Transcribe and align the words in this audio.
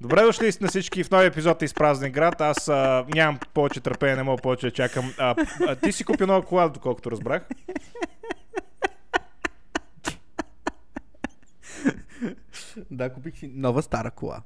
Добре 0.00 0.22
дошли 0.22 0.50
на 0.60 0.68
всички 0.68 1.04
в 1.04 1.10
нови 1.10 1.26
епизод 1.26 1.62
из 1.62 1.74
Празен 1.74 2.12
град. 2.12 2.40
Аз 2.40 2.68
а, 2.68 3.06
нямам 3.14 3.38
повече 3.54 3.80
търпение, 3.80 4.16
не 4.16 4.22
мога 4.22 4.42
повече 4.42 4.66
да 4.66 4.70
чакам. 4.70 5.14
А, 5.18 5.34
а, 5.66 5.76
ти 5.76 5.92
си 5.92 6.04
купи 6.04 6.26
нова 6.26 6.42
кола, 6.42 6.68
доколкото 6.68 7.10
разбрах. 7.10 7.48
Да, 12.90 13.12
купих 13.12 13.38
си 13.38 13.50
нова 13.54 13.82
стара 13.82 14.10
кола. 14.10 14.42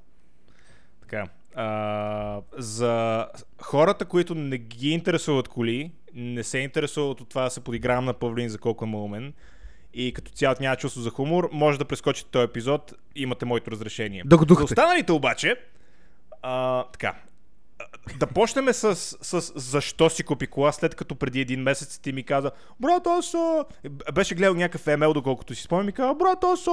Така. 1.01 1.27
А, 1.55 2.41
за 2.59 3.27
хората, 3.63 4.05
които 4.05 4.35
не 4.35 4.59
ги 4.59 4.91
интересуват 4.91 5.49
коли, 5.49 5.93
не 6.15 6.45
се 6.45 6.59
интересуват 6.59 7.21
от 7.21 7.29
това 7.29 7.43
да 7.43 7.51
се 7.51 7.65
подигравам 7.65 8.05
на 8.05 8.15
Павлин 8.15 8.49
за 8.49 8.59
колко 8.59 8.85
е 8.85 8.89
умен 8.89 9.33
и 9.95 10.13
като 10.13 10.33
цяло 10.33 10.55
няма 10.61 10.77
чувство 10.77 11.01
за 11.01 11.11
хумор, 11.11 11.49
може 11.53 11.79
да 11.79 11.85
прескочите 11.85 12.31
този 12.31 12.45
епизод, 12.45 12.95
имате 13.17 13.45
моето 13.45 13.71
разрешение. 13.71 14.23
Докато 14.27 14.55
За 14.55 14.65
останалите 14.65 15.13
обаче, 15.13 15.57
а, 16.43 16.85
така, 16.85 17.15
да 18.19 18.27
почнем 18.27 18.73
с, 18.73 18.97
с 19.23 19.53
защо 19.55 20.11
си 20.11 20.23
купи 20.23 20.47
кола, 20.47 20.73
след 20.73 20.95
като 20.95 21.15
преди 21.15 21.41
един 21.41 21.63
месец 21.63 21.99
ти 21.99 22.13
ми 22.13 22.23
каза, 22.23 22.51
брат, 22.81 23.07
аз 23.07 23.37
беше 24.15 24.35
гледал 24.35 24.55
някакъв 24.55 24.87
емейл, 24.87 25.13
доколкото 25.13 25.55
си 25.55 25.63
спомням, 25.63 25.87
ми 25.87 25.93
каза, 25.93 26.15
брат, 26.15 26.45
аз 26.45 26.65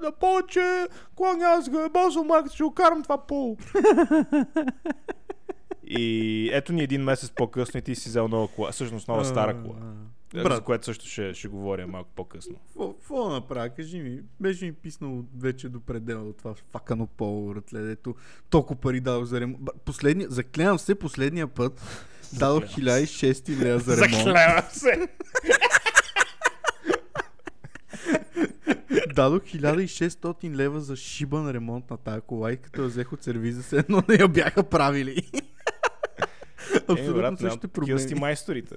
да 0.00 0.12
повече 0.20 0.86
кола 1.14 1.34
няма 1.34 1.62
да 1.62 1.88
бързо, 1.88 2.24
мак, 2.24 2.52
ще 2.54 2.62
го 2.62 2.74
карам 2.74 3.02
това 3.02 3.26
пол. 3.26 3.56
и 5.86 6.50
ето 6.52 6.72
ни 6.72 6.82
един 6.82 7.02
месец 7.02 7.30
по-късно 7.30 7.78
и 7.78 7.82
ти 7.82 7.94
си 7.94 8.08
взел 8.08 8.28
нова 8.28 8.48
кола, 8.48 8.72
всъщност 8.72 9.08
нова 9.08 9.24
стара 9.24 9.62
кола. 9.62 9.76
Брат. 10.34 10.56
За 10.56 10.60
което 10.60 10.84
също 10.84 11.06
ще, 11.06 11.34
ще 11.34 11.48
говоря 11.48 11.86
малко 11.86 12.10
по-късно. 12.16 12.56
Какво 12.80 13.28
направя? 13.28 13.68
Кажи 13.70 14.00
ми, 14.00 14.20
беше 14.40 14.64
ми 14.64 14.72
писнал 14.72 15.24
вече 15.38 15.68
до 15.68 15.80
предела 15.80 16.22
от 16.22 16.36
това 16.36 16.54
факано 16.72 17.06
поло, 17.06 17.54
ратле, 17.54 17.80
дето 17.80 18.14
толкова 18.50 18.80
пари 18.80 19.00
дадох 19.00 19.24
за 19.24 19.40
ремонт. 19.40 19.60
Последния, 19.84 20.30
заклевам 20.30 20.78
се, 20.78 20.94
последния 20.94 21.46
път 21.46 21.80
дадох 22.32 22.64
1600 22.64 23.56
лева 23.56 23.78
за 23.78 23.96
ремонт. 23.96 24.14
Заклевам 24.14 24.64
се! 24.70 25.08
Дадох 29.08 29.42
1600 29.42 30.54
лева 30.54 30.80
за 30.80 30.96
шиба 30.96 31.40
на 31.40 31.54
ремонт 31.54 31.90
на 31.90 31.96
тази 31.96 32.20
кола 32.20 32.52
и 32.52 32.56
като 32.56 32.82
я 32.82 32.88
взех 32.88 33.12
от 33.12 33.22
сервиза, 33.22 33.62
се 33.62 33.76
едно 33.78 34.02
не 34.08 34.14
я 34.14 34.28
бяха 34.28 34.62
правили. 34.62 35.30
Абсолютно 36.88 37.14
брат, 37.14 37.38
същите 37.38 37.66
Е, 37.66 37.70
такива 37.70 37.98
сте 37.98 38.08
проблеми. 38.08 38.20
майсторите. 38.20 38.74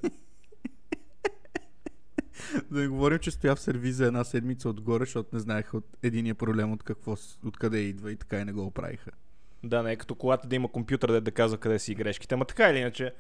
Да 2.72 2.80
не 2.80 2.88
говорим, 2.88 3.20
че 3.20 3.32
стоя 3.32 3.56
в 3.56 3.60
сервиза 3.60 4.06
една 4.06 4.24
седмица 4.24 4.70
отгоре, 4.70 5.06
защото 5.06 5.30
не 5.34 5.40
знаеха 5.40 5.78
от 5.78 5.98
единия 6.04 6.36
проблем 6.36 6.74
от 6.74 6.84
какво, 6.84 7.16
откъде 7.46 7.78
идва 7.78 8.12
и 8.12 8.16
така 8.16 8.40
и 8.40 8.46
не 8.46 8.52
го 8.52 8.66
оправиха. 8.66 9.12
Да, 9.64 9.84
не 9.84 9.96
като 9.96 10.16
колата 10.16 10.48
да 10.48 10.56
има 10.56 10.72
компютър 10.72 11.12
да, 11.12 11.22
да 11.22 11.32
казва 11.32 11.58
къде 11.58 11.80
си 11.80 11.96
грешките. 11.96 12.34
Ама 12.34 12.46
така 12.46 12.70
или 12.70 12.78
иначе, 12.78 13.14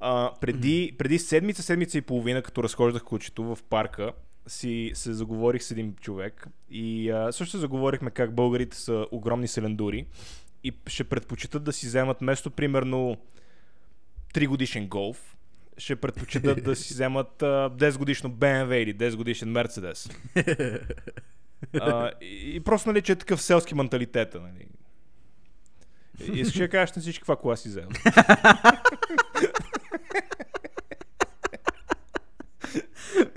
а, 0.00 0.32
преди, 0.40 0.94
преди 0.98 1.18
седмица, 1.18 1.62
седмица 1.62 1.98
и 1.98 2.02
половина, 2.02 2.42
като 2.42 2.62
разхождах 2.62 3.04
кучето 3.04 3.44
в 3.44 3.58
парка, 3.62 4.12
си 4.46 4.90
се 4.94 5.12
заговорих 5.12 5.62
с 5.62 5.70
един 5.70 5.94
човек 5.94 6.46
и 6.70 7.10
а, 7.10 7.32
също 7.32 7.50
се 7.50 7.58
заговорихме 7.58 8.10
как 8.10 8.34
българите 8.34 8.76
са 8.76 9.06
огромни 9.10 9.48
селендури 9.48 10.06
и 10.64 10.72
ще 10.86 11.04
предпочитат 11.04 11.64
да 11.64 11.72
си 11.72 11.86
вземат 11.86 12.20
место, 12.20 12.50
примерно 12.50 13.16
3 14.34 14.48
годишен 14.48 14.88
голф, 14.88 15.36
ще 15.78 15.96
предпочитат 15.96 16.64
да 16.64 16.76
си 16.76 16.94
вземат 16.94 17.42
а, 17.42 17.70
10 17.70 17.98
годишно 17.98 18.30
BMW 18.30 18.74
или 18.74 18.96
10 18.96 19.16
годишен 19.16 19.50
Мерцедес. 19.50 20.08
А, 21.80 22.10
и, 22.20 22.56
и 22.56 22.60
просто, 22.60 22.88
нали, 22.88 23.02
че 23.02 23.12
е 23.12 23.16
такъв 23.16 23.42
селски 23.42 23.74
менталитет, 23.74 24.34
нали. 24.34 24.68
Искаш 26.32 26.58
да 26.58 26.68
кажеш 26.68 26.96
на 26.96 27.02
всички 27.02 27.20
каква 27.20 27.36
кола 27.36 27.56
си 27.56 27.68
взел. 27.68 27.88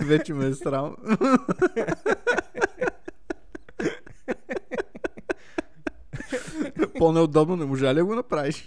Вече 0.00 0.34
ме 0.34 0.46
е 0.46 0.54
срам. 0.54 0.96
По-неудобно 6.98 7.56
не 7.56 7.64
можа 7.64 7.90
ли 7.90 7.94
да 7.94 8.04
го 8.04 8.14
направиш? 8.14 8.66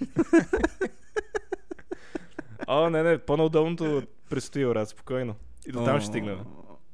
О, 2.74 2.90
не, 2.90 3.04
не, 3.04 3.18
по-неудобното 3.18 4.04
предстои, 4.30 4.66
брат, 4.66 4.90
спокойно. 4.90 5.36
И 5.68 5.72
до 5.72 5.86
там 5.86 6.00
ще 6.00 6.08
стигнем. 6.08 6.40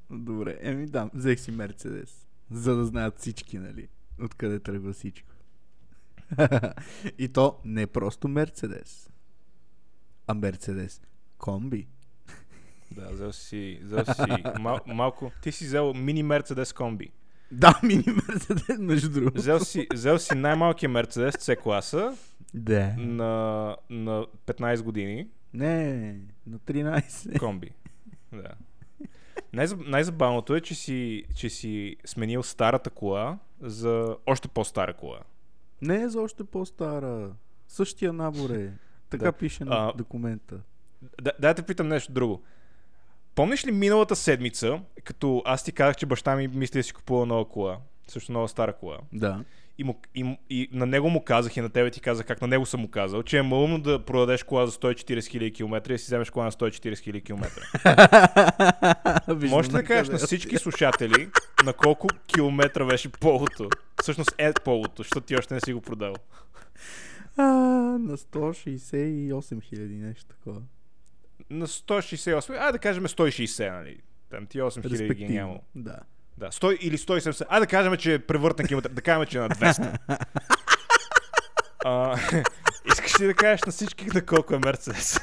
Добре, 0.09 0.57
еми 0.61 0.85
да, 0.85 1.09
взех 1.13 1.39
си 1.39 1.51
Мерцедес. 1.51 2.27
За 2.51 2.75
да 2.75 2.85
знаят 2.85 3.19
всички, 3.19 3.57
нали? 3.57 3.87
Откъде 4.23 4.59
тръгва 4.59 4.93
всичко. 4.93 5.29
И 7.17 7.27
то 7.27 7.59
не 7.65 7.87
просто 7.87 8.27
Мерцедес, 8.27 9.09
а 10.27 10.33
Мерцедес 10.33 11.01
комби. 11.37 11.87
Да, 12.91 13.09
взел 13.11 13.31
си, 13.31 13.79
взел 13.83 14.05
си 14.05 14.43
мал, 14.59 14.79
малко. 14.87 15.31
Ти 15.41 15.51
си 15.51 15.65
взел 15.65 15.93
мини 15.93 16.23
Мерцедес 16.23 16.73
комби. 16.73 17.11
Да, 17.51 17.79
мини 17.83 18.03
Мерцедес, 18.27 18.79
между 18.79 19.09
другото. 19.09 19.37
Взел 19.37 19.59
си, 19.59 19.87
взел 19.93 20.19
си 20.19 20.35
най-малкия 20.35 20.89
Мерцедес 20.89 21.35
C 21.35 21.57
класа 21.57 22.17
Да. 22.53 22.93
на, 22.97 23.75
на 23.89 24.25
15 24.45 24.81
години 24.81 25.27
Не, 25.53 26.13
на 26.47 26.59
13. 26.59 27.39
комби. 27.39 27.69
Да. 28.33 28.51
Най-заб- 29.53 29.87
най-забавното 29.87 30.55
е, 30.55 30.61
че 30.61 30.75
си, 30.75 31.23
че 31.35 31.49
си 31.49 31.95
сменил 32.05 32.43
старата 32.43 32.89
кола 32.89 33.37
за 33.61 34.17
още 34.25 34.47
по-стара 34.47 34.93
кола. 34.93 35.19
Не 35.81 36.09
за 36.09 36.21
още 36.21 36.43
по-стара. 36.43 37.31
Същия 37.67 38.13
набор 38.13 38.49
е. 38.49 38.73
Така 39.09 39.25
Да. 39.25 39.31
пише 39.31 39.65
на 39.65 39.75
А, 39.75 39.93
документа. 39.93 40.59
Да, 41.21 41.31
да 41.39 41.53
те 41.53 41.61
питам 41.61 41.87
нещо 41.87 42.11
друго. 42.11 42.41
Помниш 43.35 43.65
ли 43.65 43.71
миналата 43.71 44.15
седмица, 44.15 44.81
като 45.03 45.41
аз 45.45 45.63
ти 45.63 45.71
казах, 45.71 45.95
че 45.95 46.05
баща 46.05 46.35
ми 46.35 46.47
мисли 46.47 46.79
да 46.79 46.83
си 46.83 46.93
купува 46.93 47.25
нова 47.25 47.49
кола, 47.49 47.77
също 48.07 48.31
нова 48.31 48.47
стара 48.47 48.73
кола, 48.73 48.97
Да. 49.13 49.43
И, 49.79 49.83
му, 49.83 49.99
и, 50.15 50.37
и 50.49 50.69
на 50.71 50.85
него 50.85 51.09
му 51.09 51.23
казах 51.23 51.57
и 51.57 51.61
на 51.61 51.69
тебе 51.69 51.91
ти 51.91 52.01
казах 52.01 52.25
как 52.25 52.41
на 52.41 52.47
него 52.47 52.65
съм 52.65 52.81
му 52.81 52.87
казал, 52.87 53.23
че 53.23 53.37
е 53.37 53.41
малумно 53.41 53.79
да 53.79 54.05
продадеш 54.05 54.43
кола 54.43 54.65
за 54.65 54.71
140 54.71 55.19
000 55.19 55.55
км 55.55 55.89
и 55.89 55.93
да 55.93 55.97
си 55.97 56.05
вземеш 56.05 56.29
кола 56.29 56.45
на 56.45 56.51
140 56.51 56.93
000 56.93 57.23
км. 57.23 57.47
Можете 59.49 59.75
да 59.75 59.83
кажеш 59.83 60.09
на 60.09 60.17
всички 60.17 60.57
слушатели 60.57 61.29
на 61.65 61.73
колко 61.73 62.07
километра 62.27 62.85
беше 62.85 63.09
полото. 63.09 63.69
Всъщност 64.01 64.35
е 64.37 64.53
полото, 64.63 65.03
защото 65.03 65.25
ти 65.25 65.35
още 65.35 65.53
не 65.53 65.61
си 65.61 65.73
го 65.73 65.81
продал. 65.81 66.13
А, 67.37 67.43
на 67.99 68.17
168 68.17 69.63
хиляди, 69.63 69.95
нещо 69.95 70.25
такова. 70.25 70.61
На 71.49 71.67
168, 71.67 72.57
а 72.59 72.71
да 72.71 72.79
кажем 72.79 73.03
160, 73.03 73.71
нали? 73.71 73.97
Там 74.29 74.45
ти 74.45 74.59
8 74.59 74.81
хиляди 74.81 74.97
ги 74.97 75.03
Респективно. 75.03 75.33
няма. 75.33 75.59
Да. 75.75 75.99
Да, 76.39 76.51
100 76.51 76.77
или 76.79 76.97
170. 76.97 77.45
А 77.49 77.59
да 77.59 77.67
кажем, 77.67 77.97
че 77.97 78.13
е 78.13 78.19
превъртен 78.19 78.67
километър. 78.67 78.91
Да 78.91 79.01
кажем, 79.01 79.25
че 79.25 79.37
е 79.37 79.41
на 79.41 79.49
200. 79.49 79.97
а, 81.85 82.17
искаш 82.93 83.19
ли 83.21 83.25
да 83.25 83.33
кажеш 83.33 83.63
на 83.63 83.71
всички 83.71 84.07
на 84.07 84.25
колко 84.25 84.55
е 84.55 84.59
Мерцедес? 84.59 85.19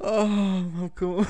О, 0.00 0.26
малко. 0.26 1.04
му. 1.04 1.24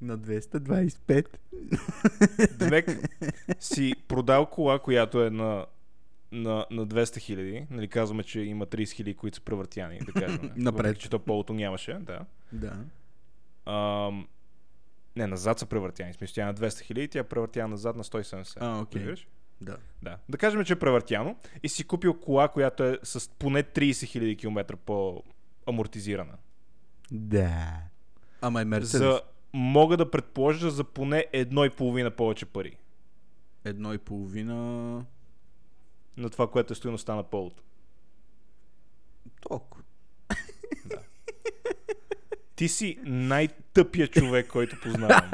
на 0.00 0.18
225. 0.18 1.26
Демек 2.58 2.86
си 3.60 3.94
продал 4.08 4.46
кола, 4.46 4.78
която 4.78 5.22
е 5.22 5.30
на, 5.30 5.66
на, 6.34 6.66
на 6.70 6.86
200 6.86 7.18
хиляди. 7.18 7.66
Нали 7.70 7.88
казваме, 7.88 8.22
че 8.22 8.40
има 8.40 8.66
30 8.66 8.92
хиляди, 8.92 9.14
които 9.14 9.34
са 9.34 9.40
превъртяни. 9.40 9.98
Да 9.98 10.12
кажем. 10.12 10.50
Напред. 10.56 10.86
Въпреки, 10.86 11.00
че 11.00 11.10
то 11.10 11.18
полото 11.18 11.54
нямаше. 11.54 11.92
Да. 11.92 12.20
Да. 12.52 12.76
Ам, 13.72 14.26
не, 15.16 15.26
назад 15.26 15.58
са 15.58 15.66
превъртяни. 15.66 16.14
Смисъл, 16.14 16.34
тя 16.34 16.42
е 16.42 16.46
на 16.46 16.54
200 16.54 16.80
хиляди, 16.80 17.08
тя 17.08 17.18
е 17.18 17.22
превъртяна 17.22 17.68
назад 17.68 17.96
на 17.96 18.04
170. 18.04 18.56
А, 18.60 18.80
окей. 18.80 19.00
Разбираш? 19.00 19.28
Да. 19.60 19.76
Да. 20.02 20.16
Да 20.28 20.38
кажем, 20.38 20.64
че 20.64 20.72
е 20.72 20.78
превъртяно 20.78 21.36
и 21.62 21.68
си 21.68 21.84
купил 21.84 22.14
кола, 22.14 22.48
която 22.48 22.84
е 22.84 22.98
с 23.02 23.30
поне 23.30 23.62
30 23.62 23.90
000 23.90 24.38
км 24.38 24.76
по-амортизирана. 24.76 26.34
Да. 27.12 27.72
Ама 28.40 28.60
е 28.60 28.64
Мерцедес. 28.64 29.00
За, 29.00 29.20
мога 29.52 29.96
да 29.96 30.10
предположа 30.10 30.70
за 30.70 30.84
поне 30.84 31.26
едно 31.32 31.64
и 31.64 31.70
половина 31.70 32.10
повече 32.10 32.46
пари 32.46 32.76
Едно 33.64 33.94
и 33.94 33.98
половина. 33.98 35.04
На 36.16 36.30
това, 36.30 36.50
което 36.50 36.72
е 36.72 36.76
стоеността 36.76 37.14
на 37.14 37.22
полото. 37.22 37.62
Толкова. 39.40 39.84
Ти 42.56 42.68
си 42.68 42.98
най-тъпия 43.04 44.08
човек, 44.08 44.48
който 44.48 44.80
познавам. 44.80 45.30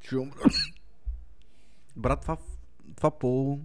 Чум. 0.00 0.32
Брат, 1.96 2.20
това, 2.20 2.36
това 2.96 3.10
поло 3.10 3.60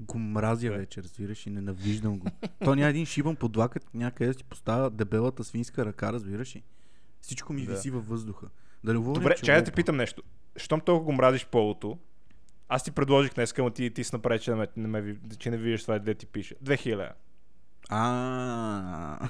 го 0.00 0.18
мразя 0.18 0.70
вече, 0.70 1.02
разбираш, 1.02 1.46
и 1.46 1.50
ненавиждам 1.50 2.18
го. 2.18 2.26
То 2.64 2.74
няма 2.74 2.88
един 2.88 3.06
шибан 3.06 3.36
под 3.36 3.56
лакът 3.56 3.94
някъде 3.94 4.32
да 4.32 4.38
си 4.38 4.44
поставя 4.44 4.90
дебелата 4.90 5.44
свинска 5.44 5.86
ръка, 5.86 6.12
разбираш 6.12 6.56
ли? 6.56 6.62
Всичко 7.20 7.52
ми 7.52 7.66
Да. 7.66 7.72
виси 7.74 7.90
във 7.90 8.08
въздуха. 8.08 8.48
Да 8.84 8.94
не 8.94 9.00
Добре, 9.00 9.34
чай 9.34 9.58
да 9.58 9.64
те 9.64 9.72
питам 9.72 9.96
нещо. 9.96 10.22
Щом 10.56 10.80
толкова 10.80 11.04
го 11.04 11.12
мразиш 11.12 11.46
полото, 11.46 11.98
аз 12.68 12.84
ти 12.84 12.90
предложих 12.90 13.34
днес, 13.34 13.54
но 13.58 13.70
ти, 13.70 13.90
ти 13.90 14.04
си 14.04 14.10
направи, 14.12 14.40
че 14.40 14.54
не, 14.54 14.66
не, 14.76 14.88
ме, 14.88 15.16
че 15.38 15.50
не 15.50 15.56
виждаш 15.56 15.82
това, 15.82 15.98
де 15.98 16.14
ти 16.14 16.26
пише. 16.26 16.54
2000. 16.54 17.12
А. 17.88 19.28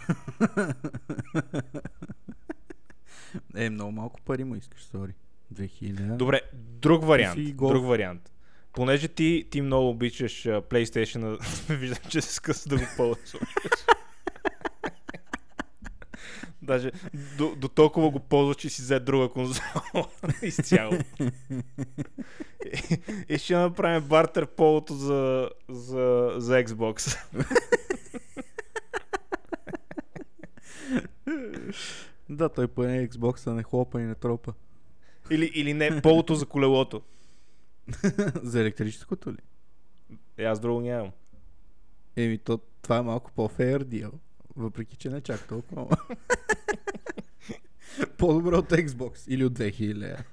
Е, 3.57 3.71
много 3.71 3.93
малко 3.93 4.21
пари 4.21 4.45
му 4.45 4.55
искаш, 4.55 4.83
сори. 4.85 5.15
2000. 5.55 6.17
Добре, 6.17 6.41
друг 6.55 7.05
вариант. 7.05 7.57
Друг 7.57 7.87
вариант. 7.87 8.33
Понеже 8.73 9.09
ти, 9.09 9.47
ти 9.51 9.61
много 9.61 9.89
обичаш 9.89 10.43
PlayStation, 10.45 11.39
виждам, 11.79 11.99
че 12.09 12.21
се 12.21 12.35
скъса 12.35 12.69
да 12.69 12.77
го 12.77 12.85
ползваш. 12.97 13.41
Даже 16.69 16.93
до, 17.39 17.55
до 17.57 17.69
толкова 17.69 18.11
го 18.11 18.21
ползваш, 18.21 18.57
че 18.57 18.69
си 18.69 18.83
взе 18.83 19.01
друга 19.01 19.29
конзола. 19.29 19.83
Изцяло. 20.43 20.93
и, 22.65 22.99
и 23.29 23.39
ще 23.39 23.57
направим 23.57 24.09
бартер 24.09 24.47
полото 24.47 24.95
за, 24.95 25.51
за, 25.69 26.35
за 26.37 26.65
Xbox. 26.65 27.19
Да, 32.29 32.49
той 32.49 32.69
поне 32.69 33.09
Xbox 33.09 33.53
не 33.53 33.63
хлопа 33.63 34.01
и 34.01 34.05
не 34.05 34.15
тропа. 34.15 34.55
или, 35.31 35.51
или 35.55 35.75
не, 35.75 36.03
полото 36.03 36.35
за 36.35 36.47
колелото. 36.47 37.03
За 38.43 38.61
електрическото 38.61 39.33
ли? 39.33 39.39
Е, 40.39 40.45
аз 40.45 40.61
друго 40.61 40.81
нямам. 40.81 41.11
Еми, 42.17 42.39
то, 42.39 42.61
това 42.83 42.97
е 42.97 43.03
малко 43.03 43.33
по-фейер 43.33 43.81
дил. 43.81 44.13
Въпреки, 44.59 44.97
че 44.97 45.11
не 45.11 45.21
чак 45.21 45.49
толкова. 45.49 45.87
По-добре 48.19 48.57
от 48.57 48.71
Xbox 48.71 49.29
или 49.29 49.45
от 49.45 49.59
2000. 49.59 50.25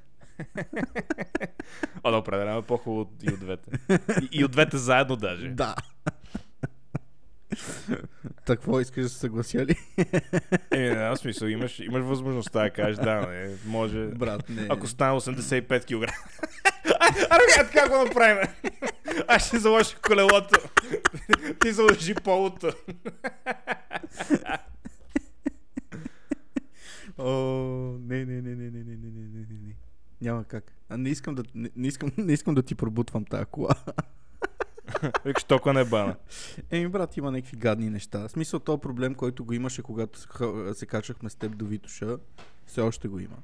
А, 2.04 2.12
да, 2.12 2.18
определено 2.18 2.57
е 2.57 2.62
по-хубаво 2.62 3.12
и 3.24 3.30
от 3.30 3.39
двете. 3.39 3.72
И, 4.22 4.39
и 4.39 4.45
от 4.45 4.51
двете 4.51 4.77
заедно 4.77 5.16
даже. 5.16 5.50
Да. 5.50 5.75
Так, 8.46 8.60
какво 8.60 8.80
искаш 8.80 9.04
да 9.04 9.10
се 9.10 9.19
съглася 9.19 9.66
ли? 9.66 9.75
Е, 10.72 10.80
не, 10.90 11.10
в 11.10 11.18
смисъл, 11.18 11.48
имаш, 11.48 11.80
имаш 11.80 12.04
възможността 12.04 12.63
да 12.63 12.69
кажеш, 12.69 12.96
да, 12.96 13.28
не, 13.28 13.50
може... 13.66 14.06
Брат, 14.06 14.50
не. 14.50 14.68
Ако 14.69 14.88
стане 14.88 15.19
85 15.19 15.84
кг. 15.86 16.13
Аре, 17.30 17.44
а 17.60 17.63
така 17.63 17.90
го 17.90 18.04
направим. 18.04 18.48
Аз 19.28 19.48
ще 19.48 19.57
заложа 19.57 19.96
колелото. 20.07 20.60
Ти 21.62 21.72
заложи 21.72 22.16
полото. 22.16 22.72
О, 27.18 27.31
не, 28.00 28.25
не, 28.25 28.42
не, 28.42 28.56
не, 28.56 28.56
не, 28.56 28.84
не, 28.84 28.84
не, 28.84 28.96
не, 28.96 29.22
не, 29.22 29.46
не, 29.50 29.60
не. 29.68 29.75
Няма 30.22 30.44
как. 30.44 30.72
А 30.90 30.98
не 30.98 31.10
искам 31.10 31.36
да, 31.36 31.44
не, 31.56 31.69
не, 31.75 31.88
искам, 31.88 32.12
не 32.18 32.34
искам 32.34 32.56
да 32.56 32.63
ти 32.63 32.75
пробутвам 32.75 33.25
тази 33.25 33.46
кола. 33.46 33.75
Викаш, 35.26 35.44
толкова 35.44 35.74
не 35.74 35.82
е 35.82 35.86
бана. 35.86 36.16
Еми, 36.72 36.88
брат, 36.88 37.18
има 37.18 37.32
някакви 37.32 37.58
гадни 37.58 37.90
неща. 37.90 38.20
В 38.28 38.32
смисъл, 38.32 38.60
този 38.60 38.82
проблем, 38.82 39.16
който 39.16 39.46
го 39.46 39.54
имаше, 39.54 39.82
когато 39.82 40.20
се, 40.74 40.86
качахме 40.86 41.30
с 41.30 41.36
теб 41.36 41.58
до 41.58 41.66
Витуша, 41.66 42.18
все 42.66 42.82
още 42.82 43.08
го 43.08 43.20
има. 43.20 43.38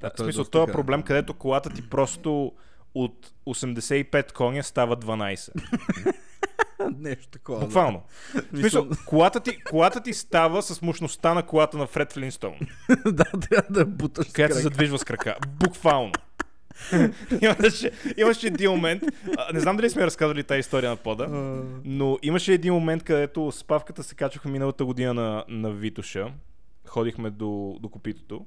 Да, 0.00 0.10
в 0.10 0.20
е 0.20 0.22
смисъл, 0.22 0.44
е 0.68 0.72
проблем, 0.72 1.02
където 1.02 1.34
колата 1.34 1.70
ти 1.70 1.88
просто 1.88 2.52
от 2.94 3.32
85 3.46 4.32
коня 4.32 4.62
става 4.62 4.96
12. 4.96 5.50
Нещо 6.98 7.28
такова. 7.28 7.60
Буквално. 7.60 8.02
Да. 8.34 8.42
В 8.42 8.58
смисъл, 8.58 8.88
колата 9.06 9.40
ти, 9.40 9.62
колата 9.64 10.00
ти 10.00 10.14
става 10.14 10.62
с 10.62 10.82
мощността 10.82 11.34
на 11.34 11.42
колата 11.42 11.78
на 11.78 11.86
Фред 11.86 12.12
Флинстоун, 12.12 12.58
да, 13.06 13.24
трябва 13.24 13.70
да 13.70 13.86
буташ 13.86 14.28
където 14.32 14.54
се 14.54 14.60
задвижва 14.60 14.98
с 14.98 15.04
крака. 15.04 15.36
Буквално. 15.48 16.12
имаше, 17.42 17.90
имаше 18.16 18.46
един 18.46 18.70
момент, 18.70 19.02
а, 19.38 19.52
не 19.52 19.60
знам 19.60 19.76
дали 19.76 19.90
сме 19.90 20.06
разказвали 20.06 20.44
тази 20.44 20.60
история 20.60 20.90
на 20.90 20.96
пода, 20.96 21.26
но 21.84 22.18
имаше 22.22 22.52
един 22.52 22.74
момент, 22.74 23.02
където 23.02 23.52
с 23.52 23.64
Павката 23.64 24.02
се 24.02 24.14
качвахме 24.14 24.50
миналата 24.50 24.84
година 24.84 25.14
на, 25.14 25.44
на 25.48 25.70
Витоша. 25.70 26.32
Ходихме 26.86 27.30
до, 27.30 27.78
до 27.80 27.88
копитото. 27.88 28.46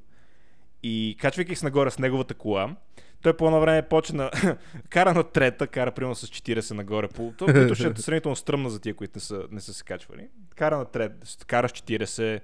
И 0.83 1.17
качвайки 1.19 1.55
се 1.55 1.65
нагоре 1.65 1.91
с 1.91 1.99
неговата 1.99 2.33
кола, 2.33 2.75
той 3.23 3.37
по 3.37 3.45
едно 3.45 3.59
време 3.59 3.81
почна, 3.81 4.31
кара 4.89 5.13
на 5.13 5.23
трета, 5.23 5.67
кара 5.67 5.91
примерно 5.91 6.15
с 6.15 6.27
40 6.27 6.73
нагоре. 6.73 7.07
По, 7.07 7.33
то, 7.37 7.45
Витоша 7.45 7.87
е 7.87 7.95
сравнително 8.01 8.35
стръмна 8.35 8.69
за 8.69 8.79
тия, 8.79 8.93
които 8.93 9.11
не 9.15 9.21
са, 9.21 9.43
не 9.51 9.61
са 9.61 9.73
се 9.73 9.83
качвали. 9.83 10.27
Кара 10.55 10.77
на 10.77 10.85
трета, 10.85 11.45
кара 11.47 11.69
с 11.69 11.71
40, 11.71 12.41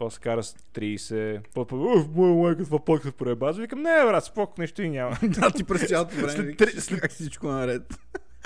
после 0.00 0.20
кара 0.20 0.42
с 0.42 0.54
30, 0.74 1.40
после, 1.54 1.76
уф, 1.76 2.06
моя 2.14 2.34
майка, 2.34 2.64
това 2.64 2.84
пък 2.84 3.02
се 3.02 3.12
проебаз. 3.12 3.56
Викам, 3.56 3.82
не, 3.82 4.04
брат, 4.04 4.24
споко, 4.24 4.60
нещо 4.60 4.82
и 4.82 4.90
няма. 4.90 5.18
да, 5.22 5.50
ти 5.50 5.64
през 5.64 5.88
цялото 5.88 6.16
време 6.16 6.32
След 6.32 6.56
три- 6.56 6.80
след- 6.80 7.00
как 7.00 7.10
всичко 7.10 7.46
наред. 7.46 7.82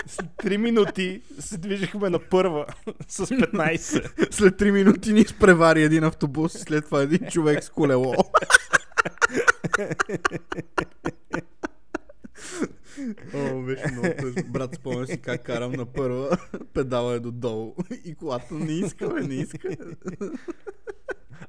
След 0.07 0.27
3 0.27 0.57
минути 0.57 1.23
се 1.39 1.59
движихме 1.59 2.11
на 2.11 2.19
първа 2.19 2.67
с 3.09 3.27
15. 3.27 4.31
След 4.35 4.55
3 4.55 4.71
минути 4.71 5.13
ни 5.13 5.21
изпревари 5.21 5.83
един 5.83 6.05
автобус 6.05 6.55
и 6.55 6.59
след 6.59 6.85
това 6.85 7.03
един 7.03 7.29
човек 7.31 7.65
с 7.65 7.71
колело. 7.71 8.15
О, 13.35 13.63
беше 13.63 13.85
много. 13.93 14.15
Брат, 14.49 14.75
спомня 14.75 15.07
си 15.07 15.21
как 15.21 15.43
карам 15.43 15.73
на 15.73 15.87
първа, 15.87 16.37
педала 16.75 17.15
е 17.15 17.21
додолу 17.21 17.75
и 18.05 18.15
колата 18.15 18.55
не 18.55 18.73
иска, 18.73 19.09
бе, 19.09 19.21
не 19.21 19.35
иска. 19.35 19.69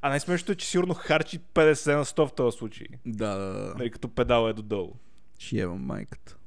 А 0.05 0.09
най-смешното 0.09 0.51
е, 0.51 0.55
че 0.55 0.67
сигурно 0.67 0.93
харчи 0.93 1.39
50 1.39 1.95
на 1.95 2.05
100 2.05 2.27
в 2.27 2.33
този 2.33 2.57
случай. 2.57 2.87
Да, 3.05 3.35
да, 3.35 3.53
да. 3.53 3.73
Нали, 3.77 3.91
като 3.91 4.09
педал 4.09 4.49
е 4.49 4.53
додолу. 4.53 4.93
Ще 5.37 5.57
евам 5.57 5.81
майката. 5.85 6.37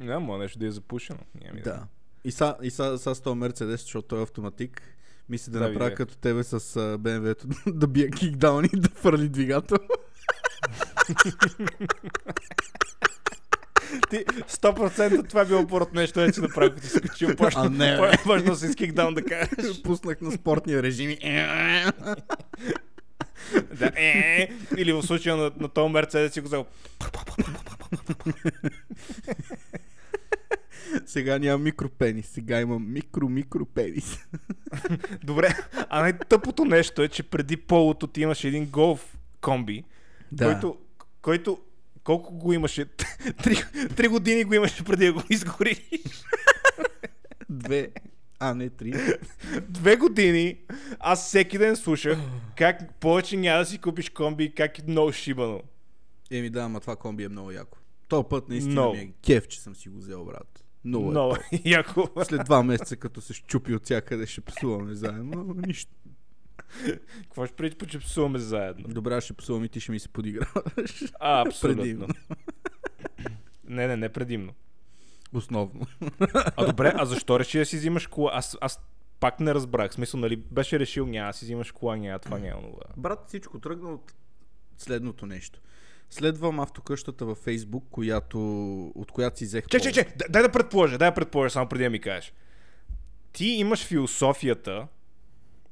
Може 0.00 0.42
нещо 0.42 0.58
да 0.58 0.66
е 0.66 0.70
запушено. 0.70 1.18
Няма 1.44 1.60
Да. 1.60 1.86
И 2.24 2.32
са, 2.32 2.56
и 2.62 2.70
са, 2.70 2.98
са 2.98 3.14
с 3.14 3.20
този 3.20 3.38
Мерцедес, 3.38 3.82
защото 3.82 4.08
той 4.08 4.20
е 4.20 4.22
автоматик, 4.22 4.82
мисли 5.28 5.52
да, 5.52 5.58
Да, 5.58 5.68
направя 5.68 5.94
като 5.94 6.16
тебе 6.16 6.44
с 6.44 6.60
uh, 6.60 6.96
BMW-то, 6.96 7.46
да 7.72 7.86
бие 7.86 8.10
кикдаун 8.10 8.64
и 8.64 8.80
да 8.80 8.88
фърли 8.88 9.28
двигател. 9.28 9.78
Ти 14.10 14.24
100% 14.26 15.28
това 15.28 15.40
е 15.40 15.44
било 15.44 15.66
пород 15.66 15.94
нещо, 15.94 16.20
е, 16.20 16.32
че 16.32 16.40
направи, 16.40 16.70
като 16.70 16.82
ти 16.82 16.88
се 16.88 17.00
качил. 17.00 17.28
А, 17.54 17.68
не, 17.68 18.00
бе. 18.00 18.12
Почна 18.24 18.54
с 18.54 18.74
кикдаун 18.74 19.14
да 19.14 19.24
кажеш. 19.24 19.82
Пуснах 19.84 20.20
на 20.20 20.32
спортния 20.32 20.82
режим 20.82 21.10
и... 21.10 21.18
да, 23.78 23.92
е, 23.96 24.48
или 24.76 24.92
в 24.92 25.02
случая 25.02 25.36
на, 25.36 25.50
на 25.60 25.68
този 25.68 25.92
Мерцедес 25.92 26.32
си 26.32 26.40
го 26.40 26.46
взел. 26.46 26.66
Сега 31.06 31.38
няма 31.38 31.58
микропенис, 31.58 32.26
сега 32.28 32.60
има 32.60 32.78
микро-микропенис. 32.80 34.18
Добре, 35.24 35.48
а 35.88 36.00
най-тъпото 36.00 36.64
нещо 36.64 37.02
е, 37.02 37.08
че 37.08 37.22
преди 37.22 37.56
полото 37.56 38.06
ти 38.06 38.20
имаше 38.20 38.48
един 38.48 38.66
голф 38.66 39.18
комби, 39.40 39.84
Да. 40.32 40.44
който, 40.44 40.78
който 41.22 41.58
колко 42.04 42.34
го 42.34 42.52
имаше? 42.52 42.84
Три, 43.42 43.56
три 43.96 44.08
години 44.08 44.44
го 44.44 44.54
имаше 44.54 44.84
преди 44.84 45.06
да 45.06 45.12
го 45.12 45.22
изгориш. 45.30 45.80
Две, 47.50 47.88
а 48.42 48.54
не 48.54 48.70
три. 48.70 48.92
Две 49.68 49.96
години 49.96 50.56
аз 51.00 51.26
всеки 51.26 51.58
ден 51.58 51.76
слушах 51.76 52.18
как 52.56 52.94
повече 52.94 53.36
няма 53.36 53.58
да 53.58 53.66
си 53.66 53.78
купиш 53.78 54.10
комби 54.10 54.54
как 54.54 54.78
е 54.78 54.82
много 54.88 55.12
шибано. 55.12 55.62
Еми 56.30 56.50
да, 56.50 56.60
ама 56.60 56.80
това 56.80 56.96
комби 56.96 57.24
е 57.24 57.28
много 57.28 57.50
яко. 57.50 57.78
То 58.08 58.28
път 58.28 58.48
наистина 58.48 58.72
Много. 58.72 58.94
ми 58.94 59.00
е 59.00 59.12
кеф, 59.22 59.48
че 59.48 59.60
съм 59.60 59.76
си 59.76 59.88
го 59.88 59.98
взел, 59.98 60.24
брат. 60.24 60.64
Много 60.84 61.06
е. 61.06 61.10
Много 61.10 61.36
яко. 61.64 62.08
След 62.24 62.44
два 62.44 62.62
месеца, 62.62 62.96
като 62.96 63.20
се 63.20 63.34
щупи 63.34 63.74
от 63.74 63.84
всякъде, 63.84 64.26
ще 64.26 64.40
псуваме 64.40 64.94
заедно. 64.94 65.54
Нищо. 65.66 65.92
Какво 67.22 67.46
ще 67.46 67.56
преди, 67.56 67.76
че 67.86 67.98
псуваме 67.98 68.38
заедно? 68.38 68.88
Добре, 68.88 69.20
ще 69.20 69.32
псувам 69.32 69.64
и 69.64 69.68
ти 69.68 69.80
ще 69.80 69.92
ми 69.92 69.98
се 69.98 70.08
подиграваш. 70.08 71.04
А, 71.20 71.40
абсолютно. 71.46 71.82
Предимно. 71.82 72.08
Не, 73.64 73.86
не, 73.86 73.96
не 73.96 74.08
предимно. 74.08 74.52
Основно. 75.34 75.80
А 76.56 76.66
добре, 76.66 76.92
а 76.96 77.04
защо 77.04 77.40
реши 77.40 77.58
да 77.58 77.66
си 77.66 77.76
взимаш 77.76 78.06
кола? 78.06 78.30
Аз, 78.34 78.58
аз 78.60 78.80
пак 79.20 79.40
не 79.40 79.54
разбрах. 79.54 79.94
Смисъл, 79.94 80.20
нали, 80.20 80.36
беше 80.36 80.78
решил, 80.78 81.06
няма 81.06 81.32
си 81.32 81.44
взимаш 81.44 81.72
кола, 81.72 81.96
няма 81.96 82.18
това, 82.18 82.38
няма 82.38 82.62
това. 82.62 82.82
Брат, 82.96 83.24
всичко 83.28 83.58
тръгна 83.58 83.90
от 83.90 84.14
следното 84.78 85.26
нещо. 85.26 85.60
Следвам 86.10 86.60
автокъщата 86.60 87.24
във 87.24 87.38
Фейсбук, 87.38 87.84
която, 87.90 88.38
от 88.94 89.12
която 89.12 89.38
си 89.38 89.44
взех 89.44 89.66
Че, 89.66 89.80
че, 89.80 89.92
че, 89.92 90.04
дай- 90.04 90.28
дай 90.30 90.42
да 90.42 90.52
предположа, 90.52 90.98
дай 90.98 91.10
да 91.10 91.14
предположа, 91.14 91.50
само 91.50 91.68
преди 91.68 91.84
да 91.84 91.90
ми 91.90 92.00
кажеш. 92.00 92.32
Ти 93.32 93.46
имаш 93.46 93.86
философията, 93.86 94.86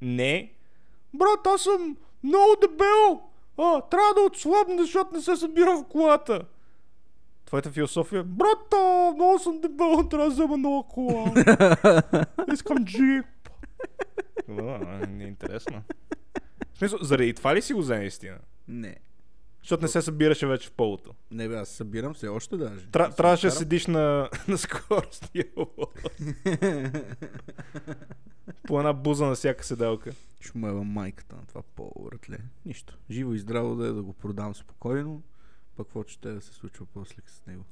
не, 0.02 0.52
брат, 1.14 1.46
аз 1.46 1.62
съм 1.62 1.96
много 2.22 2.56
дебел, 2.60 3.20
а, 3.58 3.80
трябва 3.80 4.14
да 4.14 4.20
отслабна, 4.20 4.82
защото 4.82 5.14
не 5.14 5.22
се 5.22 5.36
събира 5.36 5.76
в 5.76 5.84
колата. 5.88 6.42
Твоята 7.50 7.71
философия 7.71 8.25
Брата, 8.25 9.12
много 9.14 9.38
съм 9.38 9.61
дебел, 9.61 10.09
трябва 10.11 10.26
да 10.26 10.33
взема 10.33 10.57
нова 10.57 10.88
кола. 10.88 11.33
Искам 12.52 12.85
джип. 12.85 13.26
Не 15.09 15.25
е 15.25 15.26
интересно. 15.26 15.83
В 16.75 16.78
смисъл, 16.78 16.99
заради 17.02 17.35
това 17.35 17.54
ли 17.54 17.62
си 17.62 17.73
го 17.73 17.80
взе 17.80 17.97
наистина? 17.97 18.38
Не. 18.69 18.97
Защото 19.62 19.83
не 19.83 19.88
се 19.88 20.02
събираше 20.02 20.47
вече 20.47 20.69
в 20.69 20.73
полото. 20.73 21.14
Не 21.30 21.49
бе, 21.49 21.57
аз 21.57 21.69
събирам 21.69 22.14
се 22.16 22.28
още 22.28 22.57
даже. 22.57 22.87
Тра, 22.87 23.11
трябваше 23.11 23.47
да 23.47 23.52
седиш 23.52 23.87
на, 23.87 24.28
на 24.49 24.59
скорост. 24.59 25.33
По 28.66 28.78
една 28.78 28.92
буза 28.92 29.26
на 29.26 29.35
всяка 29.35 29.64
седалка. 29.64 30.11
Шумева 30.40 30.85
майката 30.85 31.37
на 31.37 31.47
това 31.47 31.62
по-ратле. 31.76 32.38
Нищо. 32.66 32.99
Живо 33.11 33.35
и 33.35 33.38
здраво 33.38 33.76
да 33.76 33.87
е 33.87 33.92
да 33.92 34.02
го 34.02 34.12
продам 34.12 34.54
спокойно. 34.54 35.23
Пък 35.80 35.87
какво 35.87 36.04
ще 36.08 36.32
да 36.32 36.40
се 36.40 36.52
случва 36.52 36.87
после 36.87 37.22
с 37.26 37.46
него. 37.46 37.64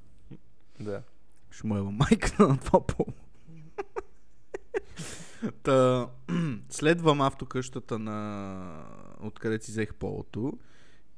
Да. 0.81 1.03
Шумева 1.51 1.91
майката 1.91 2.49
на 2.49 2.59
това 2.59 2.87
по 2.87 3.07
Та, 5.63 6.09
следвам 6.69 7.21
автокъщата 7.21 7.99
на 7.99 8.85
откъде 9.21 9.59
си 9.59 9.71
взех 9.71 9.95
полото 9.95 10.59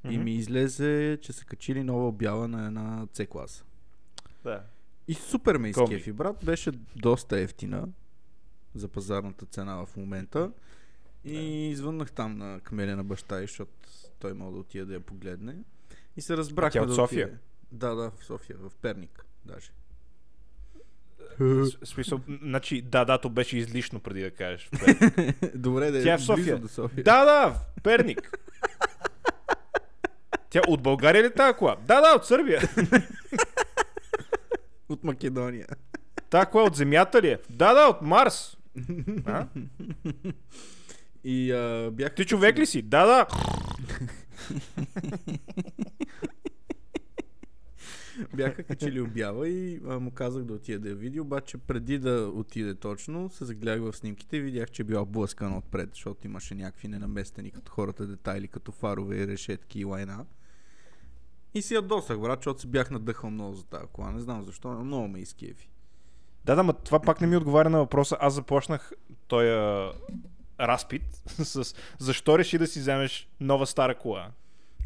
и 0.05 0.17
Мгм. 0.17 0.25
ми 0.25 0.35
излезе, 0.35 1.19
че 1.23 1.33
са 1.33 1.45
качили 1.45 1.83
нова 1.83 2.09
обява 2.09 2.49
на 2.49 2.67
една 2.67 3.07
C 3.07 3.29
класа. 3.29 3.65
Да. 4.45 4.65
И 5.09 5.15
супер 5.15 5.57
ме 5.57 5.69
изкефи, 5.69 6.13
брат. 6.13 6.45
Беше 6.45 6.71
доста 6.97 7.41
ефтина 7.41 7.89
за 8.75 8.89
пазарната 8.89 9.47
цена 9.47 9.87
в 9.87 9.97
момента. 9.97 10.53
И 11.25 11.69
извъннах 11.71 12.13
там 12.13 12.39
на 12.39 12.61
кмеля 12.61 12.97
на 12.97 13.05
баща, 13.05 13.39
й, 13.39 13.43
защото 13.43 13.73
той 14.19 14.35
мога 14.35 14.53
да 14.53 14.59
отиде 14.59 14.85
да 14.85 14.95
я 14.95 15.01
погледне. 15.01 15.57
И 16.21 16.23
се 16.23 16.37
разбрахме 16.37 16.71
тя 16.71 16.83
от 16.83 16.89
да 16.89 16.95
София? 16.95 17.31
Да, 17.73 17.95
да, 17.95 18.11
в 18.11 18.25
София, 18.25 18.57
в 18.59 18.71
Перник 18.83 19.25
даже. 19.45 19.71
Смисъл, 21.85 22.21
значи, 22.43 22.83
да, 22.83 23.05
да, 23.05 23.19
то 23.19 23.29
беше 23.29 23.59
излишно 23.59 24.01
преди 24.01 24.23
да 24.23 24.31
кажеш. 24.31 24.71
Добре, 25.55 25.91
да 25.91 26.03
Тя 26.03 26.15
е 26.15 26.19
в 26.19 26.23
София. 26.23 26.59
до 26.59 26.69
София. 26.69 27.05
Да, 27.05 27.25
да, 27.25 27.51
в 27.51 27.83
Перник. 27.83 28.39
Тя 30.51 30.61
от 30.69 30.83
България 30.83 31.23
ли 31.23 31.27
е 31.27 31.35
тази 31.35 31.59
кола? 31.59 31.77
Да, 31.87 32.01
да, 32.01 32.17
от 32.17 32.27
Сърбия. 32.27 32.61
От 34.89 35.05
Македония. 35.05 35.67
Тази 36.31 36.47
кола 36.47 36.65
от 36.65 36.77
Земята 36.77 37.23
ли 37.23 37.29
е? 37.29 37.39
Да, 37.51 37.75
да, 37.75 37.89
от 37.89 38.03
Марс. 38.03 38.57
А? 39.27 39.47
И 41.25 41.53
а, 41.53 41.91
бях... 41.93 42.15
Ти 42.15 42.25
човек 42.25 42.59
ли 42.59 42.67
си? 42.67 42.83
Да, 42.83 43.07
да. 43.07 43.27
Бяха 48.35 48.63
качили 48.63 49.01
обява 49.01 49.49
и 49.49 49.81
а, 49.87 50.01
му 50.01 50.11
казах 50.11 50.45
да 50.45 50.55
отиде 50.55 50.79
да 50.79 50.89
я 50.89 50.95
види, 50.95 51.21
обаче 51.21 51.59
преди 51.59 51.99
да 51.99 52.31
отиде 52.35 52.75
точно, 52.75 53.31
се 53.31 53.45
загледах 53.45 53.81
в 53.81 53.97
снимките 53.97 54.37
и 54.37 54.41
видях, 54.41 54.71
че 54.71 54.83
е 54.83 54.85
била 54.85 55.05
блъскана 55.05 55.59
отпред, 55.59 55.91
защото 55.93 56.27
имаше 56.27 56.55
някакви 56.55 56.89
ненаместени 56.89 57.51
като 57.51 57.73
хората 57.73 58.07
детайли, 58.07 58.49
като 58.49 58.73
фарове 58.73 59.17
и 59.17 59.27
решетки 59.27 59.81
и 59.81 59.85
лайна. 59.85 60.27
И 61.55 61.63
си 61.63 61.75
ядосах, 61.75 62.21
брат, 62.21 62.39
защото 62.39 62.61
се 62.61 62.67
бях 62.67 62.91
надъхал 62.91 63.31
много 63.31 63.55
за 63.55 63.65
тази 63.65 63.87
кола. 63.93 64.11
Не 64.11 64.21
знам 64.21 64.45
защо, 64.45 64.73
но 64.73 64.85
много 64.85 65.09
ме 65.09 65.19
изкефи. 65.19 65.71
Да, 66.45 66.55
да, 66.55 66.63
ма 66.63 66.73
това 66.73 67.01
пак 67.01 67.21
не 67.21 67.27
ми 67.27 67.37
отговаря 67.37 67.71
на 67.71 67.79
въпроса. 67.79 68.17
Аз 68.21 68.35
започнах 68.35 68.93
този 69.29 69.49
разпит 70.61 71.03
с 71.27 71.75
защо 71.99 72.39
реши 72.39 72.59
да 72.59 72.67
си 72.67 72.81
вземеш 72.81 73.29
нова 73.41 73.67
стара 73.67 73.99
кола. 73.99 74.31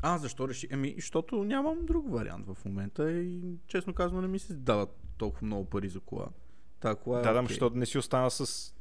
А, 0.02 0.18
защо 0.18 0.48
реши? 0.48 0.68
Еми, 0.70 0.94
защото 0.96 1.44
нямам 1.44 1.78
друг 1.86 2.12
вариант 2.12 2.46
в 2.46 2.64
момента 2.64 3.12
и 3.12 3.40
честно 3.66 3.94
казано 3.94 4.20
не 4.20 4.28
ми 4.28 4.38
се 4.38 4.54
дават 4.54 4.96
толкова 5.18 5.46
много 5.46 5.64
пари 5.64 5.88
за 5.88 6.00
кола. 6.00 6.26
Та 6.80 6.94
кола 6.94 7.18
е 7.18 7.22
да, 7.22 7.32
да, 7.32 7.38
окей. 7.38 7.48
защото 7.48 7.76
не 7.76 7.86
си 7.86 7.98
остана 7.98 8.30
с 8.30 8.74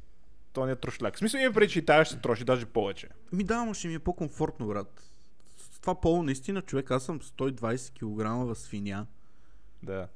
тония 0.52 0.76
трошляк. 0.76 1.14
В 1.14 1.18
смисъл 1.18 1.38
има 1.38 1.52
преди, 1.52 1.72
че 1.72 1.78
и 1.78 1.84
тая 1.84 2.04
ще 2.04 2.20
троши 2.20 2.44
даже 2.44 2.66
повече. 2.66 3.08
Ми 3.32 3.44
да, 3.44 3.64
но 3.64 3.74
ще 3.74 3.88
ми 3.88 3.94
е 3.94 3.98
по-комфортно, 3.98 4.66
брат. 4.66 5.10
С 5.56 5.80
това 5.80 6.00
поло, 6.00 6.22
наистина, 6.22 6.62
човек, 6.62 6.90
аз 6.90 7.04
съм 7.04 7.20
120 7.20 8.50
кг 8.52 8.56
свиня. 8.58 9.06
Да. 9.82 10.08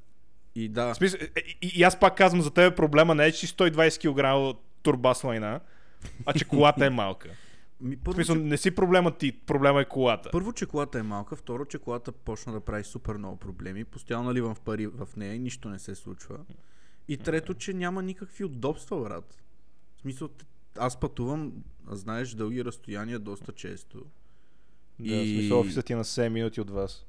И 0.54 0.68
да, 0.68 0.94
В 0.94 0.96
смисъл, 0.96 1.20
е, 1.20 1.40
и, 1.62 1.72
и 1.74 1.82
аз 1.82 2.00
пак 2.00 2.16
казвам 2.16 2.42
за 2.42 2.50
тебе 2.50 2.76
проблема 2.76 3.14
не 3.14 3.26
е, 3.26 3.32
че 3.32 3.46
си 3.46 3.54
120 3.54 4.52
кг 4.52 4.58
турба 4.82 5.14
с 5.14 5.24
лайна, 5.24 5.60
а 6.26 6.32
че 6.32 6.44
колата 6.44 6.86
е 6.86 6.90
малка. 6.90 7.28
ми, 7.80 7.96
В 7.96 8.00
първо, 8.00 8.14
смисъл, 8.14 8.36
че, 8.36 8.42
не 8.42 8.56
си 8.56 8.70
проблема 8.70 9.16
ти, 9.16 9.32
проблема 9.32 9.80
е 9.80 9.84
колата. 9.84 10.30
първо, 10.32 10.52
че 10.52 10.66
колата 10.66 10.98
е 10.98 11.02
малка, 11.02 11.36
второ, 11.36 11.64
че 11.64 11.78
колата 11.78 12.12
почна 12.12 12.52
да 12.52 12.60
прави 12.60 12.84
супер 12.84 13.16
много 13.16 13.36
проблеми, 13.36 13.84
постоянно 13.84 14.24
наливам 14.24 14.54
в 14.54 14.60
пари 14.60 14.86
в 14.86 15.08
нея 15.16 15.34
и 15.34 15.38
нищо 15.38 15.68
не 15.68 15.78
се 15.78 15.94
случва. 15.94 16.38
И 17.08 17.16
трето, 17.16 17.54
че 17.54 17.74
няма 17.74 18.02
никакви 18.02 18.44
удобства, 18.44 19.00
брат. 19.00 19.42
В 19.96 20.00
смисъл, 20.00 20.28
аз 20.76 21.00
пътувам, 21.00 21.52
знаеш, 21.86 22.30
дълги 22.30 22.64
разстояния 22.64 23.18
доста 23.18 23.52
често. 23.52 23.98
Да, 24.98 25.16
в 25.16 25.26
смисъл 25.26 25.60
офисът 25.60 25.86
ти 25.86 25.92
е 25.92 25.96
на 25.96 26.04
7 26.04 26.28
минути 26.28 26.60
от 26.60 26.70
вас. 26.70 27.06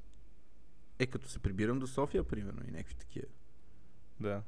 Е, 0.98 1.06
като 1.06 1.28
се 1.28 1.38
прибирам 1.38 1.78
до 1.78 1.86
София, 1.86 2.24
примерно, 2.24 2.60
и 2.68 2.70
някакви 2.70 2.94
такива. 2.94 3.26
Да. 4.20 4.42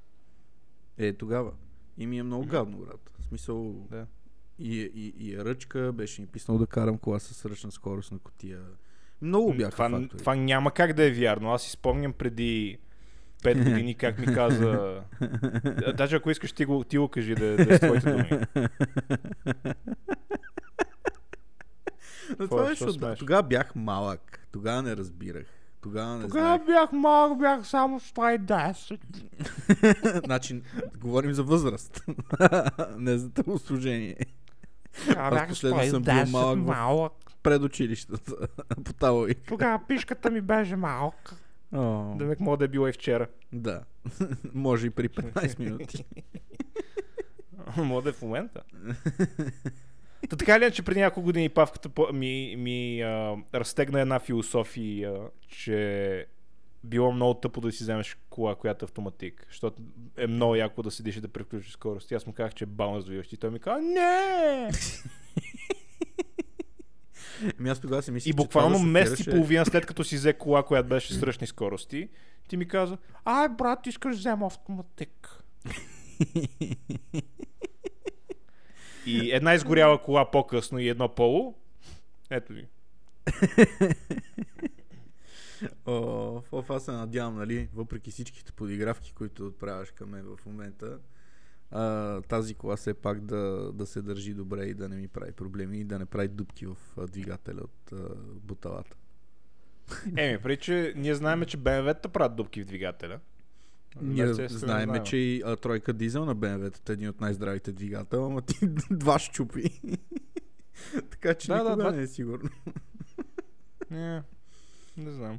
Е, 0.99 1.12
тогава. 1.12 1.52
И 1.99 2.06
ми 2.06 2.18
е 2.18 2.22
много 2.22 2.46
гадно, 2.46 2.78
брат. 2.78 3.11
В 3.20 3.25
смисъл, 3.25 3.87
Да. 3.90 4.06
И, 4.59 4.90
и, 4.94 5.14
и 5.18 5.35
е 5.35 5.44
ръчка, 5.44 5.92
беше 5.92 6.21
ми 6.21 6.26
писнал 6.26 6.59
да 6.59 6.66
карам 6.66 6.99
кола 6.99 7.18
с 7.18 7.44
ръчна 7.44 7.73
скорост 7.73 8.12
на 8.12 8.18
котия. 8.18 8.61
Много 9.23 9.54
бяха 9.54 9.71
това, 9.71 9.90
фактори. 9.90 10.18
това 10.18 10.35
няма 10.35 10.71
как 10.71 10.92
да 10.92 11.04
е 11.04 11.11
вярно. 11.11 11.52
Аз 11.52 11.62
си 11.62 11.71
спомням 11.71 12.12
преди 12.12 12.78
5 13.42 13.64
години 13.64 13.94
как 13.94 14.18
ми 14.18 14.26
каза... 14.26 15.00
Даже 15.97 16.16
ако 16.16 16.30
искаш 16.30 16.52
ти 16.52 16.64
го, 16.64 16.85
ти 16.85 16.99
го 16.99 17.09
кажи 17.09 17.35
да, 17.35 17.56
да 17.56 17.75
е 17.75 17.76
с 17.76 17.80
твоите 17.80 18.11
думи. 18.11 18.40
Но 22.38 22.49
това 22.49 22.64
е? 22.64 22.68
защото 22.68 22.92
смееш? 22.92 23.18
тогава 23.18 23.42
бях 23.42 23.75
малък. 23.75 24.47
Тогава 24.52 24.82
не 24.82 24.97
разбирах. 24.97 25.47
Тогава 25.80 26.16
не 26.16 26.23
Тогава 26.23 26.56
знаех. 26.56 26.66
бях 26.66 26.92
малък, 26.92 27.38
бях 27.38 27.66
само 27.66 28.00
110. 28.00 29.00
значи, 30.25 30.62
говорим 31.00 31.32
за 31.32 31.42
възраст. 31.42 32.04
не 32.97 33.18
за 33.18 33.30
телосложение. 33.30 34.16
Аз 35.08 35.34
бях 35.34 35.49
последно 35.49 35.82
съм 35.82 36.02
бил 36.02 36.12
110 36.14 36.30
малък 36.30 36.58
в- 36.58 36.62
малък. 36.62 37.12
Предучилищата. 37.42 38.32
По 38.84 38.92
тази. 38.92 39.34
Тогава 39.37 39.80
пишката 39.88 40.30
ми 40.30 40.40
беше 40.40 40.76
малка. 40.76 41.37
О, 41.72 42.14
Демек 42.16 42.40
мога 42.40 42.56
да 42.56 42.64
е 42.64 42.68
било 42.68 42.88
и 42.88 42.92
вчера. 42.92 43.26
да. 43.52 43.82
Може 44.54 44.87
и 44.87 44.90
при 44.90 45.08
15 45.08 45.58
минути. 45.58 46.04
Мога 47.76 48.02
да 48.02 48.08
е 48.08 48.12
в 48.12 48.22
момента. 48.22 48.62
Та 50.30 50.37
така 50.37 50.61
ли, 50.61 50.72
че 50.72 50.82
преди 50.82 51.00
няколко 51.00 51.25
години 51.25 51.49
Павката 51.49 51.90
ми, 52.12 52.54
ми 52.58 53.02
а, 53.02 53.37
разтегна 53.54 54.00
една 54.00 54.18
философия, 54.18 55.14
че 55.49 56.26
било 56.84 57.12
много 57.12 57.34
тъпо 57.34 57.60
да 57.60 57.72
си 57.72 57.84
вземеш 57.84 58.16
кола, 58.30 58.54
която 58.54 58.84
е 58.84 58.86
автоматик, 58.86 59.46
защото 59.48 59.82
е 60.16 60.26
много 60.26 60.56
яко 60.56 60.82
да 60.82 60.90
седиш 60.90 61.16
и 61.16 61.20
да 61.20 61.28
преключиш 61.28 61.72
скорост. 61.72 62.10
И 62.10 62.14
аз 62.14 62.26
му 62.26 62.32
казах, 62.32 62.54
че 62.54 62.64
е 62.64 62.68
развиващ. 62.78 63.32
И 63.32 63.36
той 63.36 63.50
ми 63.50 63.60
каза, 63.60 63.80
не! 63.82 64.70
Ами 67.58 67.70
аз 67.70 67.80
тогава 67.80 68.02
си 68.02 68.10
мислих, 68.10 68.30
И 68.30 68.36
буквално 68.36 68.78
да 68.78 68.84
месец 68.84 69.20
и 69.20 69.30
половина 69.30 69.66
след 69.66 69.86
като 69.86 70.04
си 70.04 70.16
взе 70.16 70.32
кола, 70.32 70.62
която 70.62 70.88
беше 70.88 71.14
с 71.14 71.22
ръчни 71.22 71.46
скорости, 71.46 72.08
ти 72.48 72.56
ми 72.56 72.68
каза, 72.68 72.98
ай 73.24 73.48
брат, 73.48 73.86
искаш 73.86 74.14
да 74.16 74.18
взема 74.18 74.46
автоматик. 74.46 75.42
и 79.06 79.30
една 79.32 79.54
изгоряла 79.54 80.02
кола 80.02 80.30
по-късно 80.30 80.78
и 80.78 80.88
едно 80.88 81.08
поло. 81.08 81.54
Ето 82.30 82.52
ви. 82.52 82.66
О, 85.87 86.42
в 86.52 86.64
аз 86.69 86.85
се 86.85 86.92
надявам, 86.92 87.37
нали, 87.37 87.69
въпреки 87.75 88.11
всичките 88.11 88.52
подигравки, 88.52 89.12
които 89.12 89.47
отправяш 89.47 89.90
към 89.90 90.11
мен 90.11 90.37
в 90.37 90.47
момента, 90.47 90.99
а, 91.71 92.21
тази 92.21 92.54
кола 92.54 92.76
все 92.76 92.95
пак 92.95 93.21
да, 93.21 93.73
да 93.75 93.87
се 93.87 94.02
държи 94.02 94.35
добре 94.35 94.64
и 94.64 94.75
да 94.75 94.88
не 94.88 94.97
ми 94.97 95.09
прави 95.09 95.33
проблеми 95.33 95.78
и 95.78 95.85
да 95.85 95.99
не 95.99 96.07
прави 96.07 96.28
дупки 96.28 96.66
в 96.66 96.76
двигателя 97.07 97.61
от 97.61 97.92
а, 97.92 98.14
буталата. 98.35 98.97
Еми, 100.16 100.38
преди, 100.42 100.57
че 100.62 100.92
ние 100.97 101.14
знаем, 101.14 101.45
че 101.45 101.59
BMW-та 101.59 102.09
правят 102.09 102.37
дупки 102.37 102.62
в 102.62 102.66
двигателя. 102.66 103.21
Ние 104.00 104.26
Mercedes 104.26 104.52
не 104.52 104.59
знаем, 104.59 105.04
че 105.04 105.16
и 105.16 105.42
а, 105.47 105.57
тройка 105.57 105.92
дизел 105.92 106.25
на 106.25 106.37
BMW-тата 106.37 106.90
е 106.90 106.92
един 106.92 107.09
от 107.09 107.21
най-здравите 107.21 107.73
двигател, 107.73 108.26
ама 108.26 108.42
ти 108.42 108.59
два 108.90 109.19
щупи. 109.19 109.81
така 111.11 111.35
че 111.35 111.49
Да, 111.49 111.54
да, 111.54 111.62
никога 111.62 111.83
два- 111.83 111.92
не 111.97 112.02
е 112.02 112.07
сигурно. 112.07 112.50
Не, 113.90 114.23
не 114.96 115.11
знам. 115.11 115.38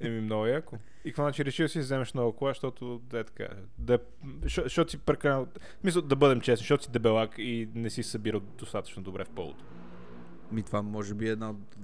Еми, 0.00 0.20
много 0.20 0.46
яко. 0.46 0.78
И 1.04 1.08
какво 1.08 1.22
значи 1.22 1.44
решил 1.44 1.64
да 1.64 1.68
си 1.68 1.78
вземеш 1.78 2.12
нова 2.12 2.36
кола, 2.36 2.50
защото 2.50 2.98
да 2.98 3.18
е 3.18 3.24
така. 3.24 3.48
Да, 3.78 3.98
защо- 4.42 4.62
защото 4.62 4.90
си 4.90 4.98
прекалено... 4.98 5.46
Мисля, 5.84 6.02
да 6.02 6.16
бъдем 6.16 6.40
честни, 6.40 6.62
защото 6.62 6.84
си 6.84 6.90
дебелак 6.90 7.34
и 7.38 7.68
не 7.74 7.90
си 7.90 8.02
събирал 8.02 8.40
достатъчно 8.40 9.02
добре 9.02 9.24
в 9.24 9.30
полото. 9.30 9.64
Ми 10.52 10.62
това 10.62 10.82
може 10.82 11.14
би 11.14 11.28
е 11.28 11.32
една 11.32 11.50
от 11.50 11.76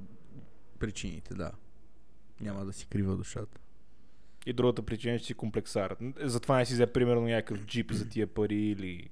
причините, 0.79 1.35
да. 1.35 1.53
Няма 2.41 2.65
да 2.65 2.73
си 2.73 2.87
крива 2.87 3.17
душата. 3.17 3.61
И 4.47 4.53
другата 4.53 4.83
причина 4.83 5.15
е, 5.15 5.19
че 5.19 5.25
си 5.25 5.35
комплексар. 5.35 5.97
Затова 6.21 6.59
не 6.59 6.67
си 6.67 6.75
взе 6.75 6.87
примерно 6.87 7.23
някакъв 7.23 7.67
джип 7.67 7.93
за 7.93 8.09
тия 8.09 8.27
пари 8.27 8.57
или... 8.57 9.09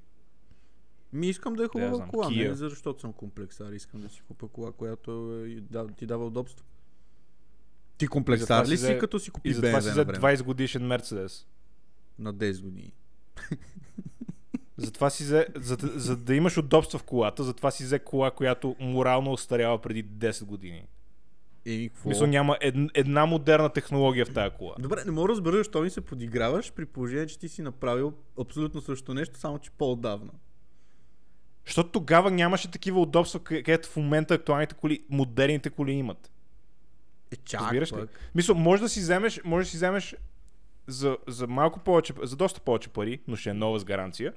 Ми 1.12 1.28
искам 1.28 1.54
да 1.54 1.64
е 1.64 1.68
хубава 1.68 1.94
знам, 1.94 2.08
кола, 2.08 2.26
Kia. 2.26 2.48
не 2.48 2.54
защото 2.54 3.00
съм 3.00 3.12
комплексар. 3.12 3.72
Искам 3.72 4.00
да 4.00 4.08
си 4.08 4.22
купя 4.28 4.48
кола, 4.48 4.72
която 4.72 5.42
е, 5.46 5.60
да, 5.60 5.88
ти 5.88 6.06
дава 6.06 6.26
удобство. 6.26 6.66
Ти 8.02 8.08
комплексар 8.08 8.64
си 8.64 8.72
ли 8.72 8.76
си, 8.78 8.98
като 8.98 9.18
си 9.18 9.30
купи 9.30 9.48
И 9.48 9.52
затова 9.52 9.80
си 9.80 9.88
BMW 9.88 9.96
на 9.96 10.04
време? 10.04 10.18
20 10.18 10.42
годишен 10.42 10.86
Мерцедес. 10.86 11.46
На 12.18 12.34
10 12.34 12.62
години. 12.62 12.92
Затова 14.76 15.10
си 15.10 15.24
взе, 15.24 15.46
за, 15.56 15.76
да- 15.76 16.00
за 16.00 16.16
да 16.16 16.34
имаш 16.34 16.56
удобство 16.58 16.98
в 16.98 17.02
колата, 17.02 17.44
затова 17.44 17.70
си 17.70 17.84
взе 17.84 17.98
кола, 17.98 18.30
която 18.30 18.76
морално 18.80 19.32
остарява 19.32 19.78
преди 19.80 20.04
10 20.06 20.44
години. 20.44 20.86
Еми, 21.66 21.88
какво? 21.88 22.02
смисъл 22.02 22.26
няма 22.26 22.56
ед, 22.60 22.74
една 22.94 23.26
модерна 23.26 23.68
технология 23.68 24.26
в 24.26 24.32
тази 24.32 24.56
кола. 24.56 24.74
Добре, 24.78 25.02
не 25.04 25.10
мога 25.10 25.28
да 25.28 25.32
разбера, 25.32 25.56
защо 25.56 25.82
ми 25.82 25.90
се 25.90 26.00
подиграваш, 26.00 26.72
при 26.72 26.86
положение, 26.86 27.26
че 27.26 27.38
ти 27.38 27.48
си 27.48 27.62
направил 27.62 28.12
абсолютно 28.40 28.80
същото 28.80 29.14
нещо, 29.14 29.38
само 29.38 29.58
че 29.58 29.70
по-отдавна. 29.70 30.32
Защото 31.66 31.90
тогава 31.90 32.30
нямаше 32.30 32.70
такива 32.70 33.00
удобства, 33.00 33.40
къ- 33.40 33.62
където 33.62 33.88
в 33.88 33.96
момента 33.96 34.34
актуалните 34.34 34.74
коли, 34.74 35.04
модерните 35.10 35.70
коли 35.70 35.92
имат. 35.92 36.31
Е, 37.32 37.36
чак 37.36 37.60
Разбираш 37.60 37.92
ли? 37.92 37.96
пък. 37.96 38.10
Мисля, 38.34 38.54
може 38.54 38.82
да 38.82 38.88
си 38.88 39.00
вземеш, 39.00 39.40
може 39.44 39.64
да 39.64 39.70
си 39.70 39.76
вземеш 39.76 40.14
за, 40.86 41.16
за 41.28 41.46
малко 41.46 41.80
повече, 41.80 42.12
за 42.22 42.36
доста 42.36 42.60
повече 42.60 42.88
пари, 42.88 43.20
но 43.28 43.36
ще 43.36 43.50
е 43.50 43.54
нова 43.54 43.78
с 43.78 43.84
гаранция. 43.84 44.32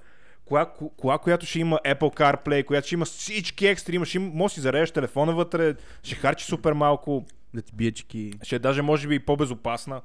Кола, 0.46 0.66
ко- 0.72 0.90
кола, 0.90 1.18
която 1.18 1.46
ще 1.46 1.60
има 1.60 1.80
Apple 1.86 2.00
CarPlay, 2.18 2.66
която 2.66 2.86
ще 2.86 2.96
има 2.96 3.06
всички 3.06 3.68
екстри, 3.68 3.96
има, 3.96 4.06
ще 4.06 4.18
има, 4.18 4.28
може 4.28 4.52
да 4.52 4.56
си 4.56 4.62
зарежеш 4.62 4.92
телефона 4.92 5.34
вътре, 5.34 5.76
ще 6.04 6.16
харчи 6.16 6.46
супер 6.46 6.74
малко, 6.74 7.26
Да 7.54 7.62
ти 7.62 7.74
биечки. 7.76 8.34
ще 8.44 8.56
е 8.56 8.60
даже 8.60 8.82
може 8.82 9.08
би 9.08 9.16
и 9.16 9.20
по-безопасна. 9.20 10.02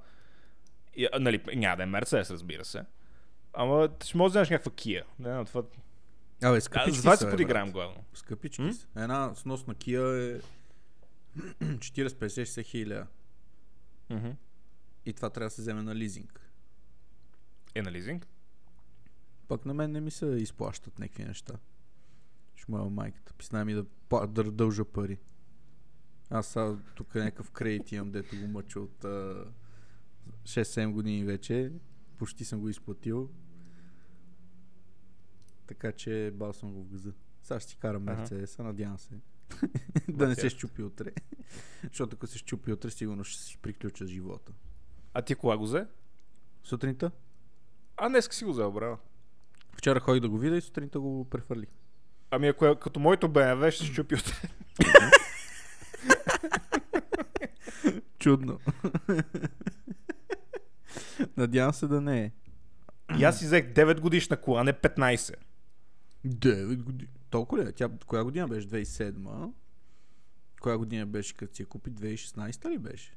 И, 0.96 1.08
а, 1.12 1.18
нали, 1.20 1.40
няма 1.54 1.76
да 1.76 1.82
е 1.82 1.86
Mercedes, 1.86 2.30
разбира 2.30 2.64
се. 2.64 2.82
Ама 3.52 3.88
ще 4.04 4.16
може 4.16 4.24
да 4.24 4.30
вземеш 4.32 4.50
някаква 4.50 4.72
Kia. 4.72 5.02
Не, 5.18 5.44
това... 5.44 5.62
Абе, 6.42 6.56
А, 6.56 6.60
скъпички 6.60 6.96
за 6.96 7.02
това 7.02 7.16
се 7.16 7.30
подиграем 7.30 7.70
главно. 7.70 7.96
Скъпички 8.14 8.62
М? 8.62 8.72
Една 8.96 9.34
сносна 9.34 9.74
Kia 9.74 10.36
е 10.36 10.40
40-50 11.60 12.64
хиляди. 12.64 13.08
Мгм. 14.10 14.30
И 15.06 15.12
това 15.12 15.30
трябва 15.30 15.46
да 15.46 15.50
се 15.50 15.62
вземе 15.62 15.82
на 15.82 15.94
лизинг. 15.94 16.50
Е 17.74 17.82
на 17.82 17.92
лизинг? 17.92 18.26
Пък 19.48 19.66
на 19.66 19.74
мен 19.74 19.92
не 19.92 20.00
ми 20.00 20.10
се 20.10 20.26
изплащат 20.26 20.98
някакви 20.98 21.24
неща. 21.24 21.58
Ще 22.54 22.72
моя 22.72 22.90
майката. 22.90 23.32
Писна 23.32 23.64
ми 23.64 23.74
да, 23.74 23.84
да 24.26 24.52
дължа 24.52 24.84
пари. 24.84 25.18
Аз 26.30 26.46
сега 26.46 26.76
тук 26.94 27.14
някакъв 27.14 27.50
кредит 27.50 27.92
имам, 27.92 28.10
дето 28.10 28.36
го 28.40 28.46
мъча 28.46 28.80
от 28.80 29.04
а, 29.04 29.44
6-7 30.42 30.90
години 30.90 31.24
вече. 31.24 31.72
Почти 32.18 32.44
съм 32.44 32.60
го 32.60 32.68
изплатил. 32.68 33.30
Така 35.66 35.92
че 35.92 36.32
бал 36.34 36.52
съм 36.52 36.72
го 36.72 36.82
в 36.82 36.88
газа. 36.88 37.12
Сега 37.42 37.60
ще 37.60 37.70
си 37.70 37.76
карам. 37.76 38.02
Мерцедеса, 38.02 38.62
надявам 38.62 38.98
се. 38.98 39.20
да 40.08 40.28
не 40.28 40.34
се 40.34 40.50
щупи 40.50 40.82
утре. 40.82 41.10
Защото 41.82 42.16
ако 42.16 42.26
се 42.26 42.38
щупи 42.38 42.72
утре, 42.72 42.90
сигурно 42.90 43.24
ще 43.24 43.42
си 43.42 43.58
приключа 43.62 44.06
живота. 44.06 44.52
А 45.14 45.22
ти 45.22 45.34
кола 45.34 45.56
го 45.56 45.64
взе? 45.64 45.86
Сутринта? 46.64 47.10
А, 47.96 48.08
днеска 48.08 48.34
си 48.34 48.44
го 48.44 48.52
взел, 48.52 48.72
браво. 48.72 48.98
Вчера 49.72 50.00
ходих 50.00 50.22
да 50.22 50.28
го 50.28 50.38
видя 50.38 50.56
и 50.56 50.60
сутринта 50.60 51.00
го 51.00 51.24
префърлих. 51.30 51.68
Ами 52.30 52.48
ако 52.48 52.66
е 52.66 52.76
като 52.76 53.00
моето 53.00 53.28
BMW, 53.28 53.70
ще 53.70 53.86
се 53.86 53.92
чупи 53.92 54.14
утре. 54.14 54.34
Чудно. 58.18 58.60
Надявам 61.36 61.74
се 61.74 61.86
да 61.86 62.00
не 62.00 62.24
е. 62.24 62.32
И 63.18 63.24
аз 63.24 63.38
си 63.38 63.44
взех 63.44 63.64
9 63.64 64.00
годишна 64.00 64.36
кола, 64.36 64.64
не 64.64 64.72
15. 64.72 65.34
9 66.26 66.82
години. 66.82 67.19
Толкова 67.30 67.64
ли? 67.64 67.68
е? 67.68 67.72
Тя 67.72 67.88
коя 68.06 68.24
година 68.24 68.48
беше? 68.48 68.68
2007 68.68 69.52
Коя 70.60 70.78
година 70.78 71.06
беше 71.06 71.36
като 71.36 71.54
си 71.54 71.62
я 71.62 71.66
купи? 71.66 71.90
2016 71.90 72.70
ли 72.70 72.78
беше? 72.78 73.16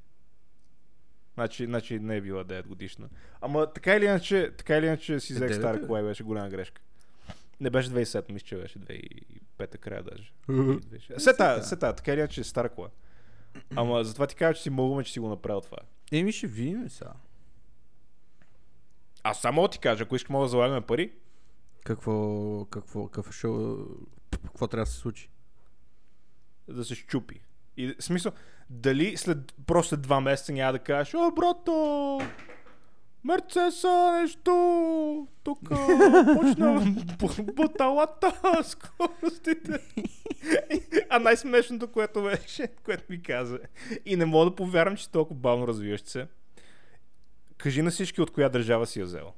Значи, 1.33 1.65
значи 1.65 1.99
не 1.99 2.15
е 2.17 2.21
била 2.21 2.45
9 2.45 2.67
годишна. 2.67 3.09
Ама 3.41 3.73
така 3.73 3.95
или 3.95 4.05
иначе, 4.05 4.51
така 4.57 4.77
или 4.77 4.85
иначе 4.85 5.19
си 5.19 5.33
Е, 5.33 5.35
взех 5.35 5.47
девета, 5.47 5.61
стара 5.61 5.87
кола 5.87 5.99
и 5.99 6.03
беше 6.03 6.23
голяма 6.23 6.49
грешка. 6.49 6.81
Не 7.59 7.69
беше 7.69 7.89
2007, 7.89 8.31
мисля, 8.31 8.45
че 8.45 8.55
беше 8.55 8.79
2005 8.79 9.77
края 9.77 10.03
даже. 10.03 10.33
2006. 10.49 11.17
Сета, 11.17 11.63
сета, 11.63 11.95
така 11.95 12.13
или 12.13 12.19
иначе 12.19 12.41
е 12.41 12.43
стара 12.43 12.69
кола. 12.69 12.89
Ама 13.75 14.03
затова 14.03 14.27
ти 14.27 14.35
кажа, 14.35 14.53
че 14.57 14.61
си 14.61 14.69
мълваме, 14.69 15.03
че 15.03 15.13
си 15.13 15.19
го 15.19 15.29
направил 15.29 15.61
това. 15.61 15.77
Еми 16.11 16.31
ще 16.31 16.47
видим 16.47 16.89
сега. 16.89 17.13
Аз 19.23 19.41
само 19.41 19.67
ти 19.67 19.79
кажа, 19.79 20.03
ако 20.03 20.15
искаш 20.15 20.29
мога 20.29 20.45
да 20.45 20.49
залагаме 20.49 20.81
пари, 20.81 21.13
Какво, 21.83 22.65
какво, 22.65 23.07
какво, 23.07 23.31
шо, 23.31 23.77
какво 24.43 24.67
трябва 24.67 24.85
да 24.85 24.91
се 24.91 24.97
случи? 24.97 25.29
да 26.67 26.85
се 26.85 26.95
щупи. 26.95 27.41
И 27.77 27.87
в 27.87 28.03
смисъл, 28.03 28.31
дали 28.69 29.17
след, 29.17 29.53
просто 29.65 29.97
два 29.97 30.21
месеца 30.21 30.53
няма 30.53 30.71
да 30.71 30.79
кажеш, 30.79 31.13
о, 31.13 31.31
брато, 31.31 32.21
Мерцеса 33.23 34.19
нещо, 34.21 35.27
тук 35.43 35.59
почна 35.59 36.81
бу- 37.17 37.53
буталата, 37.53 38.33
скоростите. 38.63 39.79
а 41.09 41.19
най-смешното, 41.19 41.91
което 41.91 42.23
беше, 42.23 42.67
което 42.83 43.03
ми 43.09 43.21
каза, 43.21 43.59
и 44.05 44.15
не 44.15 44.25
мога 44.25 44.45
да 44.45 44.55
повярвам, 44.55 44.97
че 44.97 45.11
толкова 45.11 45.39
бавно 45.39 45.67
развиваш 45.67 46.01
се. 46.01 46.27
Кажи 47.57 47.81
на 47.81 47.91
всички 47.91 48.21
от 48.21 48.31
коя 48.31 48.49
държава 48.49 48.85
си 48.85 48.99
я 48.99 49.05
взел. 49.05 49.33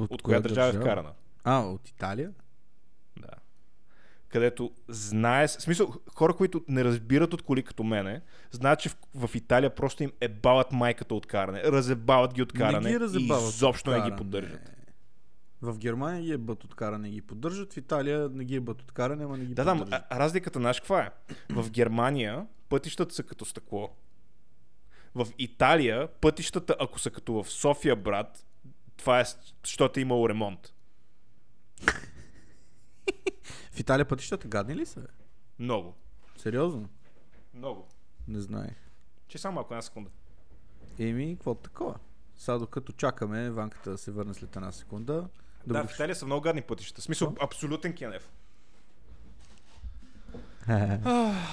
От 0.00 0.22
коя 0.22 0.40
държава 0.40 0.68
е 0.68 0.72
вкарана. 0.72 1.12
А, 1.44 1.58
от 1.60 1.88
Италия? 1.88 2.30
Да. 3.20 3.28
Където 4.28 4.70
знае, 4.88 5.46
в 5.48 5.50
смисъл, 5.52 5.94
хора, 6.14 6.34
които 6.34 6.64
не 6.68 6.84
разбират 6.84 7.34
от 7.34 7.42
коли 7.42 7.62
като 7.62 7.82
мене, 7.82 8.20
знаят, 8.50 8.80
че 8.80 8.88
в, 8.88 8.96
в 9.14 9.34
Италия 9.34 9.74
просто 9.74 10.02
им 10.02 10.12
ебават 10.20 10.72
майката 10.72 11.14
от 11.14 11.26
каране, 11.26 11.62
разебават 11.62 12.34
ги 12.34 12.42
от 12.42 12.52
каране 12.52 12.80
не 12.80 12.88
ги 12.88 12.94
и 12.94 13.00
разебават. 13.00 13.42
изобщо 13.44 13.90
не 13.90 14.10
ги 14.10 14.16
поддържат. 14.16 14.60
В 15.62 15.78
Германия 15.78 16.22
ги 16.22 16.32
ебат 16.32 16.64
от 16.64 16.74
каране 16.74 17.08
и 17.08 17.12
ги 17.12 17.20
поддържат, 17.20 17.72
в 17.72 17.76
Италия 17.76 18.28
не 18.28 18.44
ги 18.44 18.54
ебат 18.56 18.82
от 18.82 18.92
каране, 18.92 19.24
ама 19.24 19.36
не 19.36 19.44
ги 19.44 19.54
Да, 19.54 19.64
да, 19.64 19.76
поддържат. 19.76 20.04
а, 20.10 20.18
разликата 20.18 20.58
знаеш 20.58 20.80
каква 20.80 21.00
е? 21.00 21.10
В 21.50 21.70
Германия 21.70 22.46
пътищата 22.68 23.14
са 23.14 23.22
като 23.22 23.44
стъкло. 23.44 23.90
В 25.14 25.26
Италия 25.38 26.08
пътищата, 26.08 26.76
ако 26.80 26.98
са 26.98 27.10
като 27.10 27.32
в 27.34 27.50
София, 27.50 27.96
брат, 27.96 28.44
това 28.98 29.20
е 29.20 29.24
защото 29.64 30.00
е 30.00 30.02
имало 30.02 30.28
ремонт. 30.28 30.74
В 33.72 33.80
Италия 33.80 34.08
пътищата 34.08 34.48
гадни 34.48 34.76
ли 34.76 34.86
са? 34.86 35.06
Много. 35.58 35.94
Сериозно? 36.36 36.88
Много. 37.54 37.88
Не 38.28 38.40
знае. 38.40 38.70
Че 39.28 39.38
само 39.38 39.60
ако 39.60 39.74
една 39.74 39.82
секунда. 39.82 40.10
Еми, 40.98 41.36
какво 41.36 41.54
такова? 41.54 41.98
Сега 42.36 42.58
докато 42.58 42.92
чакаме 42.92 43.50
Ванката 43.50 43.90
да 43.90 43.98
се 43.98 44.10
върне 44.10 44.34
след 44.34 44.56
една 44.56 44.72
секунда. 44.72 45.28
Да, 45.66 45.82
го 45.82 45.88
в 45.88 45.94
Италия 45.94 46.16
са 46.16 46.26
много 46.26 46.40
гадни 46.40 46.62
пътища. 46.62 47.00
В 47.00 47.04
смисъл, 47.04 47.34
абсолютен 47.40 47.94
кенев. 47.96 48.30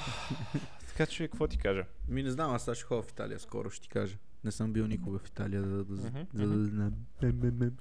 Така 0.87 1.05
че, 1.05 1.27
какво 1.27 1.47
ти 1.47 1.57
кажа? 1.57 1.85
Ми 2.07 2.23
не 2.23 2.31
знам, 2.31 2.53
аз 2.53 2.63
сега 2.63 2.75
ще 2.75 2.83
ходя 2.83 3.01
в 3.01 3.09
Италия 3.09 3.39
скоро, 3.39 3.69
ще 3.69 3.81
ти 3.81 3.89
кажа. 3.89 4.17
Не 4.45 4.51
съм 4.51 4.73
бил 4.73 4.87
никога 4.87 5.19
в 5.19 5.27
Италия, 5.27 5.63
за 5.63 5.83
да... 5.83 5.93
Мгм, 5.93 6.19
за 6.33 6.47
да 6.47 6.65
знам. 6.65 6.93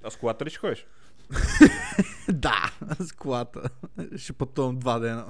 А 0.03 0.09
с 0.09 0.15
колата 0.15 0.45
ли 0.45 0.49
ще 0.49 0.59
ходиш? 0.59 0.85
Да, 2.33 2.73
с 2.99 3.11
колата. 3.11 3.69
Ще 4.15 4.33
пътувам 4.33 4.79
два 4.79 4.99
дена. 4.99 5.25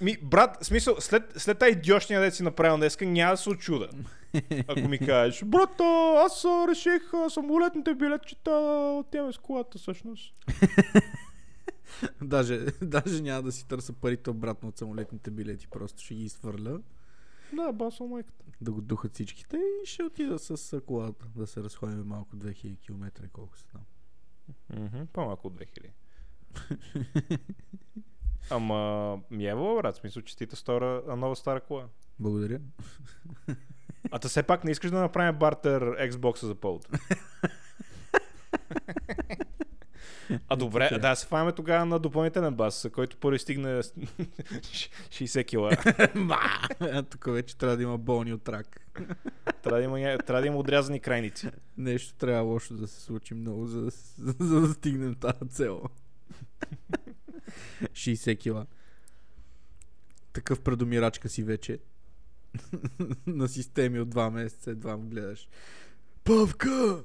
Ми, 0.00 0.16
брат, 0.22 0.58
смисъл, 0.64 0.96
след, 0.98 1.32
след 1.36 1.58
тази 1.58 1.72
идиошния 1.72 2.20
дет 2.20 2.34
си 2.34 2.42
направил 2.42 2.76
днеска, 2.76 3.06
няма 3.06 3.32
да 3.32 3.36
се 3.36 3.50
очуда. 3.50 3.88
Ако 4.68 4.88
ми 4.88 4.98
кажеш, 4.98 5.44
брата, 5.44 5.84
аз 6.26 6.44
реших 6.68 7.02
самолетните 7.28 7.94
билетчета, 7.94 8.50
отиваме 9.00 9.32
с 9.32 9.38
колата 9.38 9.78
всъщност. 9.78 10.34
даже, 12.22 12.66
даже 12.82 13.22
няма 13.22 13.42
да 13.42 13.52
си 13.52 13.68
търся 13.68 13.92
парите 13.92 14.30
обратно 14.30 14.68
от 14.68 14.78
самолетните 14.78 15.30
билети, 15.30 15.68
просто 15.68 16.02
ще 16.02 16.14
ги 16.14 16.24
изхвърля, 16.24 16.78
Да, 17.52 17.72
басал 17.72 18.06
майката. 18.06 18.44
да 18.60 18.72
го 18.72 18.80
духат 18.80 19.14
всичките 19.14 19.56
и 19.56 19.86
ще 19.86 20.02
отида 20.02 20.38
с 20.38 20.80
колата, 20.80 21.26
да 21.36 21.46
се 21.46 21.62
разходим 21.62 22.06
малко 22.06 22.36
2000 22.36 22.80
км, 22.80 23.28
колко 23.32 23.58
са 23.58 23.66
там. 23.66 23.80
Мгм, 24.78 25.02
по-малко 25.12 25.46
от 25.46 25.54
2000. 25.54 25.90
Ама, 28.50 29.20
ми 29.30 29.46
е 29.46 29.54
брат, 29.54 29.96
смисъл, 29.96 30.22
честита 30.22 30.56
стара, 30.56 31.16
нова 31.16 31.36
стара 31.36 31.60
кола. 31.60 31.88
Благодаря. 32.18 32.60
А 34.10 34.18
та 34.18 34.28
все 34.28 34.42
пак 34.42 34.64
не 34.64 34.70
искаш 34.70 34.90
да 34.90 35.00
направим 35.00 35.38
бартер 35.38 35.82
Xbox 35.82 36.46
за 36.46 36.54
повод. 36.54 36.88
А 40.48 40.56
добре, 40.56 40.98
да 40.98 41.14
се 41.14 41.26
фаме 41.26 41.52
тогава 41.52 41.86
на 41.86 41.98
допълнителен 41.98 42.54
бас, 42.54 42.86
който 42.92 43.16
първи 43.16 43.38
стигне 43.38 43.82
60 43.82 45.44
кила. 45.46 45.70
Тук 47.10 47.24
вече 47.26 47.56
трябва 47.56 47.76
да 47.76 47.82
има 47.82 47.98
болни 47.98 48.32
от 48.32 48.48
рак. 48.48 48.80
Трябва 49.62 49.78
да 49.78 49.84
има, 49.84 50.18
трябва 50.18 50.40
да 50.40 50.46
има 50.46 50.56
отрязани 50.56 51.00
крайници. 51.00 51.48
Нещо 51.78 52.14
трябва 52.14 52.42
лошо 52.42 52.74
да 52.74 52.86
се 52.86 53.00
случи 53.00 53.34
много, 53.34 53.66
за 53.66 53.80
да, 53.80 53.90
с- 53.90 54.14
за 54.40 54.60
да 54.60 54.68
стигнем 54.68 55.14
тази 55.14 55.48
цел. 55.50 55.82
60 57.82 58.38
кила. 58.38 58.66
Такъв 60.32 60.60
предомирачка 60.60 61.28
си 61.28 61.42
вече. 61.42 61.78
На 63.26 63.48
системи 63.48 64.00
от 64.00 64.08
2 64.08 64.30
месеца 64.30 64.70
едва 64.70 64.96
му 64.96 65.02
гледаш. 65.02 65.48
Павка! 66.24 67.04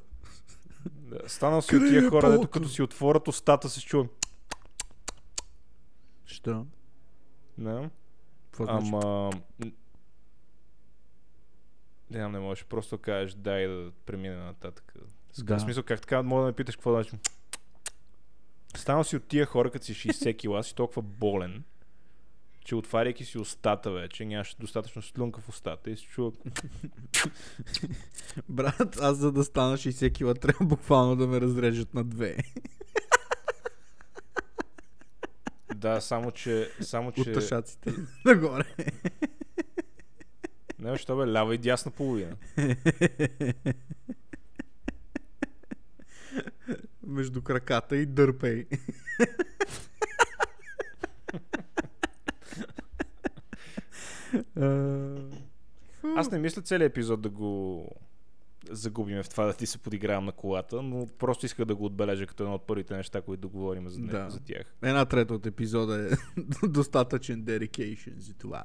Да, 0.86 1.30
станал 1.30 1.62
си 1.62 1.76
от 1.76 1.88
тия 1.90 2.10
хора, 2.10 2.32
дето 2.32 2.48
като 2.48 2.70
си 2.70 2.82
отворят 2.82 3.28
устата 3.28 3.70
се 3.70 3.82
чува. 3.82 4.08
Що? 6.26 6.66
Не? 7.58 7.90
Какво 8.46 8.66
значи? 8.66 8.90
Ама... 8.94 9.32
Не, 12.10 12.18
знам, 12.18 12.32
не 12.32 12.40
можеш 12.40 12.66
просто 12.66 12.98
кажеш 12.98 13.34
дай 13.34 13.68
да 13.68 13.92
премине 14.06 14.36
нататък. 14.36 14.94
Да. 15.40 15.58
В 15.58 15.62
смисъл, 15.62 15.84
как 15.84 16.02
така 16.02 16.24
мога 16.24 16.42
да 16.42 16.48
ме 16.48 16.54
питаш 16.54 16.76
какво 16.76 16.92
значи? 16.92 17.12
Станал 18.76 19.04
си 19.04 19.16
от 19.16 19.24
тия 19.24 19.46
хора, 19.46 19.72
като 19.72 19.86
си 19.86 19.94
60 19.94 20.38
кила, 20.38 20.64
си 20.64 20.76
толкова 20.76 21.02
болен, 21.02 21.64
че 22.72 22.76
отваряйки 22.76 23.26
си 23.26 23.38
устата 23.38 23.92
вече, 23.92 24.26
нямаш 24.26 24.56
достатъчно 24.60 25.02
слюнка 25.02 25.42
в 25.42 25.50
устата 25.50 25.92
и 25.92 25.98
се 25.98 26.04
чува... 26.04 26.32
Брат, 28.50 28.98
аз 29.02 29.18
за 29.18 29.32
да 29.32 29.44
стана 29.44 29.78
60 29.78 30.14
кила 30.14 30.36
трябва 30.36 30.66
буквално 30.66 31.16
да 31.16 31.28
ме 31.28 31.42
разрежат 31.42 31.94
на 31.94 32.04
две. 32.04 32.38
Да, 35.76 36.02
само 36.02 36.32
че... 36.32 36.72
Само 36.82 37.12
че... 37.12 37.22
От 37.22 37.34
тъшаците 37.34 37.94
нагоре. 38.26 38.76
Не, 40.80 40.98
що 40.98 41.18
бе, 41.18 41.32
лява 41.32 41.56
и 41.56 41.58
дясна 41.58 41.92
половина. 41.92 42.36
Между 47.04 47.42
краката 47.42 47.98
и 47.98 48.06
дърпей. 48.06 48.66
Аз 56.16 56.32
не 56.32 56.40
мисля 56.40 56.62
целият 56.62 56.92
епизод 56.92 57.22
да 57.22 57.30
го 57.30 57.86
загубиме 58.70 59.24
в 59.24 59.30
това 59.30 59.46
да 59.46 59.54
ти 59.54 59.66
се 59.66 59.78
подигравам 59.78 60.26
на 60.26 60.32
колата, 60.32 60.82
но 60.82 61.08
просто 61.18 61.46
исках 61.46 61.66
да 61.66 61.76
го 61.76 61.86
отбележа 61.86 62.28
като 62.28 62.44
едно 62.44 62.56
от 62.56 62.68
първите 62.68 62.96
неща, 62.98 63.22
които 63.22 63.42
да 63.42 63.48
говорим 63.48 63.90
за, 63.90 64.00
Да. 64.02 64.08
да. 64.24 64.30
за 64.30 64.40
тях. 64.40 64.76
Една 64.82 65.06
трета 65.06 65.34
от 65.34 65.46
епизода 65.46 66.08
е 66.08 66.10
достатъчен 66.68 67.44
dedication 67.44 68.18
за 68.18 68.34
това. 68.34 68.64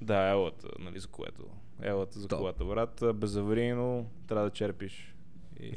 Да, 0.00 0.28
елата, 0.30 0.68
нали, 0.78 1.00
за 1.00 1.08
което. 1.08 1.44
Елата 1.82 2.18
за 2.20 2.28
Топ. 2.28 2.38
колата, 2.38 2.64
брат. 2.64 3.02
Безаварийно 3.14 4.10
трябва 4.26 4.44
да 4.44 4.50
черпиш. 4.50 5.14
И 5.60 5.72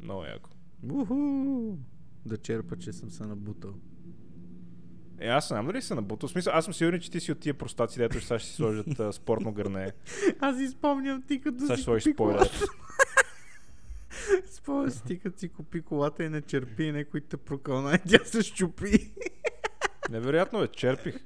много 0.00 0.24
яко. 0.24 0.50
Уху! 0.92 1.76
Да 2.26 2.36
черпа, 2.36 2.76
че 2.76 2.92
съм 2.92 3.10
се 3.10 3.26
набутал. 3.26 3.74
Е, 5.20 5.28
аз 5.28 5.48
знам 5.48 5.66
дали 5.66 5.82
се 5.82 5.94
набутал. 5.94 6.28
Смисъл, 6.28 6.52
аз 6.56 6.64
съм 6.64 6.74
сигурен, 6.74 7.00
че 7.00 7.10
ти 7.10 7.20
си 7.20 7.32
от 7.32 7.40
тия 7.40 7.54
простаци, 7.54 7.98
дето 7.98 8.20
сега 8.20 8.38
ще 8.38 8.48
си 8.48 8.54
сложат 8.54 9.00
а, 9.00 9.12
спортно 9.12 9.52
гърне. 9.52 9.92
Аз 10.40 10.56
си 10.56 10.68
спомням 10.68 11.22
ти 11.22 11.40
като 11.40 11.60
Сега 11.60 11.76
си 11.76 11.82
сложиш 11.82 12.14
спойлер. 12.14 12.50
Спомням 14.50 14.90
си 14.90 15.02
ти 15.04 15.18
като 15.18 15.38
си 15.38 15.48
купи 15.48 15.82
колата 15.82 16.24
и 16.24 16.28
не 16.28 16.42
черпи 16.42 16.92
някой 16.92 17.20
те 17.20 17.36
прокълна 17.36 17.94
и 17.94 18.08
тя 18.08 18.24
се 18.24 18.42
щупи. 18.42 19.12
Невероятно 20.10 20.62
е, 20.62 20.68
черпих. 20.68 21.16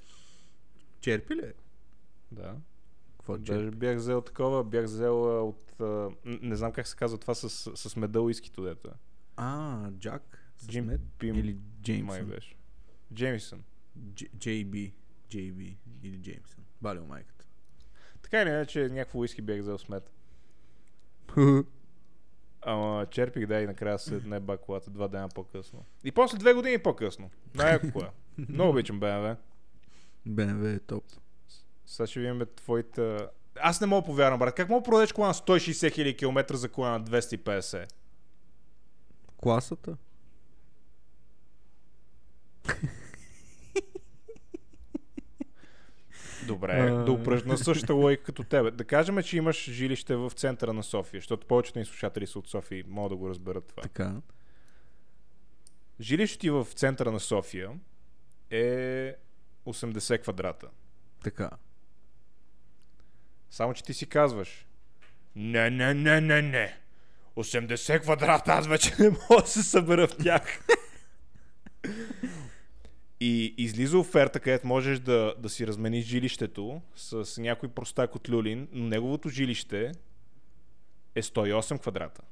Черпи 1.01 1.35
ли? 1.35 1.53
Да. 2.33 2.55
Какво 3.17 3.39
Даже 3.39 3.61
черпи? 3.61 3.77
бях 3.77 3.97
взел 3.97 4.21
такова, 4.21 4.65
бях 4.65 4.85
взел 4.85 5.49
от... 5.49 5.81
А, 5.81 6.09
не 6.25 6.57
знам 6.57 6.73
как 6.73 6.87
се 6.87 6.97
казва 6.97 7.19
това 7.19 7.35
с, 7.35 7.71
с 7.77 7.97
меда 7.97 8.21
уискито, 8.21 8.63
дето 8.63 8.89
е. 8.89 8.93
А, 9.37 9.91
Джак? 9.91 10.53
Джим? 10.67 10.91
Бим 11.19 11.35
Или 11.35 11.53
Май 11.53 11.61
Джеймсън? 11.83 12.27
беше. 12.27 12.57
Джеймисън. 13.15 13.63
JB. 14.37 14.93
JB 15.31 15.77
или 16.03 16.19
Джеймсън. 16.23 16.65
Балил 16.83 17.07
майката. 17.07 17.45
Така 18.23 18.43
или 18.43 18.49
иначе, 18.49 18.89
някакво 18.89 19.19
уиски 19.19 19.43
бях 19.43 19.61
взел 19.61 19.79
смет. 19.79 20.11
Ама 22.63 23.07
черпих, 23.11 23.47
да, 23.47 23.61
и 23.61 23.67
накрая 23.67 23.99
се 23.99 24.21
не 24.25 24.41
ба 24.41 24.59
колата 24.59 24.91
два 24.91 25.09
дена 25.09 25.29
по-късно. 25.29 25.85
И 26.05 26.13
после 26.13 26.39
две 26.39 26.55
години 26.55 26.79
по-късно. 26.79 27.31
Най-яко 27.55 27.93
кола. 27.93 28.11
Много 28.49 28.71
обичам 28.71 29.01
BMW. 29.01 29.37
БМВ 30.27 30.75
е 30.75 30.79
топ. 30.79 31.05
Сега 31.87 32.07
ще 32.07 32.21
видим 32.21 32.43
твоите... 32.57 33.29
Аз 33.61 33.81
не 33.81 33.87
мога 33.87 34.07
повярвам, 34.07 34.39
брат. 34.39 34.55
Как 34.55 34.69
мога 34.69 34.81
да 34.81 34.85
продадеш 34.85 35.13
кола 35.13 35.27
на 35.27 35.35
160 35.35 35.73
000 35.73 36.19
км 36.19 36.57
за 36.57 36.69
кола 36.69 36.91
на 36.91 37.05
250? 37.05 37.93
Класата? 39.37 39.97
Добре, 46.55 46.91
да 46.91 47.13
упражна 47.13 47.59
същата 47.59 47.95
логика 47.95 48.23
като 48.23 48.45
тебе. 48.45 48.71
Да 48.71 48.85
кажем, 48.85 49.23
че 49.23 49.37
имаш 49.37 49.71
жилище 49.71 50.17
в 50.17 50.31
центъра 50.31 50.73
на 50.73 50.83
София, 50.83 51.19
защото 51.21 51.47
повечето 51.47 51.79
ни 51.79 51.85
слушатели 51.85 52.27
са 52.27 52.39
от 52.39 52.49
София 52.49 52.79
и 52.79 52.85
могат 52.89 53.11
да 53.11 53.17
го 53.17 53.29
разберат 53.29 53.65
това. 53.67 53.83
Така. 53.83 54.15
Жилището 56.01 56.41
ти 56.41 56.51
в 56.51 56.67
центъра 56.75 57.13
на 57.13 57.21
София 57.21 57.71
е 58.51 59.15
80 59.67 60.23
квадрата. 60.23 60.69
Така. 61.25 61.51
Само, 63.51 63.75
че 63.75 63.85
ти 63.85 63.95
си 63.95 64.07
казваш 64.07 64.67
Не, 65.37 65.71
не, 65.71 65.95
не, 65.95 66.21
не, 66.21 66.43
не. 66.43 66.77
80 67.37 68.03
квадрата, 68.03 68.53
аз 68.53 68.67
вече 68.67 68.95
не 69.03 69.11
мога 69.11 69.43
да 69.43 69.47
се 69.47 69.63
събера 69.63 70.09
в 70.09 70.17
тях. 70.17 70.61
И 73.21 73.55
излиза 73.59 73.99
оферта, 73.99 74.41
където 74.41 74.67
можеш 74.67 74.99
да, 74.99 75.35
да 75.39 75.49
си 75.49 75.67
размениш 75.67 76.05
жилището 76.07 76.83
с 76.97 77.43
някой 77.43 77.69
простак 77.69 78.15
от 78.15 78.29
Люлин, 78.31 78.69
но 78.73 78.87
неговото 78.87 79.29
жилище 79.29 79.93
е 81.15 81.23
108 81.23 81.81
квадрата. 81.81 82.23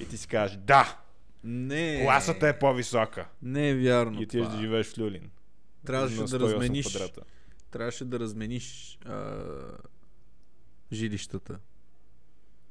И 0.00 0.08
ти 0.08 0.16
си 0.16 0.28
кажеш, 0.28 0.56
да, 0.56 0.98
Не. 1.44 2.00
класата 2.04 2.48
е 2.48 2.58
по-висока. 2.58 3.28
Не 3.42 3.70
е 3.70 3.74
вярно 3.74 4.22
И 4.22 4.26
това. 4.26 4.48
да 4.48 4.58
живееш 4.60 4.86
в 4.86 4.98
Люлин. 4.98 5.30
Трябваше 5.86 6.16
да 6.16 6.22
108 6.28 6.40
размениш. 6.40 6.86
квадрата. 6.86 7.20
Трябваше 7.70 8.04
да 8.04 8.20
размениш 8.20 8.98
а, 9.04 9.44
жилищата. 10.92 11.58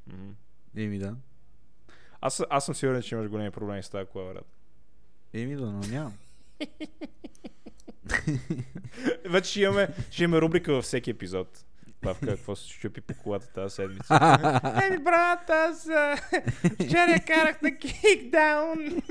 Мгм. 0.08 0.30
Еми 0.76 1.00
да. 1.00 1.16
Аз, 2.22 2.44
аз 2.50 2.66
съм 2.66 2.76
сигурен, 2.76 3.02
че 3.02 3.16
имаш 3.16 3.30
големи 3.30 3.52
проблеми 3.52 3.84
с 3.84 3.90
тази 3.90 4.10
кола, 4.10 4.34
брат. 4.34 4.46
Еми 5.34 5.56
да, 5.56 5.66
но 5.66 5.80
нямам. 5.80 6.13
Вече 9.26 9.50
ще 9.50 9.62
имаме, 9.62 9.88
ще 10.12 10.24
имаме 10.24 10.41
рубрика 10.41 10.74
във 10.74 10.84
всеки 10.84 11.10
епизод. 11.10 11.63
Павка, 12.02 12.26
какво 12.26 12.56
се 12.56 12.70
щупи 12.70 13.02
по 13.02 13.13
колата 13.13 13.54
тази 13.54 13.76
седмица? 13.76 14.13
Еми, 14.88 14.98
брат, 14.98 15.50
аз 15.50 15.89
а, 15.89 16.17
вчера 16.74 17.20
карах 17.28 17.62
на 17.62 17.78
кикдаун. 17.78 19.02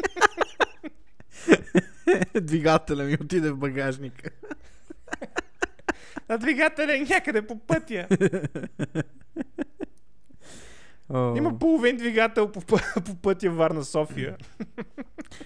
Двигателя 2.40 3.04
ми 3.04 3.16
отиде 3.20 3.50
в 3.50 3.56
багажника. 3.56 4.30
На 6.28 6.38
двигателя 6.38 6.96
е 6.96 7.00
някъде 7.00 7.46
по 7.46 7.58
пътя. 7.58 8.08
Има 11.10 11.58
половин 11.58 11.96
двигател 11.96 12.52
по, 12.52 12.60
по 13.04 13.14
пътя 13.22 13.50
Варна-София. 13.50 14.36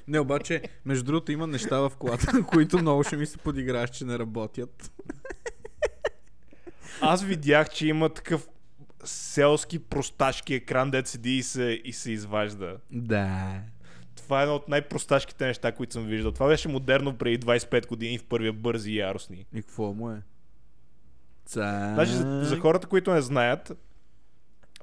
Не, 0.08 0.20
обаче, 0.20 0.62
между 0.84 1.04
другото 1.04 1.32
има 1.32 1.46
неща 1.46 1.78
в 1.78 1.92
колата, 1.98 2.42
които 2.46 2.78
много 2.78 3.04
ще 3.04 3.16
ми 3.16 3.26
се 3.26 3.38
подиграеш, 3.38 3.90
че 3.90 4.04
не 4.04 4.18
работят. 4.18 4.92
Аз 7.00 7.22
видях, 7.22 7.70
че 7.70 7.86
има 7.86 8.08
такъв 8.08 8.48
селски 9.04 9.78
просташки 9.78 10.54
екран, 10.54 10.90
дет 10.90 11.06
седи 11.06 11.36
и 11.36 11.42
се, 11.42 11.80
и 11.84 11.92
се 11.92 12.12
изважда. 12.12 12.76
Да. 12.90 13.60
Това 14.16 14.40
е 14.40 14.42
едно 14.42 14.54
от 14.54 14.68
най-просташките 14.68 15.46
неща, 15.46 15.72
които 15.72 15.92
съм 15.92 16.06
виждал. 16.06 16.32
Това 16.32 16.48
беше 16.48 16.68
модерно 16.68 17.16
преди 17.16 17.46
25 17.46 17.86
години 17.86 18.18
в 18.18 18.24
първия 18.24 18.52
бързи 18.52 18.92
и 18.92 18.98
яростни. 18.98 19.46
И 19.54 19.62
какво 19.62 19.92
му 19.92 20.10
е? 20.10 20.22
Цак. 21.44 21.94
Значи 21.94 22.12
за, 22.12 22.44
за 22.44 22.58
хората, 22.58 22.86
които 22.86 23.12
не 23.12 23.20
знаят, 23.20 23.72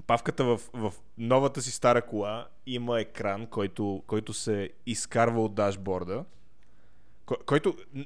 Павката 0.08 0.44
в, 0.44 0.62
в 0.74 0.94
новата 1.18 1.62
си 1.62 1.72
стара 1.72 2.02
кола 2.02 2.48
има 2.66 3.00
екран, 3.00 3.48
който, 3.48 4.04
който 4.08 4.34
се 4.34 4.70
изкарва 4.86 5.44
от 5.44 5.56
дашборда. 5.56 6.26
Кой, 7.26 7.38
който, 7.46 7.78
н- 7.94 8.06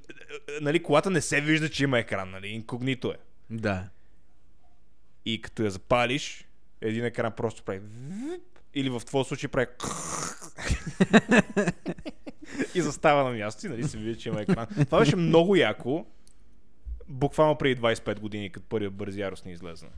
нали, 0.61 0.83
колата 0.83 1.09
не 1.09 1.21
се 1.21 1.41
вижда, 1.41 1.69
че 1.69 1.83
има 1.83 1.99
екран, 1.99 2.29
нали, 2.29 2.47
инкогнито 2.47 3.11
е. 3.11 3.17
Да. 3.49 3.89
И 5.25 5.41
като 5.41 5.63
я 5.63 5.71
запалиш, 5.71 6.47
един 6.81 7.05
екран 7.05 7.31
просто 7.37 7.63
прави 7.63 7.81
или 8.73 8.89
в 8.89 9.01
твоя 9.05 9.25
случай 9.25 9.49
прави 9.49 9.67
и 12.75 12.81
застава 12.81 13.23
на 13.23 13.29
място 13.37 13.65
и 13.65 13.69
нали 13.69 13.83
се 13.83 13.97
вижда, 13.97 14.21
че 14.21 14.29
има 14.29 14.41
екран. 14.41 14.67
Това 14.85 14.99
беше 14.99 15.15
много 15.15 15.55
яко. 15.55 16.05
Буквално 17.07 17.57
преди 17.57 17.81
25 17.81 18.19
години, 18.19 18.51
като 18.51 18.65
първият 18.69 18.93
бързи 18.93 19.21
яростни 19.21 19.51
излезна. 19.51 19.89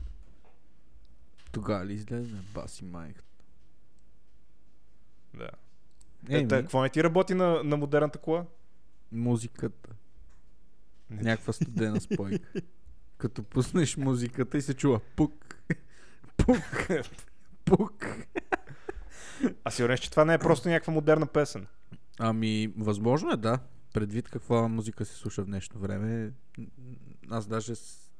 Тогава 1.54 1.86
ли 1.86 1.94
излезе? 1.94 2.36
Баси 2.54 2.84
майката. 2.84 3.44
Да. 5.34 5.48
Еми, 6.28 6.44
Ета, 6.44 6.56
какво 6.56 6.82
не 6.82 6.88
ти 6.88 7.04
работи 7.04 7.34
на, 7.34 7.64
на 7.64 7.76
модерната 7.76 8.18
кола? 8.18 8.46
музиката. 9.12 9.90
Не. 11.10 11.22
Някаква 11.22 11.52
студена 11.52 12.00
спойка. 12.00 12.48
Като 13.18 13.42
пуснеш 13.42 13.96
музиката 13.96 14.58
и 14.58 14.62
се 14.62 14.74
чува 14.74 15.00
пук. 15.16 15.56
Пук. 16.36 16.88
Пук. 17.64 18.04
А 19.64 19.70
сигурен, 19.70 19.98
че 19.98 20.10
това 20.10 20.24
не 20.24 20.34
е 20.34 20.38
просто 20.38 20.68
някаква 20.68 20.92
модерна 20.92 21.26
песен. 21.26 21.66
Ами, 22.18 22.74
възможно 22.76 23.30
е, 23.30 23.36
да. 23.36 23.58
Предвид 23.94 24.28
каква 24.28 24.68
музика 24.68 25.04
се 25.04 25.14
слуша 25.14 25.42
в 25.42 25.46
днешно 25.46 25.80
време. 25.80 26.32
Аз 27.30 27.46
даже... 27.46 27.74
с- 27.74 28.10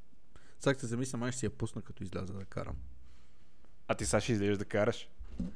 Сега 0.60 0.78
се 0.78 0.86
замисля, 0.86 1.18
май 1.18 1.32
ще 1.32 1.38
си 1.38 1.46
я 1.46 1.50
пусна 1.50 1.82
като 1.82 2.02
изляза 2.02 2.32
да 2.32 2.44
карам. 2.44 2.76
А 3.88 3.94
ти 3.94 4.04
сега 4.04 4.20
ще 4.20 4.32
излезеш 4.32 4.58
да 4.58 4.64
караш. 4.64 5.08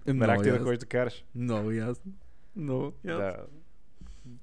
Е, 0.07 0.13
Мерак 0.13 0.43
ти 0.43 0.51
да 0.51 0.59
ходиш 0.59 0.79
да 0.79 0.87
караш. 0.87 1.25
Много 1.35 1.71
ясно. 1.71 2.13
Много 2.57 2.93
ясно. 3.05 3.19
Да. 3.19 3.47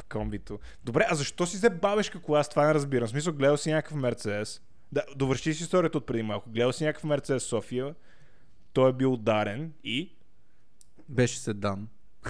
Комбито. 0.09 0.59
Добре, 0.83 1.05
а 1.09 1.15
защо 1.15 1.45
си 1.45 1.57
взе 1.57 1.69
бабешка 1.69 2.21
кола? 2.21 2.39
Аз 2.39 2.49
това 2.49 2.67
не 2.67 2.73
разбирам. 2.73 3.07
В 3.07 3.11
смисъл, 3.11 3.33
гледал 3.33 3.57
си 3.57 3.71
някакъв 3.71 3.97
Мерцедес. 3.97 4.61
Да, 4.91 5.03
довърши 5.15 5.53
си 5.53 5.63
историята 5.63 5.97
от 5.97 6.05
преди 6.05 6.23
малко. 6.23 6.49
Гледал 6.49 6.71
си 6.71 6.83
някакъв 6.83 7.03
Мерцедес 7.03 7.43
София. 7.43 7.95
Той 8.73 8.89
е 8.89 8.93
бил 8.93 9.13
ударен 9.13 9.73
и... 9.83 10.15
Беше 11.09 11.39
седан. 11.39 11.87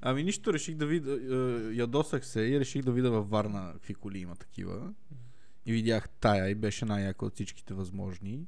ами 0.00 0.22
нищо, 0.22 0.52
реших 0.52 0.76
да 0.76 0.86
видя, 0.86 1.12
е, 1.12 1.74
ядосах 1.74 2.26
се 2.26 2.40
и 2.40 2.60
реших 2.60 2.82
да 2.82 2.92
видя 2.92 3.10
във 3.10 3.30
Варна 3.30 3.72
какви 3.72 3.94
коли 3.94 4.18
има 4.18 4.36
такива. 4.36 4.92
И 5.66 5.72
видях 5.72 6.08
тая 6.08 6.50
и 6.50 6.54
беше 6.54 6.84
най-яка 6.84 7.26
от 7.26 7.34
всичките 7.34 7.74
възможни. 7.74 8.46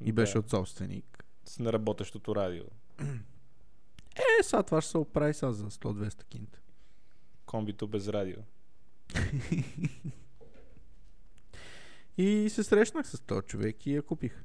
И 0.00 0.12
беше 0.12 0.32
да, 0.32 0.38
от 0.38 0.50
собственик. 0.50 1.24
С 1.44 1.58
неработещото 1.58 2.36
радио. 2.36 2.64
Е, 4.16 4.42
сега 4.42 4.62
това 4.62 4.80
ще 4.80 4.90
се 4.90 4.98
оправи 4.98 5.34
сега 5.34 5.52
за 5.52 5.70
100-200 5.70 6.24
кинта. 6.24 6.60
Комбито 7.46 7.88
без 7.88 8.08
радио. 8.08 8.38
И 12.18 12.50
се 12.50 12.64
срещнах 12.64 13.06
с 13.08 13.20
този 13.20 13.46
човек 13.46 13.86
и 13.86 13.94
я 13.94 14.02
купих. 14.02 14.44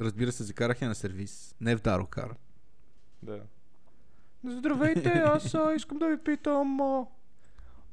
Разбира 0.00 0.32
се, 0.32 0.44
закарах 0.44 0.82
я 0.82 0.88
на 0.88 0.94
сервис. 0.94 1.54
Не 1.60 1.76
в 1.76 1.80
Дарокар. 1.80 2.34
Да. 3.22 3.42
Здравейте, 4.44 5.08
аз 5.08 5.56
искам 5.76 5.98
да 5.98 6.08
ви 6.08 6.16
питам... 6.24 6.80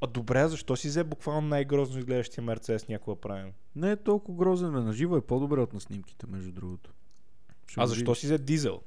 А... 0.01 0.07
добре, 0.07 0.47
защо 0.47 0.75
си 0.75 0.87
взе 0.87 1.03
буквално 1.03 1.47
най-грозно 1.47 1.99
изглеждащия 1.99 2.43
Мерцедес 2.43 2.87
някога 2.87 3.21
правим? 3.21 3.53
Не 3.75 3.91
е 3.91 3.95
толкова 3.95 4.37
грозен, 4.37 4.71
бе. 4.71 4.79
На 4.79 4.93
живо 4.93 5.17
е 5.17 5.21
по-добре 5.21 5.61
от 5.61 5.73
на 5.73 5.79
снимките, 5.79 6.27
между 6.27 6.51
другото. 6.51 6.93
Ще 7.67 7.81
А 7.81 7.87
защо 7.87 8.11
видиш, 8.11 8.19
си 8.19 8.25
взе 8.27 8.37
дизел? 8.37 8.81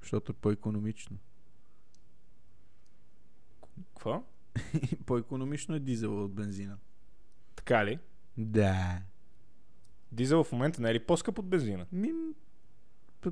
Защото 0.00 0.32
е 0.32 0.34
по-економично. 0.34 1.16
Какво? 3.86 4.22
по-економично 5.06 5.74
е 5.74 5.80
дизел 5.80 6.24
от 6.24 6.32
бензина. 6.32 6.78
Така 7.56 7.84
ли? 7.84 7.98
Да. 8.36 9.02
Дизел 10.12 10.44
в 10.44 10.52
момента 10.52 10.82
не 10.82 10.90
е 10.90 10.94
ли 10.94 11.06
по-скъп 11.06 11.38
от 11.38 11.46
бензина? 11.46 11.86
Ми, 11.92 12.12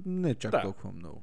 не 0.07 0.35
чак 0.35 0.51
Да. 0.51 0.63
толкова 0.63 0.93
много. 0.93 1.23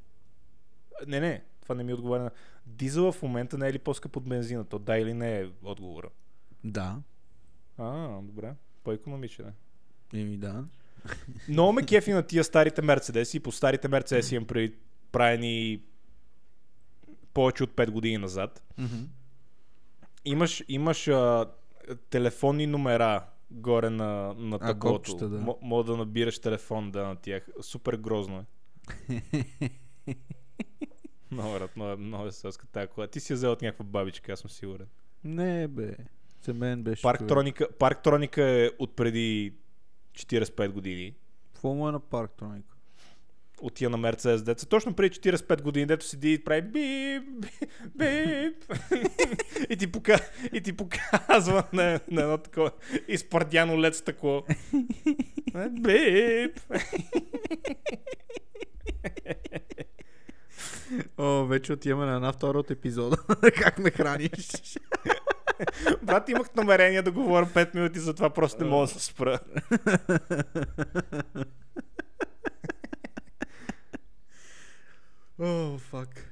Не, 1.07 1.19
не, 1.19 1.43
това 1.65 1.75
не 1.75 1.83
ми 1.83 1.93
отговаря 1.93 2.23
на... 2.23 2.31
Дизел 2.65 3.11
в 3.11 3.21
момента 3.21 3.57
не 3.57 3.67
е 3.67 3.73
ли 3.73 3.79
по-скъп 3.79 4.17
от 4.17 4.23
бензина? 4.23 4.65
То 4.65 4.79
да 4.79 4.97
или 4.97 5.13
не 5.13 5.39
е 5.39 5.47
отговора. 5.63 6.09
Да. 6.63 7.01
А, 7.77 8.21
добре. 8.21 8.53
По-економичен 8.83 9.47
е. 9.47 9.53
Еми 10.13 10.37
да. 10.37 10.65
Много 11.49 11.73
ме 11.73 11.85
кефи 11.85 12.11
на 12.11 12.23
тия 12.23 12.43
старите 12.43 12.81
Мерцедеси. 12.81 13.39
По 13.39 13.51
старите 13.51 13.87
Мерцедеси 13.87 14.35
имам 14.35 14.47
преди 14.47 14.75
правени 15.11 15.81
повече 17.33 17.63
от 17.63 17.71
5 17.71 17.89
години 17.91 18.17
назад. 18.17 18.63
Имаш, 20.25 20.63
имаш 20.67 21.07
а, 21.07 21.45
телефонни 22.09 22.67
номера 22.67 23.25
горе 23.51 23.89
на, 23.89 24.33
на 24.33 24.59
таблото. 24.59 24.95
копчета, 24.95 25.29
да. 25.29 25.37
Мо- 25.37 25.57
Мога 25.61 25.83
да 25.83 25.97
набираш 25.97 26.39
телефон 26.39 26.91
да 26.91 27.07
на 27.07 27.15
тях. 27.15 27.47
Супер 27.61 27.93
грозно 27.93 28.45
е. 29.09 29.21
Много, 31.35 31.53
брат, 31.53 31.75
много, 31.75 31.91
е- 31.91 31.95
много 31.95 32.27
е 32.27 32.31
съска 32.31 32.67
тази 32.67 32.87
кола. 32.87 33.07
Ти 33.07 33.19
си 33.19 33.33
я 33.33 33.35
взел 33.35 33.51
от 33.51 33.61
някаква 33.61 33.85
бабичка, 33.85 34.31
аз 34.31 34.39
съм 34.39 34.49
сигурен. 34.49 34.87
не, 35.23 35.67
бе. 35.67 35.95
За 36.41 36.53
мен 36.53 36.83
беше... 36.83 37.01
Парктроника, 37.01 37.67
Парктроника 37.79 38.43
е 38.43 38.69
от 38.79 38.95
преди 38.95 39.53
45 40.13 40.69
години. 40.69 41.15
Какво 41.53 41.73
му 41.73 41.89
е 41.89 41.91
на 41.91 41.99
Парктроник? 41.99 42.65
От 43.61 43.73
тия 43.73 43.89
на 43.89 43.97
Мерцедес 43.97 44.43
деца. 44.43 44.65
Точно 44.65 44.93
преди 44.93 45.15
45 45.15 45.61
години, 45.61 45.85
дето 45.85 46.05
седи 46.05 46.33
и 46.33 46.43
прави 46.43 46.61
бип, 46.61 47.45
бип. 47.95 48.73
и, 49.69 49.77
ти 49.77 49.91
пока, 49.91 50.19
и 50.53 50.61
ти 50.61 50.73
показва 50.73 51.63
на, 51.73 51.99
на 52.11 52.21
едно 52.21 52.37
такова 52.37 52.71
изпардяно 53.07 53.81
лед 53.81 53.95
стъкло. 53.95 54.43
Е, 55.55 55.69
бип. 55.69 56.59
О, 61.17 61.45
вече 61.45 61.73
отиваме 61.73 62.05
на 62.05 62.15
една 62.15 62.31
втора 62.31 62.59
от 62.59 62.71
епизода. 62.71 63.17
как 63.55 63.79
ме 63.79 63.91
храниш? 63.91 64.31
Брат, 66.03 66.29
имах 66.29 66.55
намерение 66.55 67.01
да 67.01 67.11
говоря 67.11 67.45
5 67.45 67.75
минути, 67.75 67.99
затова 67.99 68.29
просто 68.29 68.63
не 68.63 68.69
мога 68.69 68.87
да 68.87 68.93
се 68.93 68.99
спра. 69.05 69.39
О, 75.39 75.77
фак. 75.77 76.31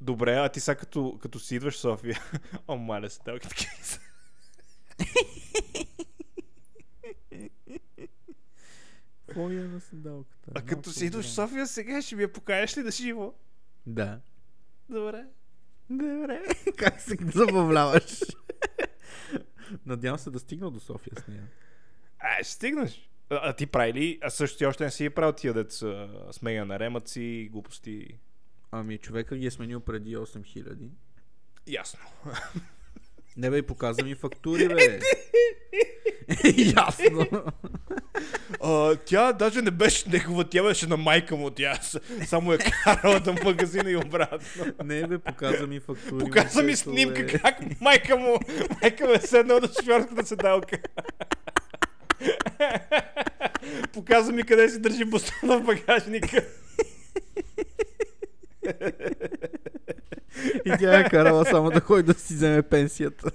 Добре, 0.00 0.34
а 0.34 0.48
ти 0.48 0.60
сега 0.60 0.74
като, 0.74 1.18
като 1.22 1.38
си 1.38 1.56
идваш 1.56 1.74
в 1.74 1.78
София... 1.78 2.20
О, 2.68 2.76
маля 2.76 3.10
се, 3.10 3.20
телки 3.20 3.48
такива. 3.48 3.70
Какво 9.26 9.50
е 9.50 9.54
на 9.54 9.80
седалката? 9.80 10.50
А 10.54 10.62
като 10.62 10.92
си 10.92 11.06
идваш 11.06 11.26
в 11.26 11.32
София, 11.32 11.66
сега 11.66 12.02
ще 12.02 12.16
ми 12.16 12.22
я 12.22 12.32
покажеш 12.32 12.76
ли 12.76 12.82
да 12.82 12.90
живо? 12.90 13.32
Да. 13.86 14.20
Добре. 14.88 15.24
Добре. 15.90 16.42
как 16.76 17.00
се 17.00 17.16
забавляваш? 17.34 18.20
Надявам 19.86 20.18
се 20.18 20.30
да 20.30 20.38
стигна 20.38 20.70
до 20.70 20.80
София 20.80 21.12
с 21.24 21.28
нея. 21.28 21.42
А, 22.18 22.44
ще 22.44 22.52
стигнеш. 22.52 23.10
А, 23.30 23.40
а 23.42 23.52
ти 23.52 23.66
прави 23.66 23.92
ли? 23.92 24.18
А 24.22 24.30
също 24.30 24.58
ти 24.58 24.66
още 24.66 24.84
не 24.84 24.90
си 24.90 25.04
е 25.04 25.10
правил 25.10 25.32
тия 25.32 25.54
деца 25.54 26.08
смея 26.32 26.66
на 26.66 26.78
ремъци, 26.78 27.48
глупости. 27.52 28.18
Ами 28.70 28.98
човека 28.98 29.36
ги 29.36 29.46
е 29.46 29.50
сменил 29.50 29.80
преди 29.80 30.16
8000. 30.16 30.88
Ясно. 31.66 32.00
Не 33.36 33.50
бе, 33.50 33.62
показа 33.62 34.04
ми 34.04 34.14
фактури, 34.14 34.68
бе. 34.68 35.00
Ясно. 36.76 37.26
А, 38.62 38.96
тя 38.96 39.32
даже 39.32 39.62
не 39.62 39.70
беше 39.70 40.08
негова, 40.08 40.44
тя 40.44 40.62
беше 40.62 40.86
на 40.86 40.96
майка 40.96 41.36
му. 41.36 41.50
Тя 41.50 41.78
само 42.26 42.52
е 42.52 42.58
карала 42.58 43.20
до 43.20 43.32
магазина 43.44 43.90
и 43.90 43.96
обратно. 43.96 44.64
Не 44.84 45.06
бе, 45.06 45.18
показа 45.18 45.66
ми 45.66 45.80
фактури. 45.80 46.24
Показа 46.24 46.62
ми 46.62 46.76
снимка 46.76 47.22
бе. 47.22 47.38
как 47.38 47.80
майка 47.80 48.16
му, 48.16 48.38
майка 48.82 49.06
му 49.06 49.12
е 49.12 49.20
седнала 49.20 49.60
на 49.60 49.68
шофьорската 49.68 50.26
седалка. 50.26 50.78
Показа 53.92 54.32
ми 54.32 54.42
къде 54.42 54.68
си 54.68 54.80
държи 54.80 55.04
бостона 55.04 55.58
в 55.58 55.62
багажника. 55.62 56.44
И 60.64 60.72
тя 60.80 61.00
е 61.00 61.08
карала 61.08 61.44
само 61.44 61.70
да 61.70 61.80
ходи 61.80 62.02
да 62.02 62.14
си 62.14 62.34
вземе 62.34 62.62
пенсията. 62.62 63.30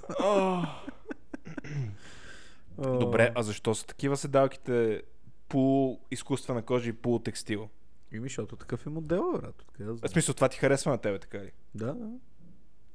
Добре, 2.82 3.32
а 3.36 3.44
защо 3.44 3.76
са 3.76 3.86
такива 3.86 4.18
седалките 4.18 5.04
по 5.50 6.00
изкуствена 6.12 6.62
кожа 6.62 6.90
и 6.90 6.94
по 6.94 7.20
текстил? 7.20 7.70
Ими, 8.12 8.30
защото 8.30 8.56
такъв 8.56 8.86
е 8.86 8.90
модел, 8.90 9.32
брат. 9.32 9.62
Откъде 9.62 9.92
В 9.92 10.08
смисъл, 10.08 10.36
това 10.36 10.50
ти 10.50 10.58
харесва 10.58 10.92
на 10.92 10.98
тебе, 10.98 11.20
така 11.20 11.40
ли? 11.40 11.52
Да, 11.76 11.94
да. 11.94 12.12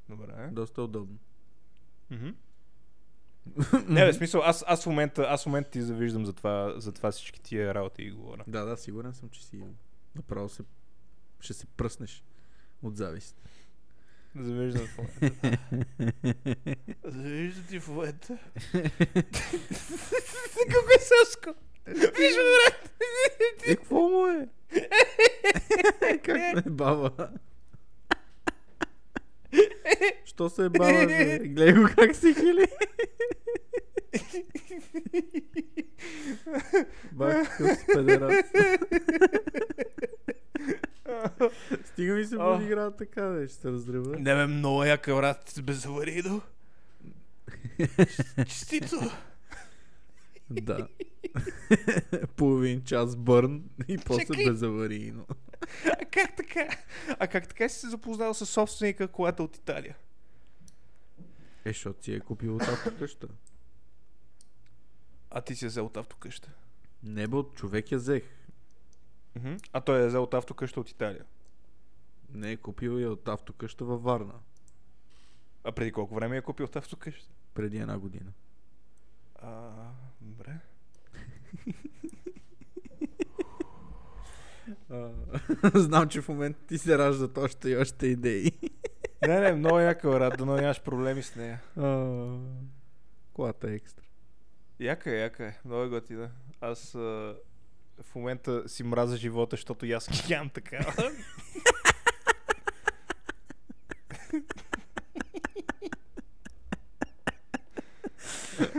Добре. 0.09 0.49
Доста 0.53 0.83
удобно. 0.83 1.18
Не, 3.88 4.12
в 4.12 4.14
смисъл, 4.14 4.42
аз, 4.44 4.64
аз, 4.66 4.83
в 4.83 4.87
момента, 4.87 5.27
аз 5.29 5.42
в 5.42 5.46
момента 5.46 5.70
ти 5.70 5.83
завиждам 5.83 6.27
за 6.27 6.33
това, 6.33 6.75
за 6.77 6.92
това 6.92 7.11
всички 7.11 7.40
тия 7.40 7.75
работи 7.75 8.03
и 8.03 8.11
говоря. 8.11 8.44
Да, 8.46 8.64
да, 8.64 8.77
сигурен 8.77 9.14
съм, 9.14 9.29
че 9.29 9.44
си 9.44 9.61
направо 10.14 10.49
се... 10.49 10.62
ще 11.40 11.55
се 11.55 11.66
пръснеш 11.66 12.25
от 12.83 12.96
завист. 12.96 13.42
Завиждам 14.40 14.87
в 14.87 14.99
момента. 14.99 15.59
Завиждам 17.05 17.64
ти 17.68 17.81
в 17.81 17.88
момента. 17.88 18.38
Колко 20.72 20.90
е 20.96 21.01
сълско. 21.01 21.55
Виж 21.87 22.35
брат. 22.35 22.90
Е, 23.66 23.77
какво 23.77 24.09
му 24.09 24.27
е? 24.27 24.49
как 26.25 26.37
е 26.66 26.70
баба? 26.70 27.31
Що 30.25 30.49
се 30.49 30.64
е 30.64 30.68
баба? 30.68 31.07
Гледай 31.40 31.72
го 31.72 31.88
как 31.96 32.16
се 32.16 32.35
хили. 32.35 32.66
Бах, 37.12 37.59
какъв 37.59 37.79
си 37.79 37.87
педерат. 37.94 38.46
се 42.26 42.36
Ох. 42.38 42.56
подиграват 42.56 42.96
така, 42.96 43.22
да 43.22 43.48
ще 43.48 43.56
се 43.56 43.68
разрева. 43.68 44.18
Не 44.18 44.34
бе, 44.34 44.46
много 44.46 44.84
яка, 44.84 45.14
брат, 45.14 45.54
безаварийно. 45.64 46.42
Чистито. 48.46 48.96
Да. 50.50 50.88
Половин 52.36 52.84
час 52.84 53.16
бърн 53.16 53.64
и 53.88 53.98
после 53.98 54.26
Чакай. 54.26 54.44
безаварийно. 54.44 55.26
А 55.84 56.04
как 56.04 56.36
така? 56.36 56.68
А 57.18 57.26
как 57.26 57.48
така 57.48 57.68
си 57.68 57.80
се 57.80 57.88
запознал 57.88 58.34
с 58.34 58.46
собственика 58.46 59.08
колата 59.08 59.42
от 59.42 59.56
Италия? 59.56 59.96
Е, 61.64 61.68
защото 61.68 62.04
си 62.04 62.12
е 62.12 62.20
купил 62.20 62.56
от 62.56 62.62
автокъща. 62.62 63.28
А 65.30 65.40
ти 65.40 65.54
си 65.56 65.64
я 65.64 65.68
взел 65.68 65.86
от 65.86 65.96
автокъща. 65.96 66.50
Не 67.02 67.26
бе, 67.26 67.36
от 67.36 67.54
човек 67.54 67.92
я 67.92 67.98
взех. 67.98 68.22
А 69.72 69.81
той 69.81 70.03
е 70.03 70.07
взел 70.07 70.22
от 70.22 70.35
автокъща 70.35 70.81
от 70.81 70.90
Италия. 70.90 71.25
Не, 72.31 72.53
е 72.53 72.57
купил 72.57 72.99
я 72.99 73.11
от 73.11 73.29
автокъща 73.29 73.85
във 73.85 74.03
Варна. 74.03 74.35
А 75.64 75.72
преди 75.72 75.92
колко 75.92 76.14
време 76.14 76.37
я 76.37 76.42
купил 76.42 76.66
от 76.66 76.77
автокъща? 76.77 77.33
Преди 77.55 77.79
една 77.79 77.99
година. 77.99 78.33
А, 79.35 79.70
добре. 80.20 80.59
Знам, 85.75 86.09
че 86.09 86.20
в 86.20 86.29
момента 86.29 86.61
ти 86.66 86.79
се 86.79 86.99
раждат 86.99 87.38
още 87.38 87.70
и 87.70 87.77
още 87.77 88.07
идеи. 88.07 88.53
Не, 89.27 89.40
не, 89.40 89.53
много 89.57 89.79
яка, 89.79 90.11
брат, 90.11 90.38
да 90.38 90.46
нямаш 90.46 90.83
проблеми 90.83 91.22
с 91.22 91.37
нея. 91.37 91.61
Колата 93.33 93.70
е 93.70 93.75
екстра. 93.75 94.05
Яка 94.81 95.11
е, 95.11 95.18
яка 95.18 95.46
е. 95.46 95.59
Много 95.64 95.83
е 95.83 95.88
готина. 95.88 96.31
Аз 96.61 96.94
а, 96.94 97.37
в 98.02 98.14
момента 98.14 98.68
си 98.68 98.82
мразя 98.82 99.16
живота, 99.16 99.56
защото 99.56 99.87
и 99.87 99.92
аз 99.92 100.28
нямам 100.28 100.50
такава. 100.50 100.92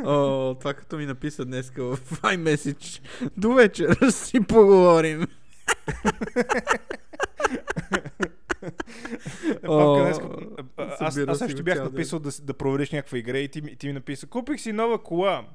О, 0.06 0.56
това 0.60 0.74
като 0.74 0.98
ми 0.98 1.06
написа 1.06 1.46
днеска 1.46 1.84
в 1.84 2.22
iMessage. 2.22 3.02
До 3.38 3.54
вечера 3.54 4.12
си 4.12 4.40
поговорим. 4.40 5.28
Днес, 9.48 9.68
О, 9.68 10.14
аз, 10.78 11.18
аз 11.18 11.38
също 11.38 11.64
бях 11.64 11.84
написал 11.84 12.20
да, 12.20 12.54
провериш 12.54 12.92
някаква 12.92 13.18
игра 13.18 13.38
и 13.38 13.48
ти 13.48 13.88
ми 13.88 13.94
написа, 13.94 14.28
купих 14.28 14.62
си 14.62 14.74
нова 14.74 15.04
кола. 15.04 15.48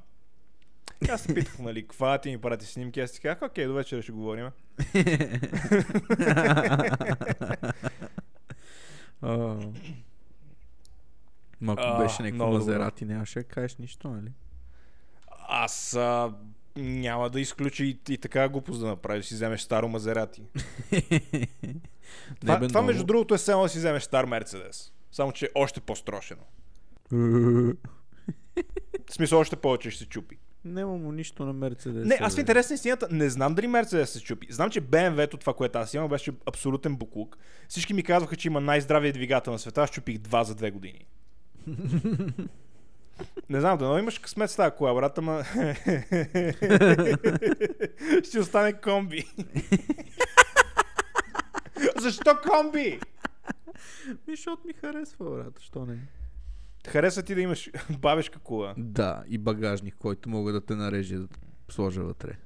Аз 1.10 1.20
се 1.20 1.34
питах, 1.34 1.58
нали, 1.58 1.82
каква 1.82 2.18
ти 2.18 2.30
ми 2.30 2.38
прати 2.38 2.66
снимки, 2.66 3.00
аз 3.00 3.10
си 3.10 3.20
казах, 3.20 3.42
окей, 3.42 3.66
до 3.66 3.74
вечера 3.74 4.02
ще 4.02 4.12
говорим. 4.12 4.48
О. 9.22 9.56
Ма 11.60 11.72
ако 11.72 11.82
А, 11.82 11.98
беше 11.98 12.22
някакво. 12.22 12.46
Мазерати, 12.46 13.04
нямаше 13.04 13.38
да 13.38 13.44
кажеш 13.44 13.76
нищо, 13.76 14.08
нали? 14.08 14.32
Аз 15.48 15.94
а, 15.94 16.34
няма 16.76 17.30
да 17.30 17.40
изключа 17.40 17.84
и, 17.84 17.98
и 18.08 18.18
така 18.18 18.48
глупост 18.48 18.80
да 18.80 18.86
направиш, 18.86 19.26
си 19.26 19.34
вземеш 19.34 19.60
старо 19.60 19.88
Мазерати. 19.88 20.42
Това, 22.40 22.56
бе, 22.58 22.68
това 22.68 22.82
между 22.82 23.04
другото 23.04 23.34
е 23.34 23.38
само 23.38 23.62
да 23.62 23.68
си 23.68 23.78
вземеш 23.78 24.02
стар 24.02 24.24
Мерцедес. 24.24 24.92
Само, 25.12 25.32
че 25.32 25.46
е 25.46 25.48
още 25.54 25.80
по-строшено. 25.80 26.42
В 29.06 29.14
смисъл, 29.14 29.38
още 29.40 29.56
повече 29.56 29.90
ще 29.90 29.98
се 29.98 30.08
чупи. 30.08 30.38
Няма 30.64 30.96
му 30.96 31.12
нищо 31.12 31.46
на 31.46 31.52
Мерцедес. 31.52 32.06
Не, 32.06 32.18
аз 32.20 32.36
в 32.36 32.38
интерес 32.38 32.70
на 32.70 32.74
истината 32.74 33.08
не 33.10 33.30
знам 33.30 33.54
дали 33.54 33.66
Мерцедес 33.66 34.10
се 34.10 34.22
чупи. 34.22 34.46
Знам, 34.50 34.70
че 34.70 34.82
BMW-то, 34.82 35.36
това, 35.36 35.54
което 35.54 35.78
аз 35.78 35.94
имам, 35.94 36.08
беше 36.08 36.32
абсолютен 36.46 36.96
буклук. 36.96 37.38
Всички 37.68 37.94
ми 37.94 38.02
казваха, 38.02 38.36
че 38.36 38.48
има 38.48 38.60
най-здравия 38.60 39.12
двигател 39.12 39.52
на 39.52 39.58
света. 39.58 39.82
Аз 39.82 39.90
чупих 39.90 40.18
два 40.18 40.44
за 40.44 40.54
две 40.54 40.70
години. 40.70 41.06
Не 43.48 43.60
знам, 43.60 43.78
да 43.78 43.98
имаш 43.98 44.18
късмет 44.18 44.50
с 44.50 44.56
тази 44.56 44.76
кола, 44.76 44.94
брат, 44.94 45.18
ама... 45.18 45.44
Ще 48.24 48.40
остане 48.40 48.72
комби. 48.72 49.24
Защо 51.96 52.36
комби? 52.48 53.00
Защото 54.28 54.66
ми 54.66 54.72
харесва, 54.72 55.30
брат, 55.30 55.60
що 55.60 55.86
не? 55.86 55.98
Хареса 56.88 57.22
ти 57.22 57.34
да 57.34 57.40
имаш 57.40 57.70
бабешка 57.98 58.38
кола. 58.38 58.74
Да, 58.76 59.24
и 59.28 59.38
багажник, 59.38 59.94
който 59.98 60.28
мога 60.28 60.52
да 60.52 60.60
те 60.60 60.74
нарежа 60.74 61.18
да 61.18 61.28
сложа 61.70 62.02
вътре. 62.02 62.36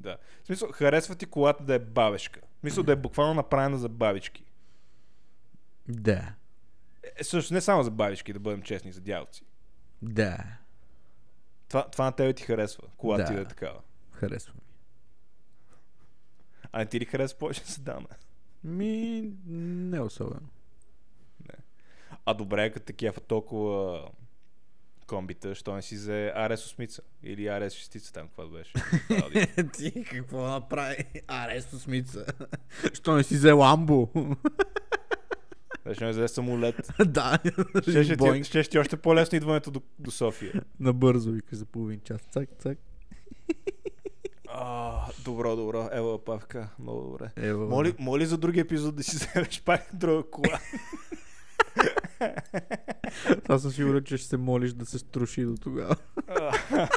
Да. 0.00 0.16
В 0.42 0.46
смисъл, 0.46 0.68
харесва 0.72 1.14
ти 1.14 1.26
колата 1.26 1.64
да 1.64 1.74
е 1.74 1.78
бабешка. 1.78 2.40
В 2.56 2.60
смисъл 2.60 2.84
да 2.84 2.92
е 2.92 2.96
буквално 2.96 3.34
направена 3.34 3.78
за 3.78 3.88
бабички. 3.88 4.44
Да. 5.88 6.34
Е, 7.18 7.24
също 7.24 7.54
не 7.54 7.60
само 7.60 7.82
за 7.82 7.90
бабички, 7.90 8.32
да 8.32 8.38
бъдем 8.40 8.62
честни, 8.62 8.92
за 8.92 9.00
дяволци. 9.00 9.42
Да. 10.02 10.44
Това, 11.68 11.90
това 11.90 12.04
на 12.04 12.12
тебе 12.12 12.32
ти 12.32 12.42
харесва, 12.42 12.88
колата 12.96 13.24
ти 13.24 13.32
Да. 13.32 13.36
да 13.36 13.42
е 13.42 13.48
такава. 13.48 13.80
Харесва 14.12 14.52
ми. 14.54 14.60
А 16.72 16.78
не 16.78 16.86
ти 16.86 17.00
ли 17.00 17.04
харесва 17.04 17.38
повече 17.38 17.60
седана? 17.60 18.06
Ми, 18.64 19.22
не 19.46 20.00
особено. 20.00 20.48
А 22.26 22.34
добре, 22.34 22.70
като 22.70 22.86
такива 22.86 23.12
толкова 23.12 24.08
комбита, 25.06 25.54
що 25.54 25.74
не 25.74 25.82
си 25.82 25.94
взе 25.94 26.32
RS 26.36 26.86
8 26.86 27.00
или 27.22 27.42
RS 27.42 27.98
6 27.98 28.14
там, 28.14 28.28
какво 28.28 28.46
беше? 28.46 28.72
Ти 29.72 30.04
какво 30.04 30.42
направи? 30.42 31.04
Аресто 31.26 31.78
смица. 31.78 32.26
Що 32.94 33.14
не 33.14 33.22
си 33.22 33.34
взе 33.34 33.52
ламбо? 33.52 34.08
Беше 35.84 36.04
не 36.04 36.10
взе 36.10 36.28
самолет. 36.28 36.90
да. 37.06 37.38
Ще, 37.82 38.04
ще, 38.04 38.16
ти, 38.16 38.44
ще, 38.62 38.78
е 38.78 38.80
още 38.80 38.96
по-лесно 38.96 39.36
идването 39.36 39.70
до, 39.70 39.82
до 39.98 40.10
София. 40.10 40.62
Набързо 40.80 41.32
викаш 41.32 41.58
за 41.58 41.66
половин 41.66 42.00
час. 42.04 42.20
Цак, 42.30 42.48
цак. 42.58 42.78
А, 44.48 45.00
добро, 45.24 45.56
добро. 45.56 45.88
Ева, 45.92 46.24
Павка. 46.24 46.68
Много 46.78 47.02
добре. 47.02 47.30
Ево. 47.36 47.66
Моли, 47.66 47.94
моли 47.98 48.26
за 48.26 48.38
други 48.38 48.60
епизод 48.60 48.96
да 48.96 49.02
си 49.02 49.16
вземеш 49.16 49.62
пак 49.64 49.88
друга 49.92 50.30
кола. 50.30 50.60
Аз 53.48 53.62
съм 53.62 53.70
сигурен, 53.70 54.04
че 54.04 54.16
ще 54.16 54.26
се 54.26 54.36
молиш 54.36 54.72
да 54.72 54.86
се 54.86 54.98
струши 54.98 55.44
до 55.44 55.56
тогава. 55.56 55.96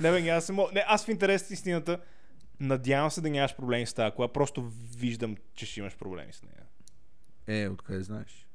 не, 0.00 0.10
бе, 0.10 0.40
се 0.40 0.52
мога. 0.52 0.72
Не, 0.72 0.84
аз 0.86 1.04
в 1.04 1.08
интерес 1.08 1.50
на 1.50 1.54
истината 1.54 1.98
надявам 2.60 3.10
се 3.10 3.20
да 3.20 3.30
нямаш 3.30 3.56
проблеми 3.56 3.86
с 3.86 3.94
тази 3.94 4.14
кола. 4.14 4.32
Просто 4.32 4.72
виждам, 4.98 5.36
че 5.54 5.66
ще 5.66 5.80
имаш 5.80 5.96
проблеми 5.96 6.32
с 6.32 6.42
нея. 6.42 6.62
Е, 7.46 7.68
откъде 7.68 8.02
знаеш? 8.02 8.46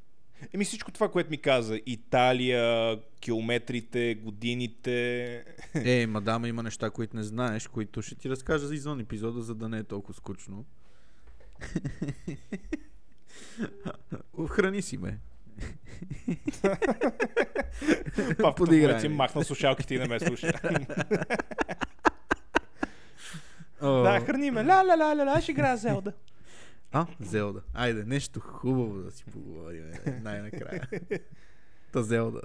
Еми 0.54 0.65
всичко 0.65 0.91
това, 0.91 1.12
което 1.12 1.30
ми 1.30 1.38
каза. 1.38 1.80
Италия, 1.86 3.00
километрите, 3.19 4.15
годините. 4.15 5.45
Е, 5.76 6.08
мадама, 6.10 6.47
има 6.47 6.63
неща, 6.63 6.89
които 6.89 7.15
не 7.15 7.24
знаеш, 7.24 7.67
които 7.67 8.02
ще 8.02 8.15
ти 8.15 8.30
разкажа 8.30 8.67
за 8.67 8.76
извън 8.76 9.00
епизода, 9.00 9.41
за 9.41 9.56
да 9.56 9.69
не 9.69 9.78
е 9.78 9.84
толкова 9.84 10.13
скучно. 10.13 10.65
Храни 14.49 14.82
си 14.82 14.97
ме. 14.97 15.17
Павка 18.41 18.51
в 18.51 18.56
Подиграй 18.56 18.99
си 18.99 19.08
махна 19.08 19.43
слушалките 19.43 19.95
и 19.95 19.99
не 19.99 20.08
ме 20.08 20.19
слуша. 20.19 20.51
О, 23.82 24.04
да, 24.04 24.19
храни 24.19 24.51
ме. 24.51 24.63
Ла, 24.63 24.84
ла, 24.88 24.95
ла, 24.99 25.15
ла, 25.15 25.25
ла, 25.25 25.41
ще 25.41 25.51
играя 25.51 25.77
Зелда. 25.77 26.13
А, 26.91 27.06
Зелда. 27.19 27.62
Айде, 27.73 28.04
нещо 28.04 28.39
хубаво 28.39 28.97
да 28.97 29.12
си 29.12 29.25
поговорим 29.25 29.84
е, 30.06 30.12
най-накрая. 30.21 30.88
Та 31.91 32.04
Зелда. 32.04 32.41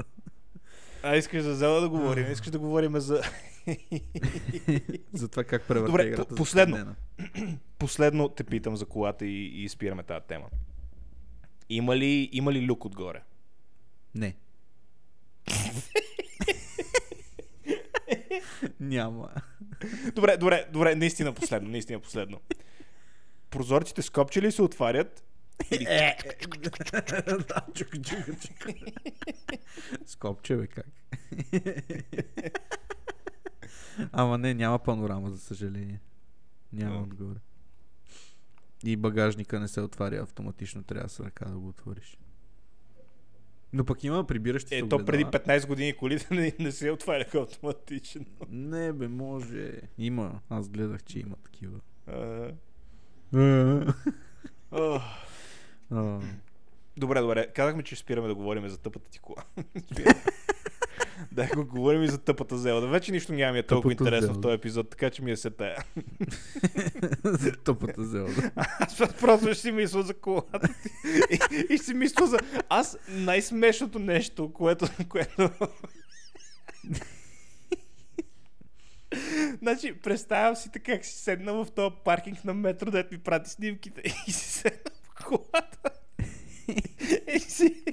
А, 1.02 1.16
искаш 1.16 1.42
за 1.42 1.54
Зелда 1.54 1.80
да 1.80 1.88
говорим. 1.88 2.32
Искаш 2.32 2.50
да 2.50 2.58
говорим 2.58 3.00
за... 3.00 3.22
За 5.12 5.28
това 5.28 5.44
как 5.44 5.62
превърта 5.62 5.92
Добре, 5.92 6.06
играта 6.06 6.34
последно. 6.34 6.94
Последно 7.78 8.28
те 8.28 8.44
питам 8.44 8.76
за 8.76 8.86
колата 8.86 9.26
и, 9.26 9.64
и 9.64 9.68
спираме 9.68 10.02
тази 10.02 10.24
тема. 10.26 10.46
Има 11.68 11.96
ли, 11.96 12.28
има 12.32 12.52
ли 12.52 12.66
люк 12.66 12.84
отгоре? 12.84 13.22
Не. 14.14 14.36
Няма. 18.80 19.28
Добре, 20.14 20.36
добре, 20.36 20.66
добре, 20.72 20.94
наистина 20.94 21.32
последно, 21.32 21.70
наистина 21.70 22.00
последно. 22.00 22.40
Прозорците 23.50 24.02
с 24.02 24.10
копче 24.10 24.42
ли 24.42 24.52
се 24.52 24.62
отварят? 24.62 25.24
Е, 25.70 26.16
чука, 27.74 27.98
чука. 28.40 28.74
Скопче, 30.06 30.56
бе, 30.56 30.66
как? 30.66 30.86
Ама 34.12 34.38
не, 34.38 34.54
няма 34.54 34.78
панорама, 34.78 35.30
за 35.30 35.38
съжаление. 35.38 36.00
Няма 36.72 37.02
отгоре. 37.02 37.38
И 38.84 38.96
багажника 38.96 39.60
не 39.60 39.68
се 39.68 39.80
отваря 39.80 40.22
автоматично, 40.22 40.82
трябва 40.82 41.08
с 41.08 41.20
ръка 41.20 41.44
да 41.44 41.58
го 41.58 41.68
отвориш. 41.68 42.18
Но 43.72 43.84
пък 43.84 44.04
има 44.04 44.26
прибиращи 44.26 44.68
се 44.68 44.78
Е, 44.78 44.88
то 44.88 45.04
преди 45.04 45.24
огледала. 45.24 45.58
15 45.58 45.66
години 45.66 45.96
колите 45.96 46.34
не, 46.34 46.52
не 46.58 46.72
се 46.72 46.90
отваряха 46.90 47.38
автоматично. 47.38 48.24
Не 48.48 48.92
бе, 48.92 49.08
може. 49.08 49.72
Има. 49.98 50.40
Аз 50.50 50.68
гледах, 50.68 51.02
че 51.04 51.18
има 51.18 51.36
такива. 51.36 51.80
Добре, 56.96 57.20
добре. 57.20 57.52
Казахме, 57.54 57.82
че 57.82 57.96
спираме 57.96 58.28
да 58.28 58.34
говорим 58.34 58.68
за 58.68 58.78
тъпата 58.78 59.10
ти 59.10 59.18
кола. 59.18 59.44
да, 61.32 61.48
го 61.56 61.66
говорим 61.66 62.02
и 62.02 62.08
за 62.08 62.18
тъпата 62.18 62.58
Зелда. 62.58 62.86
Вече 62.86 63.12
нищо 63.12 63.32
няма 63.32 63.52
ми 63.52 63.58
е 63.58 63.62
толкова 63.62 63.94
Тъпата 63.94 64.04
интересно 64.04 64.28
в 64.28 64.32
Зелда. 64.32 64.40
този 64.40 64.54
епизод, 64.54 64.90
така 64.90 65.10
че 65.10 65.22
ми 65.22 65.30
е 65.30 65.36
се 65.36 65.50
тая. 65.50 65.84
За 67.24 67.52
тъпата 67.64 68.04
зелда. 68.04 68.50
Аз 68.56 68.96
просто 69.20 69.46
ще 69.46 69.54
си 69.54 69.72
мисля 69.72 70.02
за 70.02 70.14
колата. 70.14 70.68
И, 71.30 71.64
и 71.74 71.78
си 71.78 71.94
мисля 71.94 72.26
за... 72.26 72.38
Аз 72.68 72.98
най-смешното 73.08 73.98
нещо, 73.98 74.52
което... 74.52 74.86
което... 75.08 75.50
значи, 79.62 79.92
представям 79.92 80.56
си 80.56 80.72
така, 80.72 80.92
как 80.92 81.04
си 81.04 81.18
седна 81.18 81.52
в 81.52 81.66
този 81.76 81.94
паркинг 82.04 82.44
на 82.44 82.54
метро, 82.54 82.90
дето 82.90 83.14
ми 83.14 83.20
прати 83.20 83.50
снимките 83.50 84.02
и 84.28 84.32
си 84.32 84.52
седна 84.52 84.90
в 85.02 85.24
колата. 85.24 85.90
и 87.34 87.40
си... 87.40 87.84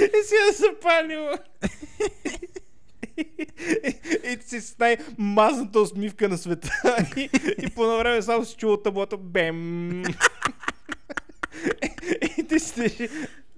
И 0.00 0.24
си 0.24 0.34
я 0.46 0.52
запалила. 0.52 1.38
и, 3.16 3.28
и 4.24 4.38
си 4.46 4.60
с 4.60 4.78
най-мазната 4.78 5.80
усмивка 5.80 6.28
на 6.28 6.38
света. 6.38 6.70
и, 7.16 7.30
и 7.58 7.70
по 7.70 7.84
едно 7.84 7.98
време 7.98 8.22
само 8.22 8.44
си 8.44 8.56
чува 8.56 8.82
таблото 8.82 9.18
Бем. 9.18 10.02
и 12.38 12.44
ти 12.48 12.60
си... 12.60 13.08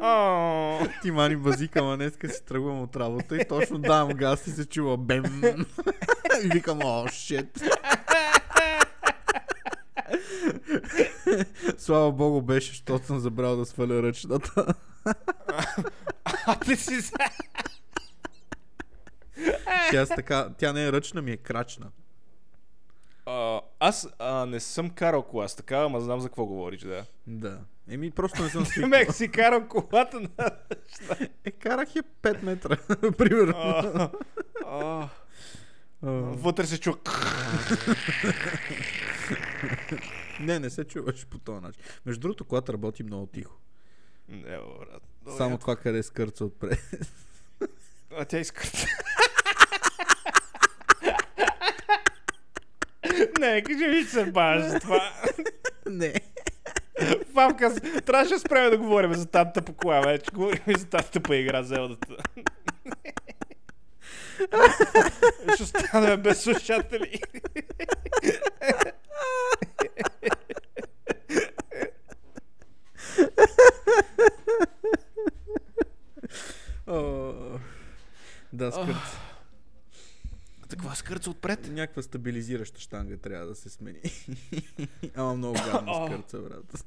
О, 0.00 0.86
Ти 1.02 1.10
мани 1.10 1.36
базика, 1.36 1.78
ама 1.80 1.96
днеска 1.96 2.28
си 2.28 2.44
тръгвам 2.44 2.82
от 2.82 2.96
работа 2.96 3.36
и 3.36 3.48
точно 3.48 3.78
давам 3.78 4.08
газ 4.08 4.46
и 4.46 4.50
се 4.50 4.64
чува 4.64 4.96
бем. 4.96 5.42
и 6.44 6.48
викам, 6.48 6.78
о, 6.84 7.08
шит. 7.08 7.60
Слава 11.78 12.12
богу 12.12 12.42
беше, 12.42 12.70
защото 12.70 13.06
съм 13.06 13.18
забрал 13.18 13.56
да 13.56 13.66
сваля 13.66 14.02
ръчната. 14.02 14.74
Ти 16.54 16.76
си... 16.76 17.00
за- 17.00 17.12
тя, 19.90 20.06
с 20.06 20.08
така, 20.08 20.50
тя 20.58 20.72
не 20.72 20.86
е 20.86 20.92
ръчна, 20.92 21.22
ми 21.22 21.30
е 21.30 21.36
крачна. 21.36 21.90
А, 23.26 23.60
аз 23.80 24.08
а, 24.18 24.46
не 24.46 24.60
съм 24.60 24.90
карал 24.90 25.22
кола 25.22 25.48
с 25.48 25.56
такава, 25.56 25.86
ама 25.86 26.00
знам 26.00 26.20
за 26.20 26.28
какво 26.28 26.46
говориш, 26.46 26.80
да. 26.80 27.04
Да. 27.26 27.60
Еми, 27.90 28.10
просто 28.10 28.42
не 28.42 28.48
съм 28.48 28.66
свикнал. 28.66 28.88
Мек 28.88 29.14
си 29.14 29.30
карал 29.30 29.68
колата 29.68 30.20
на... 30.20 30.28
Е, 31.44 31.50
карах 31.50 31.96
я 31.96 32.02
5 32.22 32.42
метра, 32.42 32.76
примерно. 33.18 34.10
Вътре 36.02 36.66
се 36.66 36.80
чу... 36.80 36.92
Не, 40.40 40.58
не 40.58 40.70
се 40.70 40.84
чуваш 40.84 41.26
по 41.26 41.38
този 41.38 41.60
начин. 41.60 41.82
Между 42.06 42.20
другото, 42.20 42.44
колата 42.44 42.72
работи 42.72 43.02
много 43.02 43.26
тихо. 43.26 43.60
Не, 44.28 44.42
брат. 44.80 45.02
Добре. 45.22 45.36
Само 45.36 45.58
това 45.58 45.76
къде 45.76 46.02
скърца 46.02 46.44
отпред. 46.44 46.78
А 48.12 48.24
тя 48.24 48.38
иска. 48.38 48.62
Не, 53.40 53.62
кажи 53.62 53.86
ми, 53.86 53.96
че 53.96 54.04
се 54.04 54.24
за 54.60 54.78
това. 54.80 55.12
не. 55.86 56.14
Папка, 57.34 57.70
с- 57.70 57.80
трябваше 58.02 58.30
да 58.30 58.40
спреме 58.40 58.70
да 58.70 58.78
говорим 58.78 59.14
за 59.14 59.26
тази 59.26 59.50
тъпа 59.54 59.72
кола, 59.72 60.00
вече. 60.00 60.30
Говорим 60.30 60.62
за 60.68 60.86
тази 60.86 61.10
тъпа 61.10 61.36
игра, 61.36 61.62
Зелдата. 61.62 62.16
Ще 65.54 65.62
останем 65.62 66.22
без 66.22 66.42
слушатели. 66.42 67.20
Да, 78.52 78.72
скърца. 78.72 79.20
Таква 80.68 80.94
скърца 80.94 81.30
отпред. 81.30 81.68
Някаква 81.72 82.02
стабилизираща 82.02 82.80
штанга 82.80 83.16
трябва 83.16 83.46
да 83.46 83.54
се 83.54 83.70
смени. 83.70 84.00
Ама 85.14 85.34
много 85.34 85.54
гадно 85.54 85.92
О. 85.92 86.06
скърца, 86.06 86.38
брат. 86.38 86.84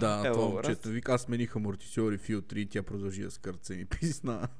Да, 0.00 0.22
ево, 0.26 0.34
това 0.34 0.48
момчето 0.48 0.88
вика, 0.88 1.14
аз 1.14 1.22
смених 1.22 1.56
амортисьори 1.56 2.18
филтри 2.18 2.60
и 2.60 2.66
тя 2.66 2.82
продължи 2.82 3.22
да 3.22 3.30
скърца 3.30 3.74
и 3.74 3.84
писна. 3.84 4.48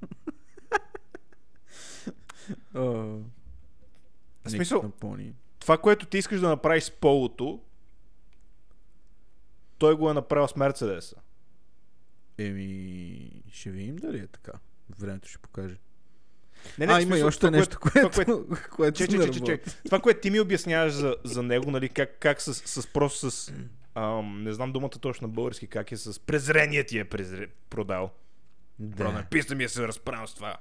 В 2.72 4.50
смисъл-. 4.50 4.92
Това, 5.58 5.78
което 5.78 6.06
ти 6.06 6.18
искаш 6.18 6.40
да 6.40 6.48
направиш 6.48 6.84
с 6.84 6.90
полото, 6.90 7.60
той 9.84 9.96
го 9.96 10.10
е 10.10 10.14
направил 10.14 10.48
с 10.48 10.56
Мерцедеса. 10.56 11.16
Еми, 12.38 13.30
ще 13.52 13.70
видим 13.70 13.96
дали 13.96 14.18
е 14.18 14.26
така. 14.26 14.52
Времето 14.98 15.28
ще 15.28 15.38
покаже. 15.38 15.76
Не, 16.78 16.84
а, 16.84 16.98
в 16.98 17.02
има 17.02 17.18
и 17.18 17.22
още 17.22 17.40
това, 17.40 17.50
нещо, 17.50 17.78
което- 17.80 18.10
което, 18.10 18.44
това, 18.44 18.56
което, 18.56 18.98
Че, 18.98 19.06
че, 19.08 19.18
не 19.18 19.24
че, 19.24 19.30
че, 19.30 19.40
че. 19.40 19.52
работи. 19.52 19.70
Това, 19.84 20.00
което 20.00 20.20
ти 20.20 20.30
ми 20.30 20.40
обясняваш 20.40 20.92
за, 20.92 21.16
за 21.24 21.42
него, 21.42 21.70
нали, 21.70 21.88
как, 21.88 22.16
как 22.18 22.42
с, 22.42 22.54
с 22.54 22.86
просто 22.86 23.30
с... 23.30 23.52
Ам, 23.94 24.42
не 24.42 24.52
знам 24.52 24.72
думата 24.72 24.90
точно 24.90 25.26
на 25.26 25.34
български, 25.34 25.66
как 25.66 25.92
е 25.92 25.96
с 25.96 26.20
презрение 26.20 26.84
ти 26.84 26.98
е 26.98 27.04
презре, 27.04 27.46
продал. 27.70 28.10
Да. 28.78 29.04
Да. 29.04 29.12
Написано 29.12 29.56
ми 29.58 29.64
е 29.64 29.68
се 29.68 29.88
разправям 29.88 30.28
с 30.28 30.34
това. 30.34 30.56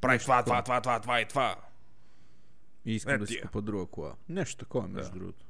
Прави 0.00 0.18
това, 0.18 0.42
това, 0.42 0.62
това, 0.62 0.80
това, 0.80 1.00
това 1.00 1.20
и 1.20 1.28
това. 1.28 1.56
И 2.84 2.94
искам 2.94 3.18
да 3.18 3.26
си 3.26 3.40
купа 3.40 3.62
друга 3.62 3.86
кола. 3.86 4.14
Нещо 4.28 4.56
такова, 4.56 4.88
между 4.88 5.12
Да. 5.12 5.18
другото. 5.18 5.44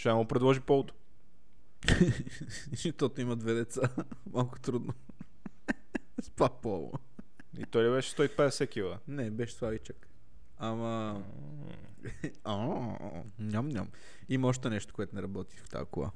Ще 0.00 0.12
му 0.12 0.24
предложи 0.24 0.60
полото. 0.60 0.94
Защото 2.70 3.20
има 3.20 3.36
две 3.36 3.54
деца. 3.54 3.80
Малко 4.32 4.60
трудно. 4.60 4.92
С 6.22 6.30
па 6.30 6.48
поло. 6.62 6.92
И 7.58 7.66
той 7.66 7.84
ли 7.84 7.90
беше 7.90 8.16
150 8.16 8.70
кила? 8.70 8.98
Не, 9.08 9.30
беше 9.30 9.54
Славичък. 9.54 10.08
Ама... 10.58 11.22
Ням, 13.38 13.68
ням. 13.68 13.88
Има 14.28 14.48
още 14.48 14.70
нещо, 14.70 14.94
което 14.94 15.16
не 15.16 15.22
работи 15.22 15.56
в 15.56 15.68
тази 15.68 15.84
кола. 15.84 16.10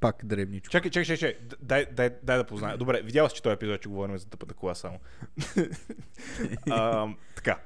Пак 0.00 0.24
дребничко. 0.24 0.72
Чакай, 0.72 0.90
чакай, 0.90 1.16
чакай, 1.16 1.32
чакай. 1.32 1.58
Дай, 1.60 1.86
дай, 1.92 2.10
дай 2.22 2.38
да 2.38 2.44
позная. 2.44 2.78
Добре, 2.78 3.02
видял 3.02 3.28
си, 3.28 3.34
че 3.36 3.42
този 3.42 3.54
епизод, 3.54 3.80
че 3.80 3.88
говорим 3.88 4.18
за 4.18 4.28
тъпата 4.28 4.54
кола 4.54 4.74
само. 4.74 5.00
а, 6.70 7.08
така. 7.36 7.60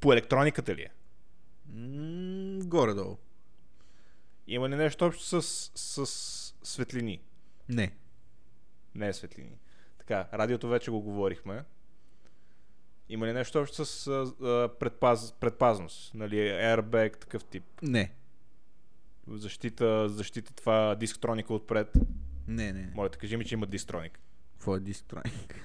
По 0.00 0.12
електрониката 0.12 0.74
ли 0.74 0.82
е? 0.82 0.90
Горе-долу. 2.64 3.18
Има 4.46 4.68
ли 4.68 4.76
нещо 4.76 5.06
общо 5.06 5.42
с, 5.42 5.70
с 5.74 6.06
светлини? 6.62 7.22
Не. 7.68 7.96
Не 8.94 9.08
е 9.08 9.12
светлини. 9.12 9.58
Така, 9.98 10.28
радиото 10.32 10.68
вече 10.68 10.90
го 10.90 11.00
говорихме. 11.00 11.64
Има 13.08 13.26
ли 13.26 13.32
нещо 13.32 13.60
общо 13.60 13.84
с 13.84 14.06
а, 14.06 14.68
предпаз, 14.80 15.32
предпазност? 15.32 16.14
Нали, 16.14 16.36
airbag, 16.36 17.20
такъв 17.20 17.44
тип. 17.44 17.64
Не. 17.82 18.12
Защита, 19.26 20.08
защита 20.08 20.52
това 20.52 20.94
дисктроника 20.94 21.54
отпред. 21.54 21.96
Не, 22.48 22.72
не. 22.72 22.92
Моля, 22.94 23.08
да 23.08 23.18
кажи 23.18 23.36
ми, 23.36 23.44
че 23.44 23.54
има 23.54 23.66
дисктроник. 23.66 24.20
Какво 24.52 24.76
е 24.76 24.80
дисктроник? 24.80 25.64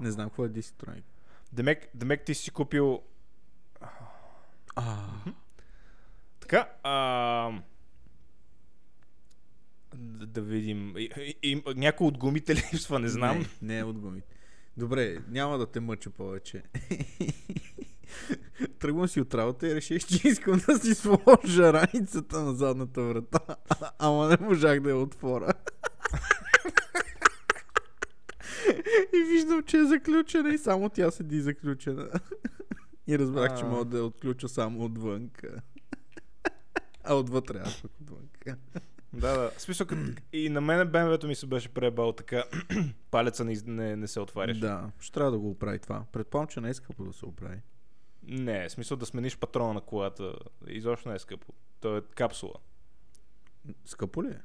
не 0.00 0.10
знам 0.10 0.28
какво 0.28 0.44
е 0.44 0.48
дисктроник. 0.48 1.04
Демек, 1.52 1.88
демек 1.94 2.24
ти 2.24 2.34
си 2.34 2.50
купил... 2.50 3.02
А, 4.76 5.08
Така, 6.50 6.68
а... 6.82 7.52
Да, 9.94 10.26
да 10.26 10.40
видим. 10.40 10.94
И, 10.98 11.34
и, 11.42 11.62
някой 11.76 12.06
от 12.06 12.18
гумите 12.18 12.54
ли 12.54 12.62
липсва, 12.72 12.98
не 12.98 13.08
знам. 13.08 13.38
Не, 13.38 13.46
не 13.62 13.78
е 13.78 13.84
от 13.84 13.98
гумите. 13.98 14.34
Добре, 14.76 15.18
няма 15.28 15.58
да 15.58 15.66
те 15.66 15.80
мъча 15.80 16.10
повече. 16.10 16.62
Тръгвам 18.78 19.08
си 19.08 19.20
от 19.20 19.34
работа 19.34 19.68
и 19.68 19.74
реших, 19.74 20.06
че 20.06 20.28
искам 20.28 20.60
да 20.66 20.78
си 20.78 20.94
сложа 20.94 21.72
раницата 21.72 22.40
на 22.40 22.54
задната 22.54 23.02
врата. 23.02 23.40
Ама 23.98 24.28
не 24.28 24.46
можах 24.46 24.80
да 24.80 24.90
я 24.90 24.96
отворя. 24.96 25.52
и 29.14 29.22
виждам, 29.28 29.62
че 29.62 29.76
е 29.76 29.84
заключена 29.84 30.54
и 30.54 30.58
само 30.58 30.88
тя 30.88 31.10
седи 31.10 31.40
заключена. 31.40 32.10
и 33.06 33.18
разбрах, 33.18 33.58
че 33.58 33.64
мога 33.64 33.84
да 33.84 33.98
я 33.98 34.04
отключа 34.04 34.48
само 34.48 34.84
отвънка. 34.84 35.62
А 37.04 37.14
отвътре 37.14 37.58
аз. 37.64 37.82
Да, 39.12 39.38
да. 39.38 39.50
В 39.50 39.62
смисъл, 39.62 39.86
като... 39.86 40.02
и 40.32 40.48
на 40.48 40.60
мен 40.60 40.88
БМВ-то 40.88 41.26
ми 41.26 41.34
се 41.34 41.46
беше 41.46 41.68
пребал 41.68 42.12
така. 42.12 42.44
Палеца 43.10 43.44
не, 43.44 43.56
не, 43.66 43.96
не 43.96 44.08
се 44.08 44.20
отваряше. 44.20 44.60
Да, 44.60 44.90
ще 45.00 45.12
трябва 45.12 45.32
да 45.32 45.38
го 45.38 45.50
оправи 45.50 45.78
това. 45.78 46.04
Предполагам, 46.12 46.48
че 46.48 46.60
не 46.60 46.68
е 46.68 46.74
скъпо 46.74 47.04
да 47.04 47.12
се 47.12 47.26
оправи. 47.26 47.60
Не, 48.22 48.68
в 48.68 48.72
смисъл 48.72 48.96
да 48.96 49.06
смениш 49.06 49.38
патрона 49.38 49.74
на 49.74 49.80
колата. 49.80 50.34
Изобщо 50.66 51.08
не 51.08 51.14
е 51.14 51.18
скъпо. 51.18 51.52
То 51.80 51.96
е 51.96 52.02
капсула. 52.02 52.54
Скъпо 53.84 54.24
ли 54.24 54.28
е? 54.28 54.40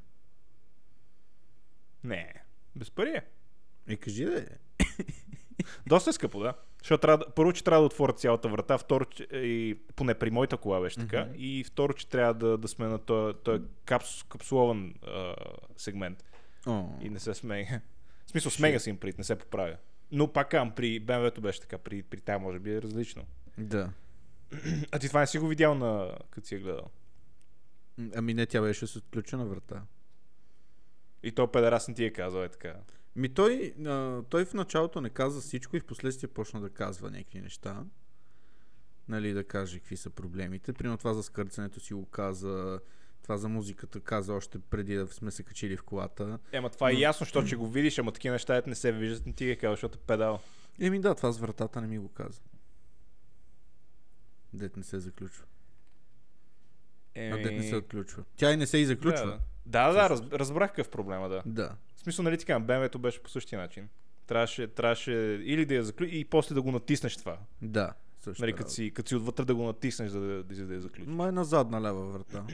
Не. 2.04 2.34
Без 2.76 2.92
пари 2.92 3.10
е. 3.10 3.26
Е, 3.88 3.96
кажи 3.96 4.26
да 4.26 4.40
е. 4.40 4.48
Доста 5.88 6.10
е 6.10 6.14
скъпо, 6.14 6.40
да. 6.40 6.54
Защото 6.86 7.02
трябва, 7.02 7.26
първо, 7.36 7.54
че 7.54 7.64
трябва 7.64 7.82
да 7.82 7.86
отворя 7.86 8.14
цялата 8.14 8.50
врата, 8.50 8.78
второ, 8.78 9.06
че, 9.06 9.24
и, 9.34 9.78
поне 9.96 10.14
при 10.14 10.32
моята 10.32 10.58
кола 10.58 10.80
беше 10.80 11.00
така, 11.00 11.26
Мгм. 11.26 11.34
и 11.38 11.64
второ, 11.64 11.94
че 11.94 12.08
трябва 12.08 12.34
да, 12.34 12.58
да 12.58 12.68
сме 12.68 12.88
на 12.88 13.00
този, 13.00 13.38
този 13.44 13.64
капс, 13.86 14.24
капсулован 14.24 14.94
а, 15.08 15.36
сегмент 15.78 16.24
О, 16.68 16.86
и 17.02 17.10
не 17.10 17.20
се 17.20 17.34
сменя. 17.34 17.82
В 18.26 18.30
смисъл, 18.32 18.52
сменя 18.52 18.80
се 18.80 18.90
им 18.90 18.98
прит, 18.98 19.18
не 19.18 19.24
се 19.24 19.36
поправя. 19.36 19.78
Но 20.12 20.34
пак 20.34 20.50
кам, 20.50 20.72
при 20.72 21.02
BMW-то 21.02 21.42
беше 21.42 21.62
така, 21.62 21.78
при, 21.78 22.04
при 22.04 22.22
тая 22.22 22.40
може 22.40 22.60
би 22.60 22.74
е 22.76 22.82
различно. 22.82 23.26
да. 23.58 23.90
А 24.92 25.00
ти 25.00 25.08
това 25.08 25.20
не 25.20 25.28
си 25.28 25.40
го 25.40 25.48
видял 25.48 25.76
на... 25.76 26.18
като 26.30 26.48
си 26.48 26.56
я 26.56 26.62
гледал. 26.62 26.90
Ами 28.16 28.34
не, 28.34 28.46
тя 28.46 28.62
беше 28.62 28.88
с 28.88 28.96
отключена 28.96 29.46
врата. 29.46 29.82
И 31.24 31.32
то 31.32 31.52
педерас 31.52 31.88
не 31.88 31.94
ти 31.94 32.06
е 32.06 32.14
казал 32.14 32.40
е 32.44 32.50
така. 32.50 32.76
Ми 33.16 33.30
той, 33.30 33.74
а, 33.86 34.24
той 34.30 34.46
в 34.46 34.54
началото 34.54 35.02
не 35.02 35.10
каза 35.10 35.42
всичко 35.42 35.78
и 35.78 35.80
в 35.80 35.86
последствие 35.86 36.30
почна 36.30 36.62
да 36.62 36.70
казва 36.70 37.12
някакви 37.12 37.42
неща. 37.42 37.84
Нали, 39.08 39.34
да 39.34 39.44
каже 39.44 39.80
какви 39.80 39.98
са 39.98 40.10
проблемите. 40.10 40.74
Примерно 40.74 40.98
това 40.98 41.14
за 41.14 41.24
скърцането 41.24 41.80
си 41.80 41.94
го 41.94 42.06
каза, 42.06 42.80
това 43.24 43.38
за 43.38 43.50
музиката 43.50 44.00
каза 44.00 44.34
още 44.34 44.60
преди 44.60 44.96
да 44.96 45.08
сме 45.08 45.32
се 45.32 45.44
качили 45.44 45.78
в 45.78 45.84
колата. 45.84 46.40
Ема 46.52 46.70
това 46.70 46.90
е 46.90 46.94
Но- 46.94 47.00
ясно, 47.00 47.24
защото 47.26 47.48
че 47.48 47.56
го 47.56 47.68
видиш, 47.68 47.98
ама 47.98 48.12
такива 48.12 48.34
неща 48.34 48.62
не 48.68 48.76
се 48.76 48.92
виждат, 48.92 49.26
не 49.26 49.34
ти 49.34 49.46
ги 49.46 49.58
казал, 49.58 49.74
защото 49.74 49.98
е 49.98 50.02
педал. 50.08 50.40
Еми 50.80 51.00
да, 51.00 51.16
това 51.16 51.32
с 51.32 51.38
вратата 51.38 51.82
не 51.82 51.88
ми 51.88 51.98
го 52.00 52.10
каза. 52.10 52.42
Дет 54.54 54.78
не 54.78 54.84
се 54.84 55.00
заключва. 55.00 55.46
А 57.16 57.38
дет 57.38 57.52
не 57.52 57.64
се 57.64 57.76
отключва. 57.76 58.24
Тя 58.36 58.54
и 58.54 58.58
не 58.58 58.68
се 58.68 58.78
и 58.78 58.86
заключва. 58.86 59.26
Да, 59.26 59.32
да, 59.32 59.40
да, 59.66 59.92
да 59.92 60.10
раз, 60.10 60.22
разбрах 60.32 60.70
какъв 60.70 60.90
проблема, 60.90 61.30
да. 61.30 61.44
Да. 61.46 61.76
В 61.96 62.00
смисъл, 62.00 62.24
нали 62.24 62.38
ти 62.38 62.46
казвам, 62.46 62.68
BMW-то 62.68 63.00
беше 63.00 63.24
по 63.24 63.30
същия 63.30 63.60
начин. 63.60 63.90
Трябваше, 64.28 64.68
трябваше 64.68 65.12
или 65.44 65.66
да 65.66 65.76
я 65.76 65.84
заключиш 65.84 66.16
и 66.16 66.26
после 66.26 66.56
да 66.56 66.62
го 66.62 66.72
натиснеш 66.72 67.18
това. 67.18 67.38
Да. 67.62 67.94
Също 68.20 68.44
Нали, 68.44 68.54
като 68.54 68.72
си, 68.72 68.92
като 68.92 69.10
си 69.10 69.16
отвътре 69.16 69.46
да 69.46 69.56
го 69.56 69.64
натиснеш, 69.64 70.10
за 70.10 70.20
да, 70.20 70.44
да, 70.44 70.66
да 70.66 70.74
я 70.74 70.82
заключиш. 70.82 71.08
Ма 71.08 71.28
е 71.28 71.32
на 71.32 71.46
задна 71.46 71.82
лева 71.82 72.06
врата. 72.06 72.46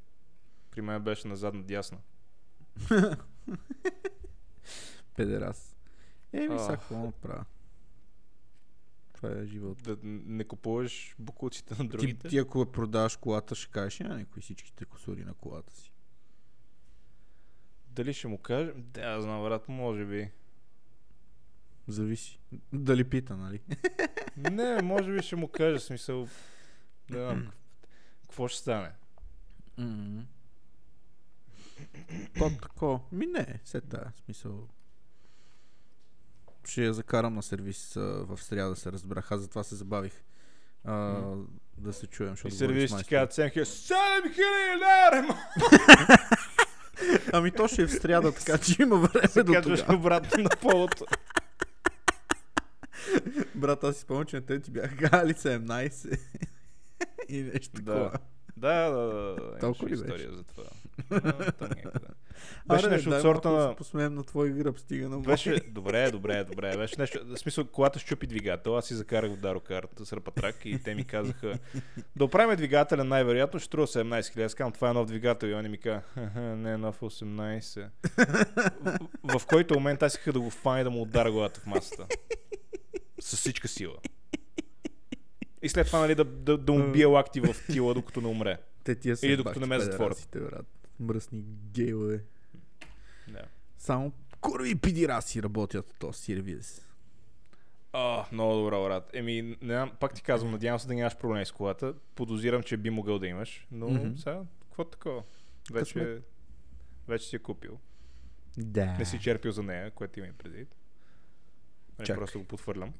При 0.70 0.80
мен 0.80 1.02
беше 1.02 1.28
на 1.28 1.36
задна 1.36 1.62
дясна. 1.62 1.98
Педерас. 5.16 5.76
Еми, 6.32 6.58
сега 6.58 6.76
какво 6.76 6.98
направя? 6.98 7.44
Това 9.12 9.30
е 9.30 9.46
живот. 9.46 9.82
Да 9.82 9.96
не 10.02 10.44
купуваш 10.44 11.14
букуците 11.18 11.74
на 11.74 11.80
Ти, 11.80 11.88
другите. 11.88 12.28
ти 12.28 12.38
ако 12.38 12.66
продаваш 12.66 13.16
колата, 13.16 13.54
ще 13.54 13.70
кажеш 13.70 13.98
на 13.98 14.18
някой 14.18 14.42
всичките 14.42 14.84
косури 14.84 15.24
на 15.24 15.34
колата 15.34 15.72
си. 15.72 15.92
Дали 17.98 18.14
ще 18.14 18.28
му 18.28 18.38
кажа? 18.38 18.72
Да, 18.76 19.20
знам, 19.22 19.42
брат, 19.42 19.68
може 19.68 20.04
би. 20.04 20.30
Зависи. 21.86 22.40
Дали 22.72 23.04
пита, 23.04 23.36
нали? 23.36 23.60
Не, 24.36 24.82
може 24.82 25.12
би 25.12 25.22
ще 25.22 25.36
му 25.36 25.48
кажа, 25.48 25.80
смисъл. 25.80 26.28
Знам. 27.10 27.52
Какво 28.22 28.48
ще 28.48 28.58
стане? 28.58 28.90
По 32.38 32.50
тако. 32.60 33.00
Ми 33.12 33.26
не, 33.26 33.60
се 33.64 33.80
тая 33.80 34.12
смисъл. 34.24 34.68
Ще 36.64 36.84
я 36.84 36.94
закарам 36.94 37.34
на 37.34 37.42
сервис 37.42 37.96
а, 37.96 38.00
в 38.00 38.42
сряда, 38.42 38.76
се 38.76 38.92
разбрах. 38.92 39.32
Аз 39.32 39.40
затова 39.40 39.62
се 39.64 39.74
забавих. 39.74 40.22
А, 40.84 40.92
М. 40.94 41.46
да 41.78 41.92
се 41.92 42.06
чуем, 42.06 42.28
И 42.32 42.36
защото 42.36 42.54
с 42.54 42.58
сервис 42.58 42.96
ти 42.96 43.04
казват 43.04 43.32
7 43.32 43.52
хиляди. 43.52 43.70
7 43.70 44.34
хиляди 44.34 44.80
лева! 44.80 45.38
Ами 47.32 47.50
то 47.50 47.68
ще 47.68 47.82
е 47.82 47.86
в 47.86 47.92
сряда, 47.92 48.32
така 48.32 48.58
че 48.58 48.82
има 48.82 48.96
време 48.96 49.28
Се 49.28 49.42
до 49.42 49.52
тогава. 49.54 49.94
обратно 49.94 50.42
на 50.42 50.50
полото. 50.50 51.04
Брат, 53.54 53.84
аз 53.84 53.96
си 53.96 54.02
спомням, 54.02 54.24
че 54.24 54.36
на 54.36 54.42
те 54.42 54.60
ти 54.60 54.70
бяха 54.70 54.96
казали 54.96 55.34
17. 55.34 56.18
И 57.28 57.42
нещо 57.42 57.70
Да. 57.74 57.84
такова. 57.84 58.10
Да, 58.56 58.90
да, 58.90 59.02
да. 59.04 59.34
да. 59.34 59.58
Толкова 59.58 59.86
ли 59.86 59.90
беше? 59.90 60.02
история 60.02 60.32
за 60.32 60.42
това. 60.44 60.64
Беше 62.68 62.86
Аре, 62.86 62.94
нещо 62.94 63.10
дай 63.10 63.18
от 63.18 63.22
сорта 63.22 63.50
на... 63.50 63.74
посмеем 63.74 64.14
на 64.14 64.24
твой 64.24 64.50
гръб, 64.50 64.78
стига 64.78 65.08
на 65.08 65.20
Беше, 65.20 65.60
добре, 65.70 66.10
добре, 66.10 66.44
добре. 66.44 66.76
Беше 66.76 66.94
нещо, 66.98 67.18
в 67.24 67.36
смисъл, 67.36 67.64
колата 67.64 67.98
щупи 67.98 68.26
двигател, 68.26 68.76
аз 68.76 68.86
си 68.86 68.94
закарах 68.94 69.32
в 69.32 69.36
Дарокар 69.36 69.86
с 70.00 70.12
ръпатрак 70.12 70.56
и 70.64 70.82
те 70.82 70.94
ми 70.94 71.04
казаха, 71.04 71.58
да 72.16 72.24
оправим 72.24 72.56
двигателя 72.56 73.04
най-вероятно 73.04 73.60
ще 73.60 73.66
струва 73.66 73.86
17 73.86 74.20
000. 74.20 74.44
Аз 74.44 74.54
казвам, 74.54 74.72
това 74.72 74.90
е 74.90 74.92
нов 74.92 75.06
двигател 75.06 75.46
и 75.46 75.54
они 75.54 75.68
ми 75.68 75.78
казаха, 75.78 76.08
«Ха-ха, 76.14 76.40
не 76.40 76.72
е 76.72 76.76
нов 76.76 77.00
18. 77.00 77.88
в, 79.24 79.38
в 79.38 79.46
който 79.46 79.74
момент 79.74 80.02
аз 80.02 80.14
исках 80.14 80.32
да 80.32 80.40
го 80.40 80.50
фана 80.50 80.80
и 80.80 80.84
да 80.84 80.90
му 80.90 81.02
удара 81.02 81.32
главата 81.32 81.60
в 81.60 81.66
масата. 81.66 82.06
С 83.20 83.36
всичка 83.36 83.68
сила. 83.68 83.96
И 85.62 85.68
след 85.68 85.86
това, 85.86 85.98
нали, 85.98 86.14
да, 86.14 86.24
да, 86.24 86.58
да 86.58 86.72
му 86.72 86.92
бия 86.92 87.08
лакти 87.08 87.40
в 87.40 87.56
тила, 87.72 87.94
докато 87.94 88.20
не 88.20 88.28
умре. 88.28 88.58
Те 88.84 88.94
тия 88.94 89.16
са 89.16 89.26
Или 89.26 89.36
докато 89.36 89.60
не 89.60 89.66
ме 89.66 89.80
затворят. 89.80 90.36
Мръсни 91.00 91.40
гейлове. 91.72 92.24
Да. 93.28 93.42
Само 93.78 94.12
курви 94.40 94.74
пидираси 94.74 95.42
работят 95.42 95.90
в 95.90 95.94
този 95.94 96.18
сервис. 96.18 96.84
А, 97.92 98.24
много 98.32 98.54
добра, 98.54 98.80
брат. 98.80 99.10
Еми, 99.12 99.56
не 99.62 99.92
пак 100.00 100.14
ти 100.14 100.22
казвам, 100.22 100.50
надявам 100.52 100.78
се 100.80 100.86
да 100.88 100.94
нямаш 100.94 101.16
проблеми 101.16 101.46
с 101.46 101.52
колата. 101.52 101.94
Подозирам, 102.14 102.62
че 102.62 102.76
би 102.76 102.90
могъл 102.90 103.18
да 103.18 103.26
имаш, 103.26 103.66
но 103.70 103.88
Мгм. 103.90 104.16
сега, 104.16 104.42
какво 104.62 104.84
такова? 104.84 105.22
Вече, 105.72 105.94
Късмет. 105.94 106.22
вече 107.08 107.26
си 107.26 107.36
е 107.36 107.38
купил. 107.38 107.78
Да. 108.56 108.86
Не 108.86 109.04
си 109.04 109.18
черпил 109.20 109.52
за 109.52 109.62
нея, 109.62 109.90
което 109.90 110.18
има 110.18 110.28
и 110.28 110.32
предвид. 110.32 110.68
Не, 111.98 112.04
Чакай. 112.04 112.16
просто 112.16 112.38
го 112.38 112.44
потвърлям. 112.44 112.92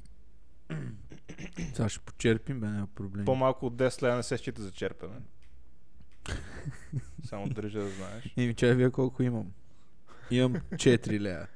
Сега 1.74 1.88
ще 1.88 2.00
почерпим, 2.00 2.60
бе, 2.60 2.66
няма 2.66 2.86
проблем. 2.86 3.24
По-малко 3.24 3.66
от 3.66 3.74
10 3.74 4.02
лева 4.02 4.16
не 4.16 4.22
се 4.22 4.36
счита 4.38 4.62
за 4.62 4.70
черпене. 4.72 5.16
Само 7.24 7.48
държа 7.48 7.78
да 7.78 7.88
знаеш. 7.88 8.32
Еми, 8.36 8.54
чай 8.54 8.74
вие 8.74 8.90
колко 8.90 9.22
имам. 9.22 9.46
Имам 10.30 10.54
4 10.54 11.20
лея. 11.20 11.46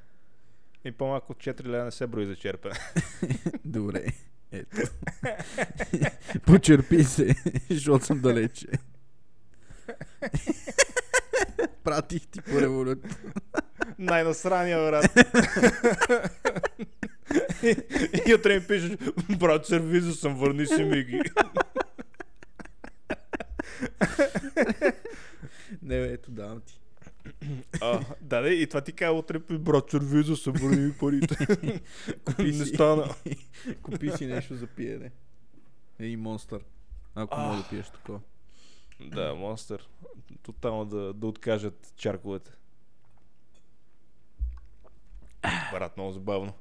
И 0.85 0.93
по-малко 0.93 1.33
от 1.33 1.39
4 1.39 1.65
лева 1.67 1.85
не 1.85 1.91
се 1.91 2.07
брои 2.07 2.27
за 2.27 2.37
черпене. 2.37 2.75
Добре. 3.65 4.07
Ето. 4.53 4.77
Почерпи 6.47 7.05
се, 7.05 7.35
защото 7.71 8.05
съм 8.05 8.21
далече. 8.21 8.67
Пратих 11.85 12.27
ти 12.27 12.41
по 12.41 12.61
револют. 12.61 12.99
Най-насрания, 13.99 14.79
брат. 14.79 15.07
и, 17.63 17.77
и 18.27 18.35
утре 18.35 18.61
ми 18.61 18.67
пишеш, 18.67 18.91
брат, 19.39 19.67
сервиза 19.67 20.13
съм, 20.13 20.35
върни 20.35 20.67
си 20.67 20.85
ми 20.85 21.05
ги. 21.05 21.23
Не, 25.83 26.01
бе, 26.01 26.13
ето 26.13 26.31
давам 26.31 26.61
ти. 26.61 26.81
А, 27.81 28.01
да, 28.21 28.41
да, 28.41 28.51
и 28.51 28.67
това 28.67 28.81
ти 28.81 28.93
казва 28.93 29.19
утре, 29.19 29.39
брат, 29.39 29.91
сервиза 29.91 30.37
съм, 30.37 30.53
върни 30.53 30.81
ми 30.81 30.93
парите. 30.93 31.47
Купи 32.25 32.43
не 32.53 32.67
стана. 32.67 33.15
Купи 33.83 34.11
си 34.11 34.27
нещо 34.27 34.55
за 34.55 34.67
пиене. 34.67 35.11
Ей, 35.99 36.17
монстър. 36.17 36.65
Ако 37.15 37.35
А. 37.37 37.43
мога 37.43 37.57
да 37.63 37.69
пиеш 37.69 37.91
такова. 37.91 38.21
Да, 39.01 39.35
монстър. 39.35 39.89
Тотално 40.43 40.85
да, 40.85 41.13
да 41.13 41.27
откажат 41.27 41.93
чарковете. 41.97 42.51
Брат, 45.73 45.97
много 45.97 46.13
забавно. 46.13 46.53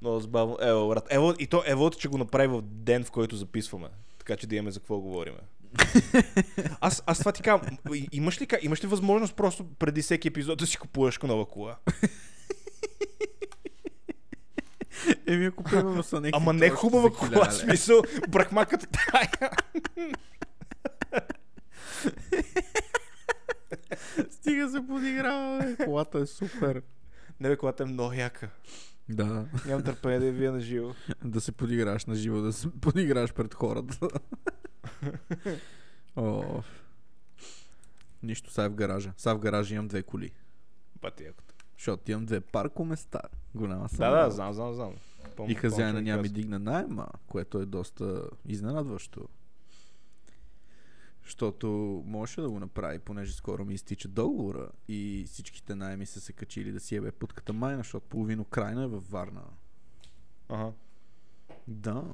Много 0.00 0.20
забавно. 0.20 0.58
Ево, 0.60 0.88
брат. 0.88 1.06
Ево, 1.10 1.32
и 1.38 1.46
то 1.46 1.62
ево, 1.66 1.90
че 1.90 2.08
го 2.08 2.18
направи 2.18 2.46
в 2.48 2.62
ден, 2.62 3.04
в 3.04 3.10
който 3.10 3.36
записваме. 3.36 3.88
Така 4.18 4.36
че 4.36 4.46
да 4.46 4.56
имаме 4.56 4.70
за 4.70 4.80
какво 4.80 5.00
говориме. 5.00 5.38
Аз, 6.80 7.02
аз 7.06 7.18
това 7.18 7.32
ти 7.32 7.42
казвам. 7.42 7.78
Имаш 8.12 8.40
ли, 8.40 8.46
имаш 8.62 8.84
ли 8.84 8.88
възможност 8.88 9.36
просто 9.36 9.66
преди 9.78 10.02
всеки 10.02 10.28
епизод 10.28 10.58
да 10.58 10.66
си 10.66 10.76
купуваш 10.76 11.18
нова 11.18 11.46
кола? 11.46 11.76
Еми, 15.26 15.46
ако 15.46 15.64
примерно 15.64 16.02
са 16.02 16.16
някакви 16.16 16.42
Ама 16.42 16.52
не 16.52 16.70
хубава 16.70 17.10
кола, 17.10 17.48
в 17.48 17.54
смисъл, 17.54 18.02
брахмаката 18.28 18.86
тая. 18.86 19.50
Стига 24.30 24.70
се 24.70 24.86
подиграва. 24.86 25.76
Колата 25.84 26.18
е 26.18 26.26
супер. 26.26 26.82
Не 27.40 27.48
бе, 27.48 27.56
колата 27.56 27.82
е 27.82 27.86
много 27.86 28.12
яка. 28.12 28.48
Да. 29.08 29.44
Нямам 29.66 29.84
търпение 29.84 30.18
да 30.18 30.26
я 30.26 30.32
вия 30.32 30.52
на 30.52 30.60
живо. 30.60 30.94
Да 31.24 31.40
се 31.40 31.52
подиграш 31.52 32.06
на 32.06 32.14
живо, 32.14 32.40
да 32.40 32.52
се 32.52 32.68
подиграш 32.80 33.32
пред 33.32 33.54
хората. 33.54 34.08
О. 36.16 36.62
Нищо, 38.22 38.50
сега 38.50 38.68
в 38.68 38.74
гаража. 38.74 39.12
Сега 39.16 39.34
в 39.34 39.38
гаража 39.38 39.74
имам 39.74 39.88
две 39.88 40.02
коли. 40.02 40.32
Бати 41.02 41.24
якото. 41.24 41.54
Защото 41.78 42.10
имам 42.10 42.26
две 42.26 42.40
паркоместа. 42.40 43.20
Голяма 43.54 43.88
съм. 43.88 43.98
Да, 43.98 44.24
да, 44.24 44.30
знам, 44.30 44.52
знам, 44.54 44.74
знам. 44.74 44.94
Пом- 45.36 45.50
И 45.50 45.54
хазяина 45.54 46.02
няма 46.02 46.22
ми 46.22 46.28
дигна 46.28 46.58
найема, 46.58 47.06
което 47.26 47.58
е 47.58 47.66
доста 47.66 48.28
изненадващо. 48.46 49.28
Защото 51.24 51.68
можеше 52.06 52.40
да 52.40 52.50
го 52.50 52.60
направи, 52.60 52.98
понеже 52.98 53.32
скоро 53.32 53.64
ми 53.64 53.74
изтича 53.74 54.08
договора 54.08 54.68
и 54.88 55.24
всичките 55.26 55.74
найеми 55.74 56.06
са 56.06 56.20
се 56.20 56.32
качили 56.32 56.72
да 56.72 56.80
си 56.80 56.96
ебе 56.96 57.12
под 57.12 57.32
катамайна, 57.32 57.78
защото 57.78 58.06
половино 58.08 58.44
крайна 58.44 58.82
е 58.82 58.86
във 58.86 59.10
Варна. 59.10 59.42
Ага. 60.48 60.72
Да. 61.68 62.04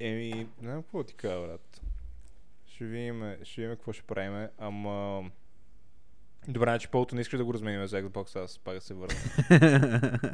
Еми, 0.00 0.30
не 0.60 0.68
знам 0.68 0.82
какво 0.82 1.04
ти 1.04 1.14
кажа, 1.14 1.40
брат. 1.40 1.80
Ще 2.66 2.84
видим, 2.84 3.36
ще 3.42 3.60
видим 3.60 3.76
какво 3.76 3.92
ще 3.92 4.02
правим, 4.02 4.48
ама... 4.58 5.24
Добре, 6.48 6.70
значи 6.70 6.88
полото 6.88 7.14
не 7.14 7.20
искаш 7.20 7.38
да 7.38 7.44
го 7.44 7.54
разменим 7.54 7.86
за 7.86 8.02
Xbox, 8.02 8.36
аз 8.36 8.58
пак 8.58 8.74
да 8.74 8.80
се 8.80 8.94
върна. 8.94 9.14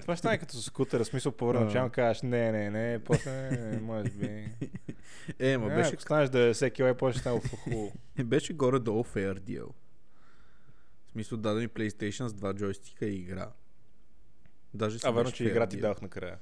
Това 0.00 0.14
ще 0.14 0.18
стане 0.18 0.38
като 0.38 0.56
с 0.56 0.62
скутера, 0.62 1.04
смисъл 1.04 1.32
повърна, 1.32 1.72
че 1.72 1.92
кажеш 1.92 2.22
не, 2.22 2.52
не, 2.52 2.70
не, 2.70 3.04
после 3.04 3.50
не, 3.50 3.80
може 3.80 4.10
би. 4.10 4.48
Е, 5.38 5.58
ма 5.58 5.68
беше, 5.68 5.92
ако 5.92 6.02
станеш 6.02 6.28
90 6.28 6.72
кила 6.72 6.90
и 6.90 6.94
после 6.94 7.12
ще 7.12 7.20
стане 7.20 7.40
хубаво. 7.64 7.92
беше 8.24 8.52
горе-долу 8.52 9.04
fair 9.04 9.38
deal. 9.38 9.68
В 11.06 11.10
смисъл, 11.12 11.38
даде 11.38 11.60
ми 11.60 11.68
PlayStation 11.68 12.26
с 12.26 12.34
два 12.34 12.54
джойстика 12.54 13.06
и 13.06 13.16
игра. 13.16 13.50
Даже 14.74 14.98
А, 15.04 15.10
верно, 15.10 15.32
че 15.32 15.44
игра 15.44 15.66
ти 15.66 15.76
дах 15.76 16.02
накрая. 16.02 16.38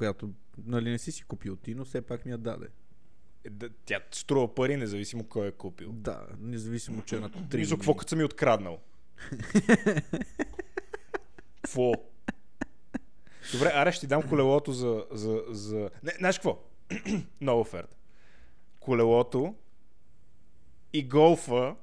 Която, 0.00 0.30
нали 0.66 0.90
не 0.90 0.98
си 0.98 1.12
си 1.12 1.24
купил 1.24 1.56
ти, 1.56 1.74
но 1.74 1.84
все 1.84 2.02
пак 2.02 2.24
ми 2.24 2.30
я 2.30 2.38
даде. 2.38 2.66
Е, 3.44 3.50
да, 3.50 3.70
Тя 3.84 4.00
струва 4.10 4.54
пари, 4.54 4.76
независимо 4.76 5.24
кой 5.24 5.46
е 5.46 5.52
купил. 5.52 5.92
Да, 5.92 6.26
независимо, 6.38 7.02
че 7.02 7.16
е 7.16 7.20
на 7.20 7.30
3 7.30 7.56
Мисля, 7.56 7.76
какво 7.76 7.94
като 7.94 8.08
съм 8.08 8.18
ми 8.18 8.24
откраднал? 8.24 8.80
Какво? 11.62 11.92
Добре, 13.52 13.72
аре 13.74 13.92
ще 13.92 14.00
ти 14.00 14.06
дам 14.06 14.28
колелото 14.28 14.72
за... 14.72 15.06
за, 15.10 15.42
за... 15.48 15.90
Не, 16.02 16.12
знаеш 16.18 16.38
какво? 16.38 16.62
Нова 17.40 17.60
оферта. 17.60 17.96
Колелото 18.80 19.54
и 20.92 21.08
голфа 21.08 21.76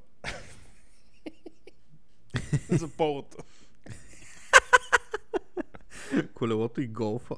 за 2.70 2.88
полото. 2.88 3.38
Колелото 6.34 6.82
и 6.82 6.88
голфа. 6.88 7.36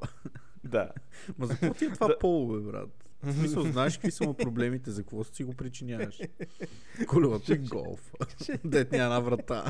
Да. 0.64 0.90
Ма 1.38 1.46
за 1.46 1.52
какво 1.52 1.74
ти 1.74 1.84
е 1.84 1.90
това 1.92 2.08
Да. 2.08 2.18
поло, 2.18 2.46
бе, 2.52 2.60
брат? 2.60 2.90
В 3.22 3.32
смисъл, 3.32 3.62
знаеш 3.62 3.94
какви 3.96 4.10
са 4.10 4.24
му 4.24 4.34
проблемите, 4.34 4.90
за 4.90 5.02
какво 5.02 5.24
си 5.24 5.44
го 5.44 5.54
причиняваш? 5.54 6.20
Колелото 7.08 7.52
и 7.52 7.58
голфа. 7.58 8.16
Дет 8.64 8.92
няма 8.92 9.04
една 9.04 9.20
врата. 9.20 9.64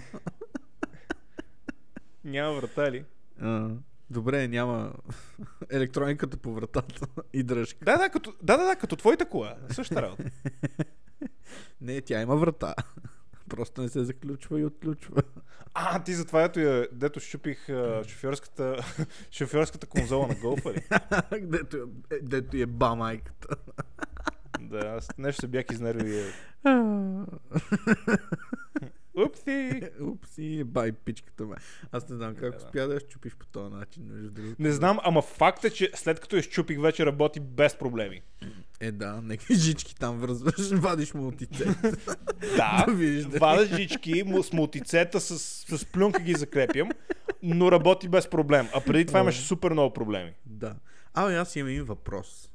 Няма 2.24 2.54
врата 2.54 2.92
ли? 2.92 3.04
А, 3.40 3.70
Добре, 4.10 4.48
няма 4.48 4.92
електрониката 5.70 6.36
по 6.36 6.54
вратата 6.54 7.06
и 7.32 7.42
дръжка. 7.42 7.84
Да, 7.84 7.96
да, 7.98 8.08
като, 8.10 8.34
да, 8.42 8.56
да, 8.56 8.64
да, 8.64 8.76
като 8.76 8.96
твоята 8.96 9.28
кола. 9.28 9.56
Същата 9.70 10.02
работа. 10.02 10.24
Не, 11.80 12.00
тя 12.00 12.20
има 12.20 12.36
врата. 12.36 12.74
Просто 13.50 13.82
не 13.82 13.88
се 13.88 14.04
заключва 14.04 14.60
и 14.60 14.64
отключва. 14.64 15.22
А, 15.74 16.02
ти 16.02 16.14
затова 16.14 16.42
ето 16.42 16.60
я, 16.60 16.88
дето 16.92 17.20
щупих 17.20 17.68
а, 17.68 18.04
шофьорската, 18.08 18.76
шофьорската 19.30 19.86
конзола 19.86 20.28
на 20.28 20.34
голфа 20.34 20.72
ли? 20.72 20.82
дето, 21.42 21.88
е, 22.10 22.18
дето 22.22 22.56
е 22.56 22.66
ба 22.66 22.94
майката. 22.94 23.56
Да, 24.60 24.78
аз 24.78 25.18
нещо 25.18 25.40
се 25.40 25.46
бях 25.46 25.64
изнервил. 25.72 26.24
Упси! 29.16 29.82
Упси, 30.02 30.64
бай 30.64 30.92
пичката 30.92 31.44
ме. 31.44 31.56
Аз 31.92 32.08
не 32.08 32.16
знам 32.16 32.34
как 32.34 32.40
Да, 32.42 32.50
да. 32.50 32.56
успя 32.56 32.88
да 32.88 32.94
я 32.94 33.00
щупиш 33.00 33.36
по 33.36 33.46
този 33.46 33.74
начин. 33.74 34.02
Между 34.04 34.30
другото. 34.30 34.62
Не 34.62 34.72
знам, 34.72 34.98
ама 35.02 35.22
факт 35.22 35.64
е, 35.64 35.70
че 35.70 35.90
след 35.94 36.20
като 36.20 36.36
я 36.36 36.42
щупих, 36.42 36.80
вече 36.80 37.06
работи 37.06 37.40
без 37.40 37.76
проблеми. 37.76 38.22
Е, 38.80 38.92
да, 38.92 39.20
някакви 39.22 39.54
жички 39.54 39.96
там 39.96 40.18
връзваш, 40.18 40.70
вадиш 40.72 41.14
мултицет. 41.14 41.68
Да, 42.56 42.84
Да 42.86 42.92
вижда. 42.92 43.38
вада 43.38 43.66
жички, 43.66 44.24
с 44.42 44.52
мултицета, 44.52 45.20
с, 45.20 45.38
с 45.68 45.84
плюнка 45.84 46.22
ги 46.22 46.34
закрепям, 46.34 46.88
но 47.42 47.72
работи 47.72 48.08
без 48.08 48.28
проблем. 48.28 48.68
А 48.74 48.80
преди 48.80 49.06
това 49.06 49.20
имаше 49.20 49.42
супер 49.42 49.72
много 49.72 49.92
проблеми. 49.92 50.32
да. 50.46 50.74
Абе, 51.14 51.36
аз 51.36 51.56
имам 51.56 51.68
един 51.68 51.84
въпрос. 51.84 52.50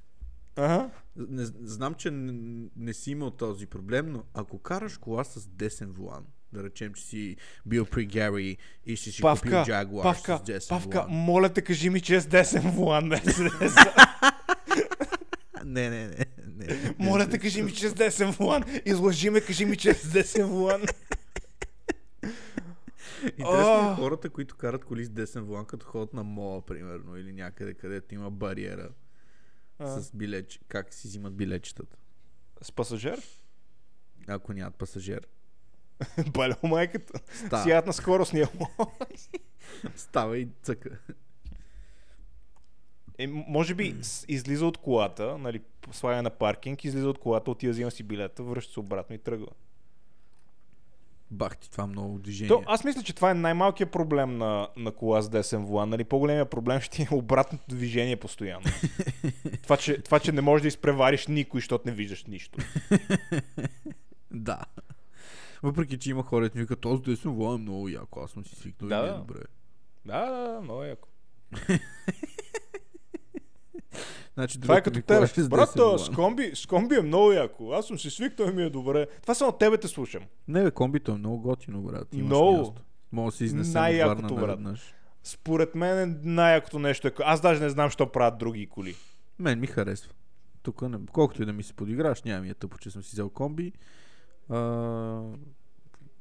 Ага. 0.56 0.89
Не, 1.18 1.45
знам, 1.45 1.93
че 1.93 2.12
не, 2.12 2.34
не 2.76 2.93
си 2.93 3.12
имал 3.12 3.32
този 3.32 3.68
проблем, 3.68 4.12
но 4.12 4.24
ако 4.34 4.60
караш 4.60 4.97
кола 4.97 5.24
с 5.24 5.47
десен 5.47 5.91
волан, 5.91 6.26
да 6.56 6.64
речем, 6.64 6.93
че 6.93 7.03
си 7.03 7.36
бил 7.66 7.86
при 7.86 8.06
Гари 8.06 8.58
и 8.86 8.97
си 8.97 9.12
си 9.12 9.22
купил 9.22 9.30
Павка, 9.32 9.49
Jaguar 9.49 10.03
Павка, 10.03 10.38
с 10.38 10.43
десен 10.43 10.70
Павка, 10.70 11.01
волан. 11.01 11.12
моля 11.12 11.49
те, 11.49 11.62
кажи 11.62 11.89
ми, 11.89 12.01
че 12.01 12.16
е 12.16 12.22
с 12.22 12.28
десен 12.28 12.62
вулан, 12.72 13.08
Мерцедес. 13.08 13.74
Не, 15.66 15.89
не, 15.89 16.08
не. 16.08 16.26
не. 16.47 16.95
Моля 16.99 17.30
те, 17.30 17.39
кажи 17.39 17.62
ми, 17.62 17.74
че 17.74 17.86
е 17.86 17.89
с 17.89 17.93
десен 17.93 18.32
вулан. 18.32 18.64
Излъжи 18.86 19.30
ме, 19.30 19.41
кажи 19.41 19.66
ми, 19.66 19.78
че 19.78 19.89
е 19.89 19.93
с 19.93 20.12
десен 20.12 20.45
вулан. 20.45 20.82
Интересно 23.24 23.89
О! 23.89 23.91
е 23.91 23.95
хората, 23.95 24.30
които 24.30 24.56
карат 24.56 24.86
коли 24.86 25.06
с 25.06 25.10
десен 25.10 25.43
волан, 25.43 25.66
като 25.66 25.86
ходят 25.86 26.14
на 26.14 26.24
мола, 26.24 26.62
примерно, 26.66 27.18
или 27.18 27.34
някъде, 27.34 27.74
където 27.74 28.14
има 28.16 28.32
бариера 28.32 28.89
А. 29.80 29.99
с 29.99 30.12
билеч. 30.16 30.60
Как 30.68 30.93
си 30.93 31.08
взимат 31.08 31.36
билетчетата? 31.36 31.97
С 32.62 32.72
пасажир? 32.72 33.20
Ако 34.28 34.53
нямат 34.53 34.76
пасажир. 34.76 35.22
Баля 36.34 36.56
майката. 36.64 37.20
Става, 37.34 37.64
Сядат 37.64 37.86
на 37.86 37.93
скоростния 37.93 38.50
става 39.96 40.38
и 40.38 40.48
цъка. 40.64 40.89
Е, 43.18 43.28
може 43.28 43.76
би 43.76 43.96
излиза 44.28 44.66
от 44.66 44.78
колата, 44.78 45.38
нали, 45.38 45.62
слага 45.91 46.22
на 46.22 46.30
паркинг, 46.30 46.84
излиза 46.84 47.10
от 47.10 47.20
колата, 47.20 47.52
отива 47.52 47.72
взима 47.72 47.91
си 47.91 48.04
билета, 48.04 48.43
връща 48.43 48.74
се 48.74 48.80
обратно 48.80 49.16
и 49.16 49.20
тръгва. 49.20 49.48
Бах 51.32 51.58
ти 51.58 51.72
това 51.72 51.88
много 51.88 52.20
движение. 52.20 52.48
То, 52.48 52.64
аз 52.66 52.84
мисля, 52.84 53.04
че 53.04 53.16
това 53.16 53.32
е 53.32 53.34
най-малкият 53.34 53.91
проблем 53.91 54.38
на, 54.38 54.68
на 54.78 54.91
кола 54.91 55.22
с 55.22 55.30
десен 55.30 55.66
вулан. 55.66 55.89
Нали? 55.89 56.04
По-големият 56.04 56.50
проблем 56.50 56.82
ще 56.82 57.04
е 57.04 57.08
обратното 57.12 57.64
движение 57.68 58.16
постоянно. 58.16 58.66
това, 59.64 59.78
че, 59.78 60.02
това, 60.02 60.20
че 60.20 60.32
не 60.32 60.41
можеш 60.41 60.62
да 60.62 60.68
изпревариш 60.68 61.28
никой, 61.28 61.58
защото 61.62 61.89
не 61.89 61.96
виждаш 61.96 62.26
нищо. 62.26 62.60
Да. 64.32 64.66
Въпреки, 65.66 65.97
че 65.97 66.09
има 66.09 66.24
хора, 66.24 66.43
които 66.43 66.57
ми 66.57 66.63
викат, 66.63 66.80
този 66.80 67.01
десен 67.03 67.32
волан 67.32 67.55
е 67.55 67.61
много 67.61 67.89
яко, 67.89 68.20
аз 68.20 68.32
съм 68.32 68.45
си 68.45 68.55
свикнал 68.55 68.89
Да, 68.89 68.97
и 68.97 69.01
ми 69.01 69.07
е 69.07 69.11
добре. 69.11 69.39
Да, 70.05 70.26
да, 70.26 70.49
да, 70.49 70.61
много 70.61 70.84
яко. 70.84 71.07
Значи, 74.34 74.61
Това 74.61 74.78
е 74.78 74.82
като 74.82 75.01
тебе. 75.01 75.24
е 75.24 75.28
с 75.97 76.09
комби, 76.16 76.51
с 76.55 76.66
комби 76.66 76.95
е 76.95 77.01
много 77.01 77.32
яко. 77.32 77.72
Аз 77.72 77.88
съм 77.88 77.99
си 77.99 78.09
свикнал 78.09 78.47
и 78.47 78.51
ми 78.51 78.63
е 78.63 78.70
добре. 78.70 79.07
Това 79.22 79.34
само 79.36 79.49
от 79.49 79.59
тебе 79.59 79.78
те 79.78 79.88
слушам. 79.88 80.24
Не, 80.47 80.63
бе, 80.63 80.72
комбито 80.72 81.11
е 81.11 81.18
много 81.18 81.39
готино, 81.39 81.82
брат. 81.82 82.07
Имаш 82.13 82.26
Много. 82.26 82.57
място. 82.57 82.82
Мога 83.11 83.32
да 83.32 83.38
се 83.38 83.45
изнесем 83.45 83.72
от 83.72 83.76
Най-якото, 83.76 84.36
брат. 84.36 84.59
Според 85.24 85.76
мен 85.76 85.99
е 85.99 86.18
най-якото 86.24 86.80
нещо. 86.80 87.07
е- 87.07 87.11
Аз 87.20 87.41
даже 87.41 87.61
не 87.61 87.70
знам, 87.70 87.89
що 87.89 88.11
правят 88.11 88.38
други 88.38 88.68
коли. 88.68 88.95
Мен 89.39 89.59
ми 89.59 89.68
харесва. 89.68 90.13
Тук, 90.63 90.82
не, 90.82 90.97
колкото 91.11 91.41
и 91.41 91.45
да 91.45 91.53
ми 91.53 91.63
се 91.63 91.74
подиграш, 91.74 92.24
няма 92.24 92.41
ми 92.41 92.49
е 92.49 92.53
тъпо, 92.53 92.78
че 92.78 92.91
съм 92.91 93.03
си 93.03 93.09
взел 93.13 93.30
комби. 93.30 93.74
А, 94.50 94.58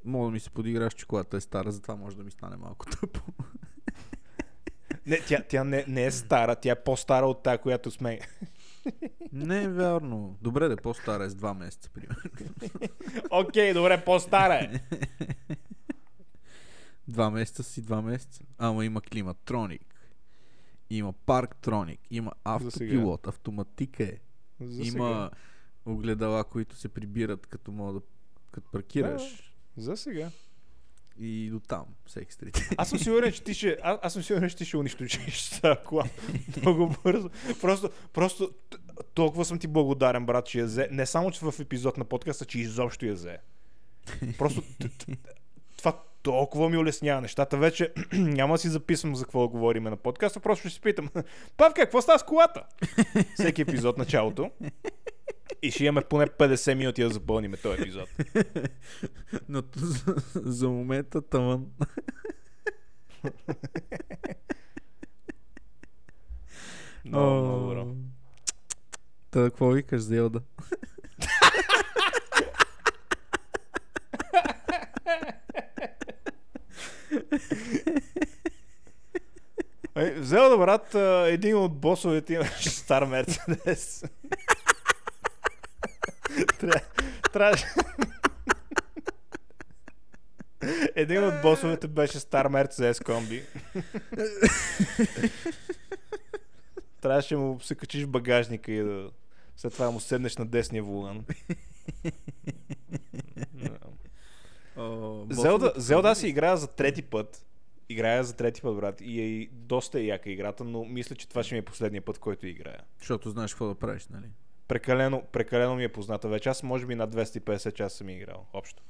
мога 0.05 0.27
да 0.27 0.31
ми 0.31 0.41
се 0.41 0.51
подиграш, 0.51 0.95
че 0.95 1.07
колата 1.07 1.37
е 1.37 1.41
стара, 1.41 1.72
затова 1.72 1.97
може 1.97 2.16
да 2.16 2.25
ми 2.25 2.31
стане 2.31 2.57
малко 2.57 2.87
тъпо. 2.87 3.20
Не, 5.07 5.20
тя, 5.20 5.45
тя 5.49 5.64
не, 5.64 5.85
не 5.89 6.05
е 6.05 6.11
стара, 6.11 6.57
тя 6.57 6.72
е 6.72 6.83
по-стара 6.83 7.27
от 7.27 7.43
тази, 7.43 7.59
която 7.59 7.91
сме. 7.91 8.20
не 9.33 9.62
е 9.62 9.68
вярно. 9.68 10.39
Добре, 10.43 10.68
да 10.68 10.75
е 10.75 10.77
по-стара 10.77 11.25
е 11.25 11.29
с 11.29 11.35
два 11.35 11.55
месеца, 11.55 11.91
примерно. 11.91 12.22
Окей, 13.31 13.72
добре, 13.72 14.05
по-стара 14.05 14.55
е. 14.55 14.81
Два 17.09 17.31
месеца 17.31 17.62
си 17.62 17.83
два 17.83 18.03
месеца. 18.03 18.45
Ама 18.59 18.85
има 18.85 19.01
климатроник. 19.01 19.95
Има 20.91 21.12
парктроник. 21.12 22.01
Има 22.11 22.33
автопилот. 22.45 23.27
Автоматика 23.27 24.05
е. 24.05 24.18
За 24.61 24.83
има 24.83 25.31
огледала, 25.87 26.45
които 26.45 26.77
се 26.77 26.89
прибират 26.89 27.47
като 27.47 27.72
мога 27.72 27.93
да 27.93 28.01
като 28.55 28.70
паркираш. 28.70 29.22
сега. 29.22 29.42
За 29.76 29.96
сега. 29.96 30.30
И 31.18 31.50
до 31.50 31.61
там, 31.61 31.84
всеки 32.07 32.32
стрит. 32.32 32.68
Аз 32.76 32.88
съм 32.88 32.98
сигурен, 32.98 33.32
че 33.32 33.42
ти 33.42 33.55
ще, 33.55 33.78
аз, 33.82 33.98
аз 34.02 34.12
съм 34.12 34.22
сигурен, 34.22 34.48
че 34.50 34.57
ти 34.57 34.64
ще 34.64 34.76
унищожиш 34.76 35.50
тази 35.50 35.80
кола 35.84 36.05
много 36.62 36.96
бързо. 37.05 37.30
Просто, 37.61 37.90
просто 38.12 38.50
толкова 39.14 39.44
съм 39.44 39.59
ти 39.59 39.66
благодарен, 39.66 40.26
брат, 40.26 40.46
че 40.46 40.59
я 40.59 40.64
взе. 40.64 40.88
Не 40.90 41.07
само, 41.07 41.30
че 41.30 41.40
в 41.44 41.55
епизод 41.61 41.96
на 41.96 42.05
подкаста, 42.05 42.44
че 42.44 42.59
изобщо 42.59 43.07
я 43.07 43.14
взе. 43.14 43.38
Просто 44.38 44.62
това 45.76 46.02
толкова 46.22 46.70
ми 46.70 46.76
улеснява 46.76 47.20
нещата. 47.20 47.57
Вече 47.57 47.92
няма 48.12 48.55
да 48.55 48.59
си 48.59 48.68
записвам 48.68 49.16
за 49.16 49.24
какво 49.24 49.40
да 49.40 49.48
говорим 49.48 49.82
на 49.82 49.96
подкаста, 49.96 50.40
просто 50.40 50.68
ще 50.68 50.74
си 50.74 50.80
питам. 50.80 51.09
Павка, 51.57 51.82
какво 51.82 52.02
става 52.02 52.18
с 52.18 52.22
колата? 52.22 52.62
Всеки 53.34 53.62
епизод 53.62 53.98
началото. 53.98 54.50
И 55.62 55.70
ще 55.70 55.85
имаме 55.85 56.03
поне 56.03 56.27
50 56.27 56.75
минути 56.75 57.03
да 57.03 57.11
запълним 57.11 57.55
този 57.62 57.83
епизод. 57.83 58.09
Но 59.49 59.62
за, 59.77 60.14
за 60.35 60.68
момента 60.68 61.22
тъмън. 61.22 61.66
Много, 67.05 67.45
много 67.45 67.61
добро. 67.61 67.87
Та, 69.31 69.45
какво 69.45 69.70
викаш 69.70 70.01
за 70.01 70.16
Елда? 70.16 70.41
Ами, 79.95 80.11
взел 80.11 80.51
да 80.51 80.59
брат, 80.59 80.95
един 81.33 81.57
от 81.57 81.81
босовете 81.81 82.35
имаше 82.35 82.70
стар 82.70 83.05
Мерцедес. 83.05 84.05
Тря- 86.31 86.83
Трябваше... 87.33 87.66
Един 90.95 91.25
от 91.25 91.43
босовете 91.43 91.89
беше 91.89 92.20
стар 92.20 92.47
Мерцедес 92.49 93.01
комби. 93.01 93.45
Трябваше 97.01 97.37
му 97.37 97.61
се 97.61 97.75
качиш 97.75 98.05
в 98.05 98.09
багажника 98.09 98.72
и 98.72 98.83
да... 98.83 99.11
След 99.57 99.72
това 99.72 99.91
му 99.91 100.01
седнеш 100.01 100.37
на 100.37 100.47
десния 100.47 100.83
вулан. 100.83 101.25
Зелда, 105.31 105.72
Зелда 105.77 106.14
си 106.14 106.29
играя 106.29 106.57
за 106.57 106.66
трети 106.66 107.03
път. 107.03 107.47
Играя 107.89 108.25
за 108.25 108.37
трети 108.37 108.62
път, 108.62 108.77
брат. 108.77 109.01
И 109.01 109.22
е 109.22 109.49
доста 109.53 110.01
е 110.01 110.05
яка 110.05 110.31
играта, 110.31 110.64
но 110.64 110.85
мисля, 110.85 111.16
че 111.16 111.29
това 111.29 111.43
ще 111.43 111.55
ми 111.55 111.59
е 111.59 111.64
последния 111.64 112.03
път, 112.03 112.18
който 112.18 112.47
играя. 112.47 112.81
Защото 112.99 113.31
знаеш 113.31 113.53
какво 113.53 113.66
да 113.66 113.75
правиш, 113.75 114.07
нали? 114.11 114.27
Прекалено, 114.69 115.23
прекалено 115.33 115.77
ми 115.77 115.85
е 115.85 115.93
позната 115.93 116.29
вече. 116.29 116.49
Аз 116.49 116.62
може 116.62 116.87
би 116.87 116.95
над 116.95 117.15
250 117.15 117.73
часа 117.73 117.97
съм 117.97 118.09
играл. 118.09 118.47
Общо. 118.53 118.83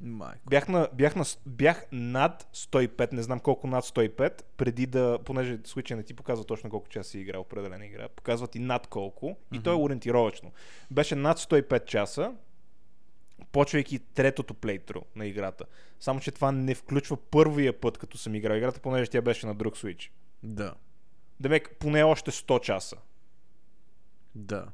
Майко. 0.00 0.40
Бях, 0.50 0.68
на, 0.68 0.88
бях, 0.92 1.16
на, 1.16 1.24
бях 1.46 1.84
над 1.92 2.48
105, 2.54 3.12
не 3.12 3.22
знам 3.22 3.40
колко 3.40 3.66
над 3.66 3.84
105, 3.84 4.42
преди 4.56 4.86
да, 4.86 5.18
понеже 5.24 5.58
Switch 5.58 5.94
не 5.94 6.02
ти 6.02 6.14
показва 6.14 6.44
точно 6.44 6.70
колко 6.70 6.88
часа 6.88 7.10
си 7.10 7.18
играл 7.18 7.40
определена 7.40 7.86
игра, 7.86 8.08
показва 8.08 8.48
ти 8.48 8.58
над 8.58 8.86
колко 8.86 9.36
и 9.52 9.62
то 9.62 9.70
е 9.70 9.74
ориентировачно. 9.74 10.52
Беше 10.90 11.14
над 11.14 11.38
105 11.38 11.84
часа, 11.84 12.34
почвайки 13.52 13.98
третото 13.98 14.54
плейтру 14.54 15.00
на 15.16 15.26
играта. 15.26 15.64
Само, 16.00 16.20
че 16.20 16.30
това 16.30 16.52
не 16.52 16.74
включва 16.74 17.16
първия 17.16 17.80
път, 17.80 17.98
като 17.98 18.18
съм 18.18 18.34
играл 18.34 18.56
играта, 18.56 18.80
понеже 18.80 19.10
тя 19.10 19.22
беше 19.22 19.46
на 19.46 19.54
друг 19.54 19.76
Switch. 19.76 20.10
Да. 20.42 20.74
Демек, 21.40 21.76
поне 21.78 22.02
още 22.02 22.30
100 22.30 22.60
часа. 22.60 22.96
Да. 24.34 24.66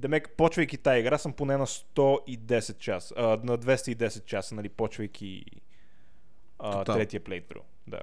Демек, 0.00 0.30
почвайки 0.36 0.78
тази 0.78 1.00
игра, 1.00 1.18
съм 1.18 1.32
поне 1.32 1.56
на 1.56 1.66
110 1.66 2.78
часа, 2.78 3.14
а, 3.16 3.22
на 3.22 3.58
210 3.58 4.24
часа, 4.24 4.54
нали, 4.54 4.68
почвайки 4.68 5.44
а, 6.58 6.72
Тотал. 6.72 6.94
третия 6.94 7.24
плейтру. 7.24 7.60
Да. 7.86 8.00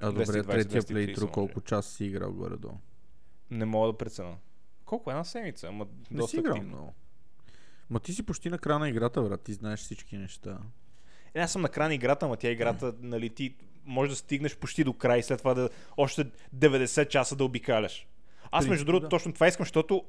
А 0.00 0.06
добре, 0.06 0.24
220, 0.24 0.46
третия 0.46 0.82
230 0.82 0.88
плейтру 0.92 1.20
може. 1.22 1.32
колко 1.32 1.60
часа 1.60 1.90
си 1.90 2.04
играл 2.04 2.32
горе-долу? 2.32 2.74
Не 3.50 3.64
мога 3.64 3.86
да 3.92 3.98
преценя. 3.98 4.36
Колко 4.84 5.10
една 5.10 5.24
седмица? 5.24 5.68
Ама 5.68 5.86
Не 6.10 6.18
доста 6.18 6.30
си 6.30 6.36
играл 6.40 6.52
активно. 6.52 6.76
много. 6.76 6.94
Ма 7.90 8.00
ти 8.00 8.12
си 8.12 8.22
почти 8.22 8.50
на 8.50 8.58
края 8.58 8.78
на 8.78 8.88
играта, 8.88 9.22
брат. 9.22 9.42
Ти 9.42 9.52
знаеш 9.52 9.80
всички 9.80 10.16
неща. 10.16 10.58
Е, 11.34 11.40
аз 11.40 11.52
съм 11.52 11.62
на 11.62 11.68
края 11.68 11.88
на 11.88 11.94
играта, 11.94 12.26
ама 12.26 12.36
тя 12.36 12.50
играта, 12.50 12.94
нали, 13.00 13.30
ти 13.30 13.56
може 13.84 14.10
да 14.10 14.16
стигнеш 14.16 14.56
почти 14.56 14.84
до 14.84 14.92
край 14.92 15.22
след 15.22 15.38
това 15.38 15.54
да 15.54 15.70
още 15.96 16.24
90 16.56 17.08
часа 17.08 17.36
да 17.36 17.44
обикаляш. 17.44 18.06
Аз, 18.44 18.50
Принцип, 18.50 18.70
между 18.70 18.84
другото, 18.84 19.02
да. 19.02 19.08
точно 19.08 19.32
това 19.32 19.48
искам, 19.48 19.64
защото... 19.64 20.04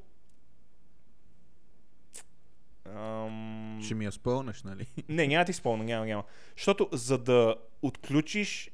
Ам... 2.96 3.80
Ще 3.84 3.96
ми 3.96 4.06
я 4.06 4.12
спълнеш, 4.12 4.64
нали? 4.64 4.88
Не, 5.10 5.28
няма 5.28 5.42
да 5.42 5.46
ти 5.46 5.54
спомня, 5.54 5.84
няма, 5.84 6.06
няма. 6.06 6.24
Защото 6.58 6.90
за 6.92 7.18
да 7.18 7.56
отключиш 7.82 8.72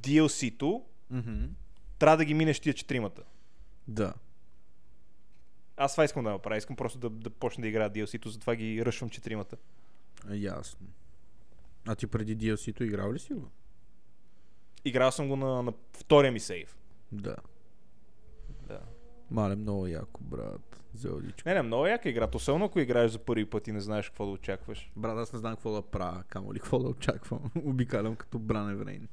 DLC-то, 0.00 0.84
Мгм. 1.10 1.44
трябва 1.98 2.16
да 2.16 2.24
ги 2.24 2.34
минеш 2.34 2.60
тия 2.60 2.74
четиримата. 2.74 3.22
Да. 3.88 4.14
Аз 5.76 5.92
това 5.92 6.04
искам 6.04 6.24
да 6.24 6.30
направя. 6.30 6.56
Искам 6.56 6.76
просто 6.76 6.98
да, 6.98 7.10
да 7.10 7.30
почна 7.30 7.62
да 7.62 7.68
играя 7.68 7.90
DLC-то, 7.90 8.28
затова 8.28 8.54
ги 8.54 8.84
ръшвам 8.86 9.10
четиримата. 9.10 9.56
Ясно. 10.30 10.86
А 11.86 11.94
ти 11.94 12.06
преди 12.06 12.36
DLC-то 12.38 12.84
играл 12.84 13.12
ли 13.12 13.18
си 13.18 13.32
го? 13.34 13.50
Играл 14.84 15.12
съм 15.12 15.28
го 15.28 15.36
на, 15.36 15.62
на 15.62 15.72
втория 15.92 16.32
ми 16.32 16.40
сейв. 16.40 16.76
Да. 17.12 17.36
Да. 18.68 18.80
Мале, 19.30 19.56
много 19.56 19.86
яко, 19.86 20.20
брат. 20.24 20.73
Зелдичко. 20.94 21.48
Не, 21.48 21.54
не, 21.54 21.62
много 21.62 21.86
яка 21.86 22.08
игра. 22.08 22.28
Особено 22.34 22.64
ако 22.64 22.80
играеш 22.80 23.10
за 23.10 23.18
първи 23.18 23.44
път 23.44 23.68
и 23.68 23.72
не 23.72 23.80
знаеш 23.80 24.08
какво 24.08 24.26
да 24.26 24.32
очакваш. 24.32 24.90
Брат, 24.96 25.18
аз 25.18 25.32
не 25.32 25.38
знам 25.38 25.54
какво 25.54 25.72
да 25.72 25.82
правя, 25.82 26.24
камо 26.28 26.54
ли 26.54 26.58
какво 26.58 26.78
да 26.78 26.88
очаквам. 26.88 27.50
Обикалям 27.64 28.16
като 28.16 28.38
браневрейн. 28.38 29.08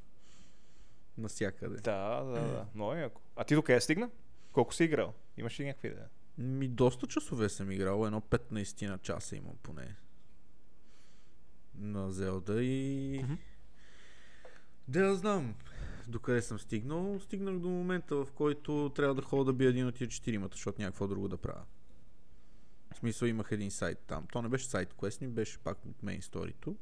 Насякъде. 1.18 1.76
Да, 1.76 2.24
да, 2.24 2.42
да. 2.42 2.66
Много 2.76 2.94
яко. 2.94 3.22
А 3.36 3.44
ти 3.44 3.56
до 3.56 3.62
къде 3.62 3.82
стигна? 3.82 4.10
Колко 4.52 4.74
си 4.74 4.84
играл? 4.84 5.14
Имаш 5.38 5.60
ли 5.60 5.66
някаква 5.66 5.90
идея? 5.90 6.08
Ми, 6.38 6.68
доста 6.68 7.08
часове 7.08 7.50
съм 7.50 7.72
играл, 7.72 8.06
едно 8.06 8.22
15 8.22 8.88
на 8.88 8.98
часа 8.98 9.36
имам 9.36 9.56
поне. 9.64 9.96
На 11.76 12.12
Зелда 12.12 12.64
и... 12.64 13.20
Мгм. 13.24 13.34
Да, 14.88 15.16
знам 15.16 15.56
докъде 16.12 16.42
съм 16.42 16.60
стигнал. 16.60 17.20
Стигнах 17.20 17.60
до 17.60 17.70
момента, 17.70 18.16
в 18.16 18.28
който 18.36 18.92
трябва 18.96 19.16
да 19.16 19.22
ходя 19.22 19.46
да 19.46 19.54
бия 19.54 19.70
един 19.70 19.88
от 19.88 19.96
тия 19.96 20.08
четиримата, 20.08 20.56
защото 20.56 20.82
някакво 20.82 21.08
друго 21.08 21.28
да 21.28 21.38
правя. 21.38 21.64
В 22.94 22.98
смисъл 22.98 23.28
имах 23.28 23.52
един 23.52 23.72
сайт 23.72 24.00
там. 24.08 24.28
То 24.32 24.42
не 24.42 24.50
беше 24.50 24.66
сайт 24.66 24.94
квест, 24.94 25.22
ми 25.22 25.28
беше 25.28 25.60
пак 25.60 25.86
от 25.86 26.04
мейн 26.04 26.22
сторито. 26.22 26.76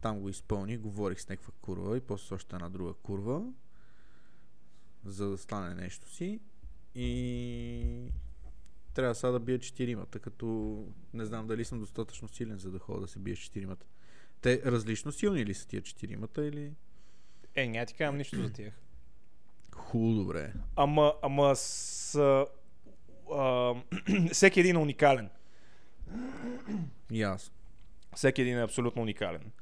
Там 0.00 0.20
го 0.20 0.28
изпълних, 0.28 0.80
говорих 0.80 1.20
с 1.20 1.28
някаква 1.28 1.52
курва 1.60 1.96
и 1.96 2.00
после 2.00 2.34
още 2.34 2.56
една 2.56 2.68
друга 2.68 2.94
курва, 2.94 3.52
за 5.04 5.30
да 5.30 5.38
стане 5.38 5.74
нещо 5.74 6.08
си. 6.08 6.40
И 6.94 8.12
трябва 8.94 9.14
сега 9.14 9.30
да 9.30 9.40
бия 9.40 9.58
четиримата, 9.58 10.18
като 10.18 10.86
не 11.14 11.24
знам 11.24 11.46
дали 11.46 11.64
съм 11.64 11.80
достатъчно 11.80 12.28
силен, 12.28 12.58
за 12.58 12.70
да 12.70 12.78
ходя 12.78 13.00
да 13.00 13.08
се 13.08 13.18
бия 13.18 13.36
четиримата. 13.36 13.86
Те 14.40 14.62
различно 14.64 15.12
силни 15.12 15.46
ли 15.46 15.54
са 15.54 15.68
тия 15.68 15.82
четиримата 15.82 16.46
или... 16.46 16.74
Е, 17.54 17.68
няма 17.68 17.86
ти 17.86 17.94
казвам 17.94 18.16
нищо 18.16 18.36
за 18.36 18.52
тях. 18.52 18.72
Хубаво, 19.74 20.14
добре. 20.14 20.52
Ама, 20.76 21.14
ама 21.22 21.56
с... 21.56 22.14
А, 23.34 23.74
всеки 24.32 24.60
един 24.60 24.76
е 24.76 24.78
уникален. 24.78 25.30
Аз. 27.24 27.52
Всеки 28.16 28.42
един 28.42 28.58
е 28.58 28.62
абсолютно 28.62 29.02
уникален. 29.02 29.52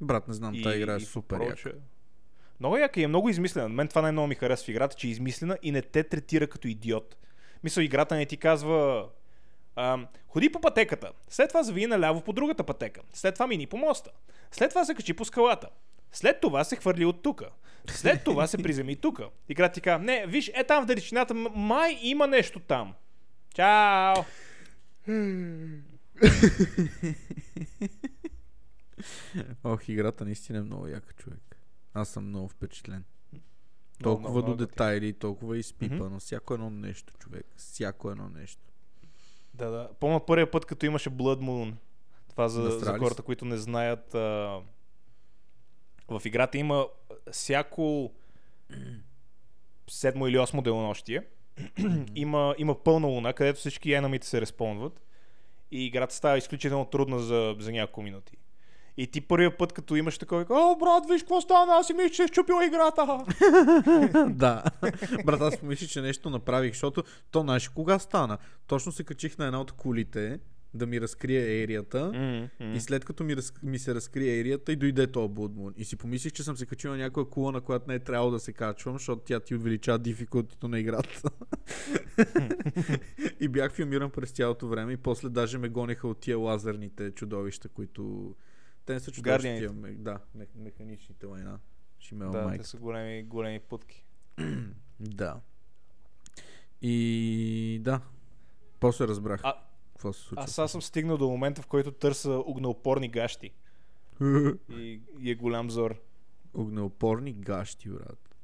Брат, 0.00 0.28
не 0.28 0.34
знам, 0.34 0.62
тази 0.62 0.78
игра 0.78 0.94
е 0.94 1.00
супер 1.00 1.40
яка. 1.40 1.72
Много 2.60 2.76
яка 2.76 3.00
и 3.00 3.02
е 3.02 3.08
много 3.08 3.28
измислена. 3.28 3.68
Мен 3.68 3.88
това 3.88 4.02
най-много 4.02 4.28
ми 4.28 4.34
харесва 4.34 4.64
в 4.64 4.68
играта, 4.68 4.96
че 4.96 5.06
е 5.06 5.10
измислена 5.10 5.58
и 5.62 5.72
не 5.72 5.82
те 5.82 6.04
третира 6.04 6.46
като 6.46 6.68
идиот. 6.68 7.16
Мисля, 7.64 7.84
играта 7.84 8.16
не 8.16 8.26
ти 8.26 8.36
казва 8.36 9.08
ам, 9.76 10.06
ходи 10.28 10.52
по 10.52 10.60
пътеката, 10.60 11.12
след 11.28 11.48
това 11.48 11.62
завие 11.62 11.86
наляво 11.86 12.20
по 12.20 12.32
другата 12.32 12.64
пътека, 12.64 13.00
след 13.12 13.34
това 13.34 13.46
мини 13.46 13.66
по 13.66 13.76
моста, 13.76 14.10
след 14.50 14.70
това 14.70 14.84
се 14.84 14.94
качи 14.94 15.14
по 15.14 15.24
скалата, 15.24 15.68
след 16.12 16.40
това 16.40 16.64
се 16.64 16.76
хвърли 16.76 17.04
от 17.04 17.22
тука, 17.22 17.50
след 17.88 18.24
това 18.24 18.46
се 18.46 18.62
приземи 18.62 18.96
тука. 18.96 19.28
Играта 19.48 19.74
ти 19.74 19.80
казва, 19.80 20.04
не, 20.04 20.26
виж, 20.26 20.50
е 20.54 20.64
там 20.64 20.84
в 20.84 20.86
далечината, 20.86 21.34
май 21.34 21.98
има 22.02 22.26
нещо 22.26 22.60
там. 22.60 22.94
Чао! 23.54 24.14
Ох, 29.64 29.88
играта 29.88 30.24
наистина 30.24 30.58
е 30.58 30.62
много 30.62 30.86
яка, 30.86 31.12
човек. 31.12 31.56
Аз 31.94 32.08
съм 32.08 32.28
много 32.28 32.48
впечатлен. 32.48 33.04
Много, 33.32 33.44
Толкова 34.02 34.20
много, 34.20 34.34
до 34.34 34.38
много 34.46 34.52
готино. 34.52 34.66
детайли, 34.66 35.12
толкова 35.12 35.58
изпипано. 35.58 36.20
Всяко 36.20 36.54
едно 36.54 36.70
нещо, 36.70 37.12
човек. 37.18 37.46
Всяко 37.56 38.10
едно 38.10 38.28
нещо. 38.28 38.62
Да, 39.54 39.70
да. 39.70 39.90
Помня 40.00 40.26
първия 40.26 40.50
път, 40.50 40.66
като 40.66 40.86
имаше 40.86 41.10
Blood 41.10 41.40
Moon. 41.40 41.74
Това 42.28 42.48
за, 42.48 42.70
за 42.70 42.98
хората, 42.98 43.22
които 43.22 43.44
не 43.44 43.56
знаят. 43.56 44.14
А... 44.14 44.60
В 46.10 46.22
играта 46.24 46.58
има 46.58 46.86
всяко 47.32 48.12
седмо 49.90 50.26
или 50.26 50.38
осмо 50.38 50.62
денонощие. 50.62 51.22
има, 52.14 52.54
има 52.58 52.74
пълна 52.74 53.06
луна, 53.06 53.32
където 53.32 53.58
всички 53.58 53.92
енамите 53.92 54.26
се 54.26 54.40
респонват. 54.40 55.00
И 55.70 55.86
играта 55.86 56.14
става 56.14 56.38
изключително 56.38 56.84
трудна 56.84 57.18
за, 57.18 57.54
за 57.58 57.72
няколко 57.72 58.02
минути. 58.02 58.36
И 58.96 59.06
ти 59.06 59.20
първия 59.20 59.56
път, 59.56 59.72
като 59.72 59.96
имаш 59.96 60.18
такова, 60.18 60.46
о, 60.50 60.76
брат, 60.76 61.04
виж 61.10 61.22
какво 61.22 61.40
стана, 61.40 61.72
аз 61.72 61.86
си 61.86 61.92
мисля, 61.92 62.10
че 62.10 62.22
е 62.22 62.26
щупила 62.26 62.66
играта. 62.66 63.06
да. 64.28 64.62
Брат, 65.24 65.40
аз 65.40 65.56
помислих, 65.56 65.90
че 65.90 66.00
нещо 66.00 66.30
направих, 66.30 66.72
защото 66.72 67.02
то 67.30 67.40
знаеш 67.40 67.68
кога 67.68 67.98
стана. 67.98 68.38
Точно 68.66 68.92
се 68.92 69.04
качих 69.04 69.38
на 69.38 69.46
една 69.46 69.60
от 69.60 69.72
кулите 69.72 70.40
да 70.74 70.86
ми 70.86 71.00
разкрие 71.00 71.62
ерията. 71.62 72.12
М-м. 72.14 72.74
И 72.74 72.80
след 72.80 73.04
като 73.04 73.24
ми, 73.24 73.36
раз, 73.36 73.52
ми 73.62 73.78
се 73.78 73.94
разкрие 73.94 74.40
ерията 74.40 74.72
и 74.72 74.76
дойде 74.76 75.06
то 75.06 75.28
Blood 75.28 75.52
Moon. 75.52 75.72
И 75.76 75.84
си 75.84 75.96
помислих, 75.96 76.32
че 76.32 76.42
съм 76.42 76.56
се 76.56 76.66
качил 76.66 76.90
на 76.90 76.96
някоя 76.96 77.30
кула, 77.30 77.52
на 77.52 77.60
която 77.60 77.84
не 77.88 77.94
е 77.94 77.98
трябвало 77.98 78.30
да 78.30 78.40
се 78.40 78.52
качвам, 78.52 78.94
защото 78.94 79.22
тя 79.22 79.40
ти 79.40 79.54
увеличава 79.54 79.98
дификултито 79.98 80.68
на 80.68 80.80
играта. 80.80 81.30
и 83.40 83.48
бях 83.48 83.72
филмиран 83.72 84.10
през 84.10 84.30
цялото 84.30 84.68
време 84.68 84.92
и 84.92 84.96
после 84.96 85.28
даже 85.28 85.58
ме 85.58 85.68
гонеха 85.68 86.08
от 86.08 86.20
тия 86.20 86.38
лазерните 86.38 87.10
чудовища, 87.10 87.68
които... 87.68 88.34
Те 88.86 88.92
не 88.92 89.00
са 89.00 89.12
чудовища, 89.12 89.42
тия, 89.42 89.72
да, 89.98 90.18
ме- 90.34 90.46
механичните 90.56 91.26
лайна. 91.26 91.58
Ще 91.98 92.14
ме 92.14 92.24
Да, 92.24 92.42
майка. 92.42 92.62
те 92.62 92.68
са 92.68 92.76
големи, 92.76 93.22
големи 93.22 93.60
путки. 93.60 94.04
Да. 95.00 95.40
И 96.82 97.78
да. 97.82 98.00
После 98.80 99.08
разбрах 99.08 99.40
А, 99.44 99.54
какво 100.00 100.12
се 100.12 100.20
случва. 100.20 100.44
Аз 100.44 100.52
сега 100.52 100.68
съм 100.68 100.82
стигнал 100.82 101.18
до 101.18 101.28
момента, 101.28 101.62
в 101.62 101.66
който 101.66 101.92
търся 101.92 102.30
огнеопорни 102.30 103.08
гащи. 103.08 103.50
И, 104.70 105.00
и 105.20 105.30
е 105.30 105.34
голям 105.34 105.70
зор. 105.70 106.00
Огнеопорни 106.54 107.32
гащи, 107.32 107.88
брат. 107.88 108.36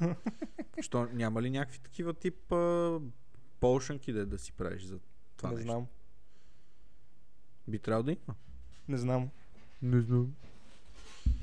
Що, 0.80 1.08
няма 1.12 1.42
ли 1.42 1.50
някакви 1.50 1.78
такива 1.78 2.14
тип 2.14 2.52
а, 2.52 2.98
полшанки 3.60 4.12
да, 4.12 4.26
да 4.26 4.38
си 4.38 4.52
правиш 4.52 4.82
за 4.82 4.98
това 5.36 5.48
не 5.48 5.54
нещо? 5.54 5.70
знам. 5.70 5.86
Би 7.68 7.78
трябвало 7.78 8.02
да 8.02 8.12
има. 8.12 8.34
Не 8.88 8.98
знам. 8.98 9.30
Не 9.82 10.00
знам. 10.00 10.34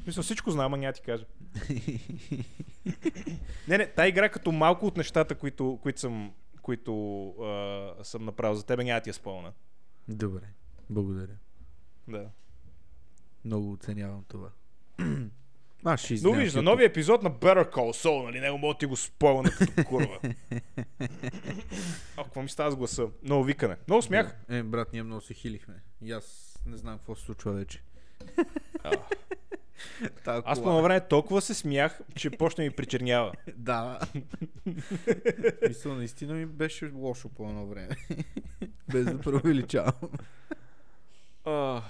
Мисля, 0.07 0.21
всичко 0.21 0.51
знам, 0.51 0.73
а 0.73 0.77
няма 0.77 0.93
ти 0.93 1.01
кажа. 1.01 1.25
Не, 3.67 3.77
не, 3.77 3.87
тази 3.87 4.09
игра 4.09 4.29
като 4.29 4.51
малко 4.51 4.85
от 4.85 4.97
нещата, 4.97 5.35
които, 5.35 5.79
които 5.81 5.99
съм 5.99 6.33
които 6.67 7.29
а, 7.29 8.03
съм 8.03 8.25
направил 8.25 8.55
за 8.55 8.65
тебе, 8.65 8.83
няма 8.83 8.99
да 8.99 9.03
ти 9.03 9.09
я 9.09 9.13
спомня. 9.13 9.53
Добре. 10.07 10.41
Благодаря. 10.89 11.33
Да. 12.07 12.29
Много 13.45 13.71
оценявам 13.71 14.23
това. 14.27 14.49
Аз 15.83 15.99
ще 15.99 16.13
Но 16.13 16.15
изнемам 16.15 16.39
виж, 16.39 16.51
за 16.51 16.59
YouTube. 16.59 16.63
новия 16.63 16.85
епизод 16.85 17.23
на 17.23 17.31
Better 17.31 17.73
Call 17.73 18.05
Saul, 18.05 18.25
нали, 18.25 18.39
него 18.39 18.57
мога 18.57 18.73
да 18.73 18.77
ти 18.77 18.85
го 18.85 18.95
спойна 18.95 19.49
като 19.51 19.83
курва. 19.83 20.19
Какво 22.15 22.41
ми 22.41 22.49
става 22.49 22.71
с 22.71 22.75
гласа? 22.75 23.07
Много 23.23 23.43
викане. 23.43 23.75
Много 23.87 24.01
смях. 24.01 24.35
Да. 24.49 24.57
Е, 24.57 24.63
брат, 24.63 24.93
ние 24.93 25.03
много 25.03 25.21
се 25.21 25.33
хилихме. 25.33 25.75
И 26.01 26.11
аз 26.11 26.57
не 26.65 26.77
знам 26.77 26.97
какво 26.97 27.15
се 27.15 27.21
случва 27.21 27.51
вече. 27.51 27.83
Та 30.23 30.41
Аз 30.45 30.63
по 30.63 30.81
време 30.81 31.07
толкова 31.07 31.41
се 31.41 31.53
смях, 31.53 31.99
че 32.15 32.29
почна 32.29 32.63
ми 32.63 32.71
причернява. 32.71 33.31
Да. 33.55 33.99
Мисля, 35.67 35.93
наистина 35.95 36.33
ми 36.33 36.45
беше 36.45 36.91
лошо 36.95 37.29
по 37.29 37.49
едно 37.49 37.65
време. 37.65 37.95
Без 38.91 39.05
да 39.05 39.19
преувеличавам. 39.19 39.93
А, 41.45 41.81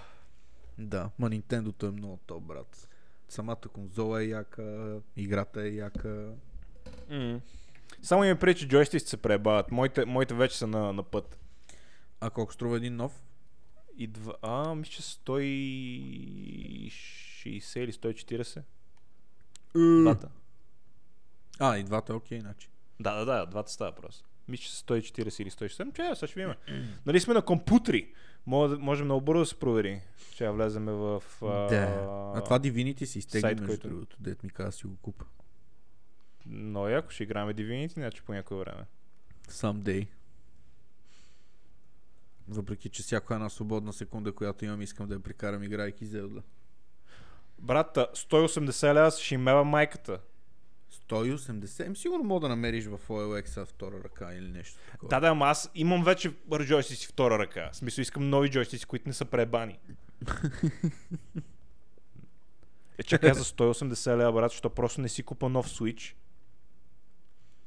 Да, 0.78 1.10
ма 1.20 1.30
Nintendo 1.30 1.88
е 1.88 1.92
много 1.92 2.20
то, 2.26 2.40
брат. 2.40 2.88
Самата 3.30 3.56
конзола 3.74 4.22
е 4.22 4.26
яка, 4.26 4.98
играта 5.16 5.62
е 5.62 5.70
яка. 5.70 6.32
м. 7.10 7.40
Само 8.02 8.24
ми 8.24 8.36
пречи 8.36 8.68
джойстиците 8.68 9.10
се 9.10 9.18
пребават. 9.18 9.72
Моите, 9.72 10.06
моите 10.06 10.34
вече 10.34 10.58
са 10.58 10.68
на, 10.68 10.94
на 10.94 11.04
път. 11.04 11.40
А 12.20 12.30
колко 12.30 12.54
струва 12.54 12.78
един 12.78 12.96
нов? 12.96 13.24
И 13.98 14.08
два... 14.08 14.34
А, 14.42 14.76
мисля, 14.76 14.92
че 14.92 15.02
160 15.02 16.90
или 17.78 17.92
140. 17.94 18.62
Двата. 20.02 20.30
А, 21.60 21.78
и 21.78 21.84
двата 21.84 22.14
е 22.14 22.16
окей, 22.16 22.40
значи. 22.40 22.70
Да, 23.00 23.14
да, 23.16 23.26
да, 23.26 23.46
двата 23.46 23.72
става 23.72 23.92
просто. 23.92 24.26
Мисля, 24.48 24.64
че 24.64 24.72
са 24.72 24.84
140 24.84 25.12
или 25.42 25.50
160. 25.50 25.68
Че, 25.94 26.16
сега 26.16 26.28
ще 26.28 26.40
видим. 26.40 26.54
нали 27.06 27.20
сме 27.20 27.34
на 27.34 27.42
компютри? 27.42 28.14
Може, 28.46 28.74
да- 28.74 28.80
може 28.80 29.04
много 29.04 29.22
бързо 29.22 29.40
да 29.40 29.46
се 29.46 29.56
провери. 29.56 30.02
Ще 30.32 30.50
влеземе 30.50 30.92
в... 30.92 31.24
А, 31.42 31.46
Да. 31.46 31.86
А 32.36 32.44
това 32.44 32.60
Divinity 32.60 33.04
си 33.04 33.20
изтегли, 33.20 33.48
между 33.48 33.66
който- 33.68 33.88
другото, 33.88 34.18
дет 34.20 34.44
ми 34.44 34.50
каза 34.50 34.72
си 34.72 34.88
го 34.88 34.98
купа. 34.98 35.26
Но 36.46 36.90
яко 36.90 37.10
ще 37.10 37.24
играме 37.24 37.54
Divinity, 37.54 37.94
значи 37.94 38.22
по 38.22 38.34
някое 38.34 38.58
време. 38.58 38.86
Someday. 39.50 40.08
Въпреки, 42.50 42.90
че 42.90 43.04
всяка 43.04 43.34
една 43.34 43.50
свободна 43.50 43.94
секунда, 43.94 44.32
която 44.32 44.66
имам, 44.66 44.82
искам 44.82 45.08
да 45.08 45.14
я 45.14 45.20
прикарам 45.20 45.64
играйки 45.64 46.06
Зелда. 46.06 46.42
Брата, 47.60 48.08
180 48.16 48.94
лева 48.94 49.12
ще 49.12 49.36
имева 49.36 49.64
майката. 49.64 50.20
180? 50.92 51.86
Ем, 51.86 51.96
сигурно 51.96 52.24
мога 52.24 52.40
да 52.40 52.50
намериш 52.50 52.86
в 52.86 53.00
OLX 53.08 53.66
втора 53.66 54.04
ръка 54.04 54.34
или 54.34 54.48
нещо 54.48 54.80
такова. 54.92 55.10
Да, 55.10 55.20
да, 55.20 55.28
ама 55.28 55.46
аз 55.46 55.72
имам 55.76 56.04
вече 56.04 56.34
джойстици 56.66 57.08
втора 57.08 57.40
ръка. 57.40 57.70
В 57.74 57.76
смисъл 57.76 58.02
искам 58.02 58.30
нови 58.30 58.50
джойстици, 58.50 58.86
които 58.86 59.10
не 59.10 59.14
са 59.14 59.26
пребани. 59.26 59.80
е, 62.98 63.04
чакай 63.04 63.34
за 63.34 63.44
180 63.44 64.18
лева, 64.18 64.34
брат, 64.34 64.52
защото 64.52 64.76
просто 64.76 65.02
не 65.02 65.10
си 65.10 65.24
купа 65.24 65.50
нов 65.50 65.70
Switch. 65.70 66.14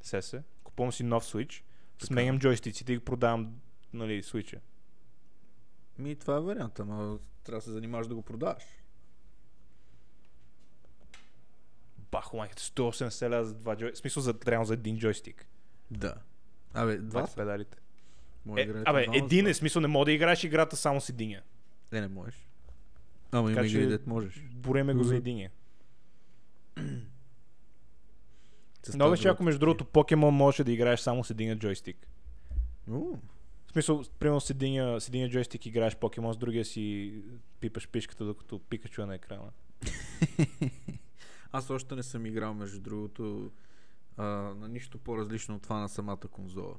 Се 0.01 0.21
се. 0.21 0.43
Купувам 0.63 0.91
си 0.91 1.03
нов 1.03 1.25
Switch. 1.25 1.61
Сменям 2.03 2.39
джойстиците 2.39 2.93
и 2.93 2.95
ги 2.95 3.05
продавам, 3.05 3.55
нали, 3.93 4.23
Switch. 4.23 4.59
Ми, 6.01 6.15
това 6.15 6.37
е 6.37 6.39
вариант, 6.39 6.79
ама 6.79 7.19
трябва 7.43 7.57
да 7.57 7.63
се 7.63 7.71
занимаваш 7.71 8.07
да 8.07 8.15
го 8.15 8.21
продаваш. 8.21 8.63
Бахо, 12.11 12.37
майката, 12.37 12.61
180 12.61 13.29
лева 13.29 13.45
за 13.45 13.53
два 13.53 13.75
джойстика. 13.75 13.97
Смисъл 13.97 14.23
за, 14.23 14.33
реално 14.47 14.65
за 14.65 14.73
един 14.73 14.97
джойстик. 14.97 15.47
Да. 15.91 16.15
Абе, 16.73 16.97
два 16.97 17.27
са. 17.27 17.35
педалите. 17.35 17.77
Е, 18.49 18.53
да 18.53 18.61
играете 18.61 18.89
абе, 18.89 19.05
един 19.13 19.47
е 19.47 19.53
смисъл, 19.53 19.81
не 19.81 19.87
мога 19.87 20.05
да 20.05 20.11
играеш 20.11 20.43
играта 20.43 20.75
само 20.75 21.01
с 21.01 21.09
единия. 21.09 21.43
Не, 21.91 22.01
не 22.01 22.07
можеш. 22.07 22.49
Ама 23.31 23.51
има 23.51 23.65
игри, 23.65 23.87
дет 23.87 24.07
можеш. 24.07 24.41
Бореме 24.53 24.93
го 24.93 25.03
за 25.03 25.15
единия. 25.15 25.51
Много 28.95 29.15
ще 29.15 29.27
ако 29.27 29.43
между 29.43 29.59
другото 29.59 29.85
покемон 29.85 30.33
може 30.33 30.63
да 30.63 30.71
играеш 30.71 30.99
само 30.99 31.23
с 31.23 31.29
един 31.29 31.59
джойстик. 31.59 32.07
О, 32.91 33.01
В 33.71 33.73
смисъл, 33.73 34.03
примерно 34.19 34.41
с 34.41 34.49
един, 34.49 34.99
с 34.99 35.07
един 35.07 35.29
джойстик 35.29 35.65
играеш 35.65 35.95
покемон, 35.95 36.33
с 36.33 36.37
другия 36.37 36.65
си 36.65 37.13
пипаш 37.59 37.89
пишката, 37.89 38.25
докато 38.25 38.59
Пикачу 38.59 39.01
е 39.01 39.05
на 39.05 39.15
екрана. 39.15 39.51
Аз 41.51 41.69
още 41.69 41.95
не 41.95 42.03
съм 42.03 42.25
играл, 42.25 42.53
между 42.53 42.79
другото, 42.79 43.51
а, 44.17 44.25
на 44.25 44.67
нищо 44.67 44.97
по-различно 44.97 45.55
от 45.55 45.61
това 45.61 45.79
на 45.79 45.89
самата 45.89 46.17
конзола. 46.17 46.75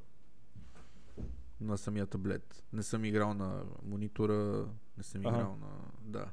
На 1.60 1.78
самия 1.78 2.06
таблет. 2.06 2.64
Не 2.72 2.82
съм 2.82 3.04
играл 3.04 3.34
на 3.34 3.64
монитора, 3.82 4.68
не 4.96 5.02
съм 5.02 5.20
играл 5.20 5.56
на... 5.56 5.68
Да. 6.00 6.30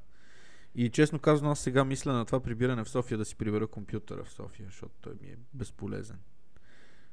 И 0.75 0.89
честно 0.89 1.19
казано, 1.19 1.51
аз 1.51 1.59
сега 1.59 1.85
мисля 1.85 2.13
на 2.13 2.25
това 2.25 2.39
прибиране 2.39 2.83
в 2.83 2.89
София 2.89 3.17
да 3.17 3.25
си 3.25 3.35
прибера 3.35 3.67
компютъра 3.67 4.23
в 4.23 4.31
София, 4.31 4.65
защото 4.65 4.93
той 5.01 5.13
ми 5.21 5.27
е 5.27 5.37
безполезен. 5.53 6.19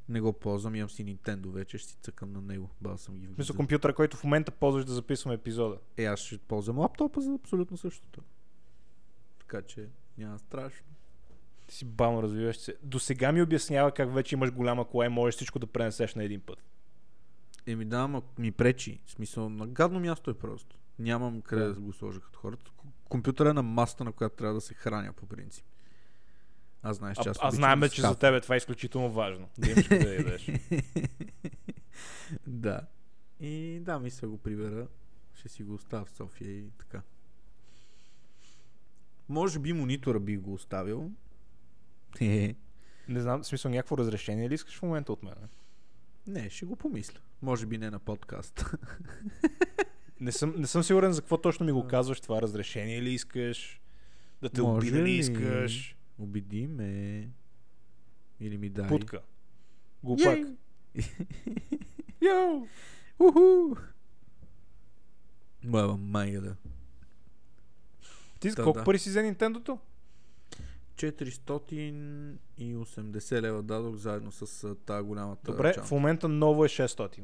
Не 0.09 0.21
го 0.21 0.33
ползвам, 0.33 0.75
имам 0.75 0.91
си 0.91 1.05
Nintendo 1.07 1.47
вече, 1.47 1.79
ще 1.79 1.89
си 1.89 1.97
цъкам 2.03 2.33
на 2.33 2.41
него. 2.43 2.71
Бал 2.81 2.97
съм 2.97 3.15
ги 3.15 3.29
за- 3.39 3.55
компютъра, 3.55 3.95
който 3.95 4.17
в 4.17 4.25
момента 4.25 4.51
ползваш 4.51 4.85
да 4.85 4.93
записваме 4.93 5.35
епизода. 5.35 5.79
Е, 5.97 6.05
аз 6.05 6.21
ще 6.21 6.39
ползвам 6.39 6.79
лаптопа 6.79 7.21
за 7.21 7.35
абсолютно 7.35 7.77
същото. 7.77 8.23
Така 9.39 9.63
че 9.63 9.89
няма 10.19 10.39
страшно. 10.39 10.87
Ти 11.67 11.75
си 11.75 11.85
бавно 11.85 12.23
развиваш 12.23 12.57
се. 12.57 12.75
До 12.83 12.99
сега 12.99 13.33
ми 13.33 13.43
обяснява 13.43 13.93
как 13.93 14.15
вече 14.15 14.35
имаш 14.35 14.53
голяма 14.53 14.85
кола 14.85 15.07
и 15.07 15.09
можеш 15.09 15.35
всичко 15.37 15.59
да 15.59 15.67
пренесеш 15.67 16.15
на 16.15 16.25
един 16.25 16.41
път. 16.41 16.63
Еми 17.67 17.85
да, 17.85 17.97
ама 17.97 18.23
ми 18.39 18.53
пречи. 18.53 19.01
В 19.07 19.11
смисъл, 19.11 19.49
на 19.49 19.67
гадно 19.67 20.01
място 20.01 20.31
е 20.31 20.35
просто. 20.35 20.77
Нямам 20.99 21.41
къде 21.43 21.63
Да. 21.63 21.75
да 21.75 21.81
го 21.81 21.93
сложа 21.93 22.21
като 22.21 22.39
хората. 22.39 22.71
Компютъра 23.05 23.51
е 23.51 23.53
на 23.53 23.63
маста, 23.63 24.05
на 24.05 24.13
която 24.13 24.37
трябва 24.37 24.55
да 24.55 24.61
се 24.61 24.75
храня 24.75 25.13
по 25.13 25.27
принцип. 25.27 25.65
Аз 26.83 26.97
знаеш, 26.97 27.18
че 27.22 27.29
аз 27.29 27.39
а 27.41 27.51
знаем, 27.51 27.83
че 27.93 28.01
за 28.01 28.14
тебе 28.14 28.41
това 28.41 28.55
е 28.55 28.59
изключително 28.59 29.11
важно. 29.11 29.49
Да 29.59 29.70
имаш 29.70 29.89
къде 29.89 30.05
да 30.05 30.14
ядеш. 30.14 30.51
да. 32.47 32.81
И 33.41 33.81
да, 33.81 33.99
мисля 33.99 34.29
го 34.29 34.39
прибера. 34.39 34.87
Ще 35.35 35.49
си 35.49 35.62
го 35.62 35.74
оставя 35.74 36.05
в 36.05 36.11
София 36.11 36.51
и 36.51 36.70
така. 36.79 37.03
Може 39.29 39.59
би 39.59 39.72
монитора 39.72 40.20
би 40.20 40.37
го 40.37 40.55
оставил. 40.55 41.11
Не 43.09 43.20
знам, 43.20 43.43
в 43.43 43.47
смисъл 43.47 43.70
някакво 43.70 43.99
разрешение 43.99 44.51
ли 44.51 44.55
искаш 44.55 44.79
в 44.79 44.83
момента 44.83 45.12
от 45.12 45.22
мен? 45.22 45.35
Не, 46.27 46.51
ще 46.51 46.66
го 46.66 46.77
помисля. 46.77 47.20
Може 47.43 47.66
би 47.66 47.79
не 47.79 47.91
на 47.91 47.99
подкаст. 47.99 48.64
Не 50.20 50.33
съм, 50.33 50.55
не 50.57 50.66
съм 50.66 50.83
сигурен 50.83 51.12
за 51.12 51.20
какво 51.20 51.39
точно 51.39 51.66
ми 51.66 51.72
го 51.72 51.87
казваш 51.87 52.20
това. 52.20 52.43
Разрешение 52.43 53.03
ли 53.03 53.11
искаш? 53.11 53.81
Да 54.43 54.49
те 54.49 54.62
Може 54.62 54.77
обида 54.77 54.99
ли 54.99 55.03
ли? 55.03 55.11
искаш? 55.11 55.95
Убеди 56.19 56.67
ме. 56.67 57.29
Или 58.41 58.59
ми 58.59 58.69
дай. 58.69 58.89
Путка. 58.89 59.21
Глупак. 60.03 60.39
Йоу! 62.23 62.67
Уху! 63.19 63.77
Баба 65.64 65.97
майга 65.97 66.41
да. 66.41 66.57
Ти 68.41 68.51
Да, 68.51 68.62
колко 68.62 68.79
да. 68.79 68.85
пари 68.85 68.99
си 68.99 69.11
за 69.11 69.23
Нинтендото? 69.23 69.79
480 70.97 72.39
лева 73.41 73.62
дадох 73.62 73.97
заедно 73.97 74.33
с 74.33 74.75
тази 74.77 75.07
голямата 75.07 75.53
Добре, 75.53 75.75
чанта. 75.75 75.89
в 75.89 75.91
момента 75.91 76.29
ново 76.29 76.64
е 76.64 76.69
600. 76.69 77.23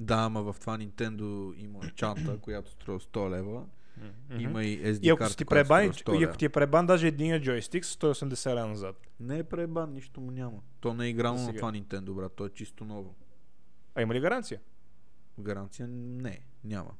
Да, 0.00 0.14
ама 0.16 0.42
в 0.42 0.56
това 0.60 0.78
Nintendo 0.78 1.54
има 1.56 1.80
чанта, 1.94 2.38
която 2.38 2.70
струва 2.70 3.00
100 3.00 3.30
лева. 3.30 3.66
Мгм. 4.30 4.40
Има 4.40 4.64
и 4.64 4.84
SD 4.84 4.98
И 5.02 5.10
ако 5.10 5.18
карта, 5.18 5.36
ти 5.36 5.44
пребан, 5.44 5.92
струва 5.92 6.18
100 6.18 6.20
и 6.20 6.24
ако 6.24 6.36
ти 6.36 6.44
е 6.44 6.48
пребан 6.48 6.86
даже 6.86 7.06
един 7.06 7.40
джойстик, 7.40 7.84
с 7.84 7.96
180 7.96 8.54
лева 8.54 8.66
назад. 8.66 8.96
Не 9.20 9.38
е 9.38 9.44
пребан, 9.44 9.92
нищо 9.92 10.20
му 10.20 10.30
няма. 10.30 10.58
То 10.80 10.94
не 10.94 11.06
е 11.06 11.08
игрално 11.08 11.38
За 11.38 11.46
на 11.46 11.56
това 11.56 11.72
Nintendo, 11.72 12.14
брат. 12.14 12.32
То 12.36 12.46
е 12.46 12.50
чисто 12.50 12.84
ново. 12.84 13.14
А 13.94 14.02
има 14.02 14.14
ли 14.14 14.20
гаранция? 14.20 14.60
Гаранция 15.38 15.88
не, 15.88 16.40
няма. 16.64 16.90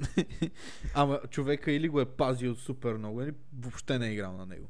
Ама 0.94 1.20
човека 1.30 1.72
или 1.72 1.88
го 1.88 2.00
е 2.00 2.04
пазил 2.04 2.56
супер 2.56 2.94
много, 2.94 3.22
или 3.22 3.32
въобще 3.58 3.98
не 3.98 4.08
е 4.08 4.12
играл 4.12 4.32
на 4.32 4.46
него. 4.46 4.68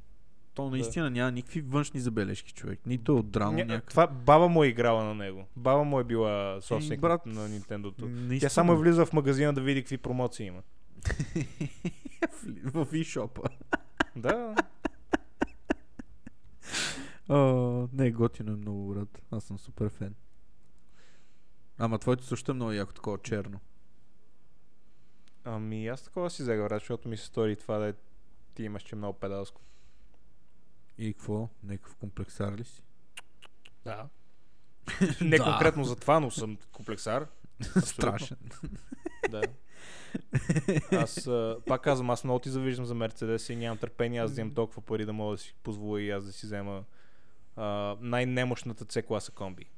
То 0.55 0.71
наистина 0.71 1.11
няма 1.11 1.33
никакви 1.33 1.61
външни 1.61 2.01
забележки, 2.01 2.53
човек. 2.53 2.81
Нито 2.87 3.17
от 3.17 3.31
драма, 3.31 3.53
Ня, 3.53 3.65
някакъв. 3.65 3.91
това 3.91 4.07
баба 4.07 4.49
му 4.49 4.65
е 4.65 4.67
играла 4.67 5.05
на 5.05 5.15
него. 5.15 5.47
Баба 5.57 5.85
му 5.85 6.01
е 6.01 6.05
била 6.05 6.61
собственик 6.61 7.01
брат, 7.01 7.27
на 7.27 7.49
Нинтендото. 7.49 8.07
Наистина. 8.07 8.41
Тя 8.41 8.49
само 8.49 8.73
е 8.73 8.77
влиза 8.77 9.07
в 9.07 9.13
магазина 9.13 9.53
да 9.53 9.61
види 9.61 9.81
какви 9.81 9.99
промоции 9.99 10.47
има. 10.47 10.63
В 12.65 12.87
eShop-а. 12.87 13.79
Да. 14.17 14.55
А, 17.29 17.37
не, 17.93 18.11
готино 18.11 18.53
е 18.53 18.57
много, 18.57 18.95
брат. 18.95 19.23
Аз 19.31 19.45
съм 19.45 19.59
супер 19.59 19.89
фен. 19.89 20.15
Ама 21.79 21.99
твоето 21.99 22.25
също 22.25 22.51
е 22.51 22.55
много 22.55 22.73
яко 22.73 22.93
такова 22.93 23.19
черно. 23.19 23.61
Ами 25.45 25.89
аз 25.89 26.03
такова 26.03 26.31
си 26.31 26.43
взега, 26.43 26.63
брат, 26.63 26.81
защото 26.81 27.09
ми 27.09 27.17
се 27.17 27.27
стори 27.27 27.57
това 27.57 27.79
да 27.79 27.89
е, 27.89 27.95
ти 28.55 28.63
имаш 28.63 28.83
че 28.83 28.95
е 28.95 28.99
много 28.99 29.19
педалско. 29.19 29.61
И 30.99 31.13
какво? 31.13 31.49
Някакъв 31.63 31.97
комплексар 31.97 32.53
ли 32.53 32.65
си? 32.65 32.83
Да. 33.85 34.09
Не 35.21 35.37
Да. 35.39 35.45
конкретно 35.45 35.85
за 35.85 35.97
това, 35.97 36.21
но 36.21 36.31
съм 36.31 36.59
комплексар. 36.73 37.27
Абсолютно. 37.61 37.83
Страшен. 37.83 38.37
Да. 39.31 39.43
Аз 40.93 41.29
пак 41.67 41.83
казвам, 41.83 42.11
аз 42.11 42.25
много 42.25 42.39
ти 42.39 42.51
завиждам 42.51 42.85
за 42.85 42.95
Мерцедес 42.95 43.49
и 43.49 43.57
нямам 43.57 43.79
търпение 43.79 44.21
аз 44.21 44.33
да 44.33 44.41
имам 44.41 44.55
толкова 44.55 44.83
пари 44.83 45.05
да 45.05 45.13
мога 45.13 45.37
да 45.37 45.39
си 45.39 45.55
позволя 45.63 46.01
и 46.01 46.11
аз 46.11 46.25
да 46.25 46.33
си 46.33 46.47
взема 46.47 46.85
а, 47.57 47.97
най-немощната 48.01 48.85
C 48.85 49.07
класа 49.07 49.33
комби. 49.33 49.71